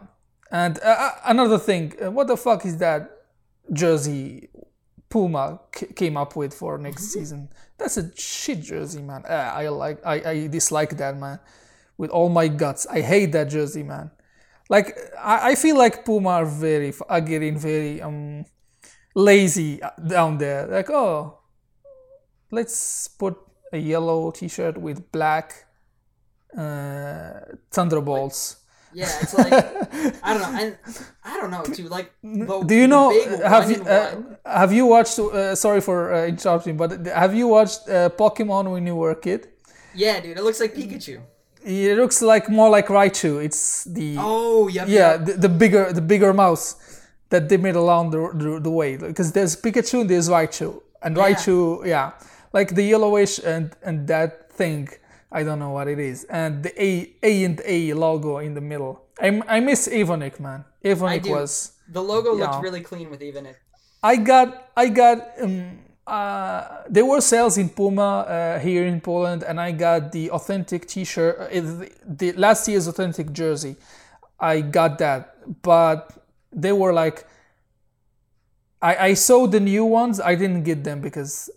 and 0.51 0.77
uh, 0.79 0.95
uh 0.99 1.11
another 1.25 1.57
thing, 1.57 1.93
uh, 2.03 2.11
what 2.11 2.27
the 2.27 2.37
fuck 2.37 2.65
is 2.65 2.77
that 2.77 3.09
jersey 3.71 4.49
Puma 5.09 5.59
c- 5.75 5.87
came 5.87 6.17
up 6.17 6.35
with 6.35 6.53
for 6.53 6.77
next 6.77 7.11
Mm-hmm. 7.11 7.19
season? 7.19 7.49
That's 7.77 7.97
a 7.97 8.15
shit 8.15 8.61
jersey, 8.61 9.01
man. 9.01 9.23
Uh, 9.27 9.33
I 9.33 9.67
like, 9.69 10.05
I, 10.05 10.15
I 10.31 10.47
dislike 10.47 10.97
that, 10.97 11.17
man, 11.17 11.39
with 11.97 12.09
all 12.11 12.29
my 12.29 12.47
guts. 12.47 12.85
I 12.87 13.01
hate 13.01 13.31
that 13.31 13.49
jersey, 13.49 13.83
man. 13.83 14.11
Like 14.69 14.97
I, 15.19 15.51
I 15.51 15.55
feel 15.55 15.77
like 15.77 16.05
Puma 16.05 16.29
are 16.29 16.45
very 16.45 16.93
are 17.09 17.21
getting 17.21 17.57
very 17.57 18.01
um 18.01 18.45
lazy 19.15 19.79
down 20.07 20.37
there. 20.37 20.67
Like 20.67 20.89
oh, 20.89 21.39
let's 22.51 23.07
put 23.07 23.37
a 23.71 23.77
yellow 23.77 24.31
T-shirt 24.31 24.77
with 24.77 25.11
black 25.11 25.65
uh, 26.57 27.31
thunderbolts. 27.71 28.57
Yeah, 28.91 29.07
it's 29.21 29.37
like 29.37 29.53
I 30.23 30.33
don't 30.33 30.41
know, 30.41 30.59
and 30.59 30.77
I 31.23 31.37
don't 31.39 31.51
know 31.51 31.61
too. 31.63 31.87
Like, 31.89 32.11
Do 32.23 32.73
you 32.75 32.87
know? 32.87 33.11
Have 33.43 33.69
you 33.69 33.83
uh, 33.83 34.15
have 34.45 34.73
you 34.73 34.87
watched? 34.87 35.19
Uh, 35.19 35.53
sorry 35.55 35.79
for 35.81 36.11
uh, 36.13 36.25
interrupting, 36.25 36.75
but 36.75 37.05
have 37.05 37.35
you 37.35 37.47
watched 37.47 37.87
uh, 37.87 38.09
Pokemon 38.09 38.71
when 38.71 38.87
you 38.87 38.95
were 38.95 39.11
a 39.11 39.15
kid? 39.19 39.47
yeah, 39.93 40.19
dude, 40.19 40.37
it 40.37 40.43
looks 40.43 40.59
like 40.59 40.73
Pikachu. 40.73 41.21
It 41.63 41.97
looks 41.97 42.21
like 42.21 42.49
more 42.49 42.69
like 42.69 42.87
Raichu. 42.87 43.43
It's 43.43 43.83
the 43.83 44.15
Oh, 44.17 44.69
yep, 44.69 44.87
yeah 44.87 45.11
yep. 45.11 45.25
the, 45.25 45.33
the 45.33 45.49
bigger 45.49 45.91
the 45.93 46.01
bigger 46.01 46.33
mouse 46.33 46.75
that 47.29 47.49
they 47.49 47.57
made 47.57 47.75
along 47.75 48.11
the, 48.11 48.31
the, 48.33 48.59
the 48.59 48.69
way. 48.69 48.97
Because 48.97 49.31
there's 49.31 49.55
Pikachu 49.55 50.01
and 50.01 50.09
there's 50.09 50.29
Raichu. 50.29 50.81
And 51.01 51.15
Raichu 51.15 51.85
yeah. 51.85 52.11
Like 52.53 52.75
the 52.75 52.83
yellowish 52.83 53.39
and 53.39 53.75
and 53.83 54.07
that 54.07 54.51
thing 54.51 54.89
I 55.31 55.43
don't 55.43 55.59
know 55.59 55.69
what 55.69 55.87
it 55.87 55.99
is. 55.99 56.23
And 56.25 56.63
the 56.63 56.83
A 56.83 57.13
A 57.23 57.43
and 57.43 57.61
A 57.65 57.93
logo 57.93 58.39
in 58.39 58.53
the 58.55 58.61
middle. 58.61 59.05
I, 59.21 59.41
I 59.47 59.59
miss 59.59 59.87
Evonik 59.87 60.39
man. 60.39 60.65
Evonik 60.83 61.29
was 61.29 61.73
The 61.91 62.01
logo 62.01 62.35
Yeah. 62.35 62.51
looked 62.51 62.63
really 62.63 62.81
clean 62.81 63.09
with 63.09 63.21
Evonik. 63.21 63.55
I 64.01 64.15
got 64.15 64.69
I 64.75 64.89
got 64.89 65.17
um, 65.41 65.79
uh, 66.07 66.83
there 66.89 67.05
were 67.05 67.21
sales 67.21 67.57
in 67.57 67.69
Puma 67.69 68.01
uh, 68.01 68.59
here 68.59 68.85
in 68.85 68.99
Poland, 68.99 69.43
and 69.43 69.59
I 69.59 69.71
got 69.71 70.11
the 70.11 70.31
authentic 70.31 70.87
T-shirt, 70.87 71.37
uh, 71.39 71.47
the, 71.51 71.91
the 72.03 72.31
last 72.33 72.67
year's 72.67 72.87
authentic 72.87 73.31
jersey. 73.31 73.75
I 74.39 74.61
got 74.61 74.97
that, 74.99 75.35
but 75.61 76.11
they 76.51 76.71
were 76.71 76.93
like, 76.93 77.25
I 78.81 78.95
I 79.09 79.13
saw 79.13 79.47
the 79.47 79.59
new 79.59 79.85
ones. 79.85 80.19
I 80.19 80.35
didn't 80.35 80.63
get 80.63 80.83
them 80.83 81.01
because 81.01 81.49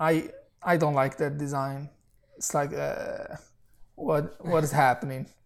I 0.00 0.30
I 0.62 0.76
don't 0.76 0.94
like 0.94 1.16
that 1.18 1.38
design. 1.38 1.90
It's 2.36 2.54
like 2.54 2.72
uh, 2.72 3.36
what 3.94 4.36
what 4.44 4.64
is 4.64 4.72
happening? 4.72 5.26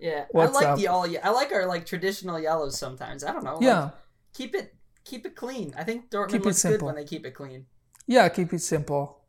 Yeah, 0.00 0.26
What's 0.32 0.54
I 0.54 0.60
like 0.60 0.66
up? 0.66 0.78
the 0.78 0.88
all. 0.88 1.06
I 1.22 1.30
like 1.30 1.50
our 1.52 1.64
like 1.64 1.86
traditional 1.86 2.38
yellows 2.38 2.76
sometimes. 2.76 3.24
I 3.24 3.32
don't 3.32 3.44
know. 3.44 3.54
like, 3.54 3.62
Yeah. 3.62 3.90
keep 4.34 4.54
it 4.54 4.74
keep 5.04 5.24
it 5.24 5.34
clean. 5.34 5.72
I 5.78 5.84
think 5.84 6.10
Dortmund 6.10 6.32
Keep 6.32 6.44
looks 6.44 6.62
good 6.62 6.82
when 6.82 6.96
they 6.96 7.04
keep 7.04 7.24
it 7.24 7.30
clean. 7.32 7.64
Yeah, 8.06 8.28
keep 8.28 8.52
it 8.52 8.60
simple. 8.60 9.22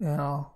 You 0.00 0.16
know. 0.16 0.50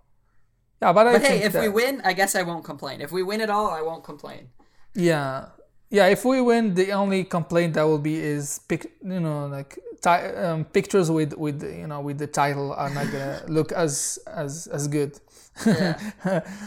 Yeah, 0.83 0.93
but 0.93 1.07
I 1.07 1.13
But 1.13 1.23
hey, 1.23 1.43
if 1.45 1.53
that, 1.53 1.63
we 1.63 1.69
win, 1.69 2.01
I 2.05 2.15
guess 2.15 2.35
I 2.35 2.43
won't 2.43 2.65
complain. 2.65 3.01
If 3.01 3.13
we 3.13 3.23
win 3.23 3.41
it 3.41 3.51
all, 3.51 3.71
I 3.71 3.83
won't 3.83 4.03
complain. 4.03 4.49
Yeah, 4.95 5.51
yeah. 5.95 6.07
If 6.09 6.25
we 6.25 6.41
win, 6.41 6.75
the 6.75 6.93
only 6.93 7.23
complaint 7.25 7.75
that 7.75 7.85
will 7.85 8.01
be 8.01 8.17
is 8.17 8.61
pic, 8.69 8.97
you 9.03 9.21
know, 9.21 9.47
like 9.47 9.79
ti- 10.03 10.35
um, 10.45 10.65
pictures 10.65 11.11
with 11.11 11.33
with 11.35 11.63
you 11.63 11.87
know 11.87 12.01
with 12.01 12.19
the 12.19 12.27
title 12.27 12.73
are 12.73 12.91
not 12.91 13.11
gonna 13.13 13.43
look 13.49 13.71
as 13.73 14.19
as 14.27 14.67
as 14.67 14.89
good. 14.89 15.19
Yeah. 15.65 15.99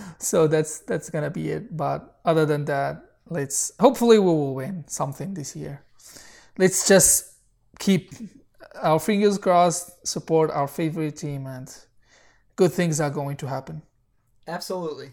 so 0.17 0.47
that's 0.47 0.79
that's 0.79 1.09
gonna 1.09 1.29
be 1.29 1.49
it. 1.49 1.75
But 1.75 2.19
other 2.23 2.45
than 2.45 2.65
that, 2.65 3.03
let's 3.29 3.73
hopefully 3.79 4.17
we 4.17 4.25
will 4.25 4.55
win 4.55 4.85
something 4.87 5.33
this 5.33 5.55
year. 5.55 5.83
Let's 6.57 6.87
just 6.87 7.33
keep 7.79 8.11
our 8.81 8.99
fingers 8.99 9.37
crossed, 9.37 10.07
support 10.07 10.51
our 10.51 10.67
favorite 10.67 11.17
team, 11.17 11.47
and 11.47 11.67
good 12.55 12.71
things 12.71 12.99
are 13.01 13.09
going 13.11 13.37
to 13.37 13.47
happen 13.47 13.81
Absolutely. 14.47 15.11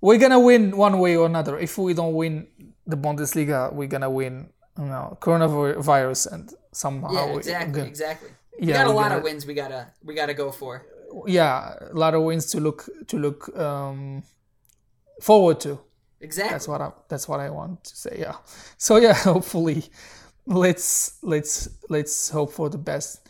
we're 0.00 0.18
gonna 0.18 0.40
win 0.40 0.76
one 0.76 0.98
way 0.98 1.16
or 1.16 1.26
another. 1.26 1.58
If 1.58 1.78
we 1.78 1.94
don't 1.94 2.14
win 2.14 2.48
the 2.86 2.96
Bundesliga, 2.96 3.72
we're 3.72 3.88
gonna 3.88 4.10
win, 4.10 4.48
you 4.78 4.84
know, 4.86 5.16
coronavirus, 5.20 6.32
and 6.32 6.52
somehow 6.72 7.12
Yeah, 7.12 7.36
exactly, 7.36 7.72
gonna- 7.72 7.88
exactly. 7.88 8.30
we 8.60 8.68
Yeah, 8.68 8.74
got 8.84 8.86
a 8.86 8.92
lot 8.92 9.02
gonna- 9.08 9.16
of 9.18 9.22
wins. 9.24 9.46
We 9.46 9.54
gotta 9.54 9.86
we 10.04 10.14
gotta 10.14 10.34
go 10.34 10.50
for. 10.52 10.82
yeah, 11.26 11.74
a 11.92 11.94
lot 11.94 12.14
of 12.14 12.22
wins 12.22 12.46
to 12.52 12.60
look 12.60 12.88
to 13.08 13.18
look 13.18 13.48
um, 13.58 14.22
forward 15.20 15.60
to. 15.60 15.78
Exactly. 16.20 16.52
That's 16.52 16.68
what 16.68 16.80
I 16.80 16.90
that's 17.08 17.28
what 17.28 17.40
I 17.40 17.50
want 17.50 17.84
to 17.84 17.96
say. 17.96 18.16
Yeah. 18.20 18.36
So 18.78 18.96
yeah, 18.96 19.14
hopefully, 19.32 19.84
let's 20.46 21.18
let's 21.22 21.68
let's 21.88 22.30
hope 22.30 22.52
for 22.52 22.68
the 22.70 22.78
best. 22.78 23.20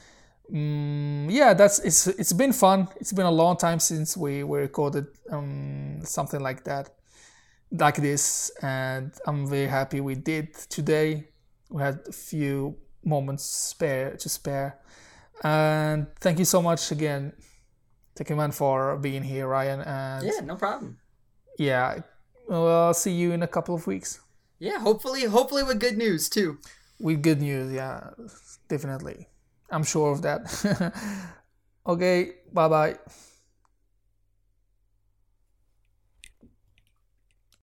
Mm, 0.53 1.27
yeah, 1.31 1.55
that's 1.55 1.79
it's 1.81 2.07
it's 2.07 2.33
been 2.33 2.53
fun. 2.53 2.89
It's 3.01 3.13
been 3.13 3.27
a 3.27 3.31
long 3.43 3.57
time 3.57 3.81
since 3.81 4.17
we, 4.17 4.45
we 4.45 4.59
recorded 4.61 5.07
um, 5.31 5.99
something 6.05 6.41
like 6.41 6.63
that, 6.65 6.91
like 7.71 7.97
this, 7.97 8.51
and 8.63 9.13
I'm 9.27 9.47
very 9.49 9.67
happy 9.67 10.01
we 10.01 10.15
did 10.15 10.55
today. 10.69 11.29
We 11.71 11.83
had 11.83 12.01
a 12.09 12.13
few 12.13 12.77
moments 13.05 13.45
spare 13.45 14.17
to 14.17 14.29
spare, 14.29 14.79
and 15.43 16.07
thank 16.21 16.39
you 16.39 16.45
so 16.45 16.63
much 16.63 16.91
again, 16.93 17.33
thank 18.15 18.31
you 18.31 18.37
man 18.37 18.53
for 18.53 18.97
being 18.97 19.23
here, 19.23 19.47
Ryan. 19.49 19.81
And 19.81 20.27
yeah, 20.27 20.41
no 20.45 20.57
problem. 20.57 20.99
yeah, 21.59 22.01
well, 22.49 22.87
I'll 22.87 22.95
see 22.95 23.13
you 23.13 23.33
in 23.33 23.43
a 23.43 23.49
couple 23.49 23.75
of 23.75 23.87
weeks 23.87 24.21
Yeah, 24.59 24.79
hopefully, 24.79 25.25
hopefully 25.25 25.63
with 25.65 25.81
good 25.81 25.97
news 25.99 26.29
too. 26.29 26.59
with 27.01 27.21
good 27.23 27.41
news. 27.41 27.73
Yeah, 27.73 28.11
definitely. 28.69 29.29
I'm 29.71 29.85
sure 29.85 30.13
of 30.13 30.23
that. 30.23 30.47
okay, 31.87 32.33
bye 32.53 32.69
bye. 32.69 32.97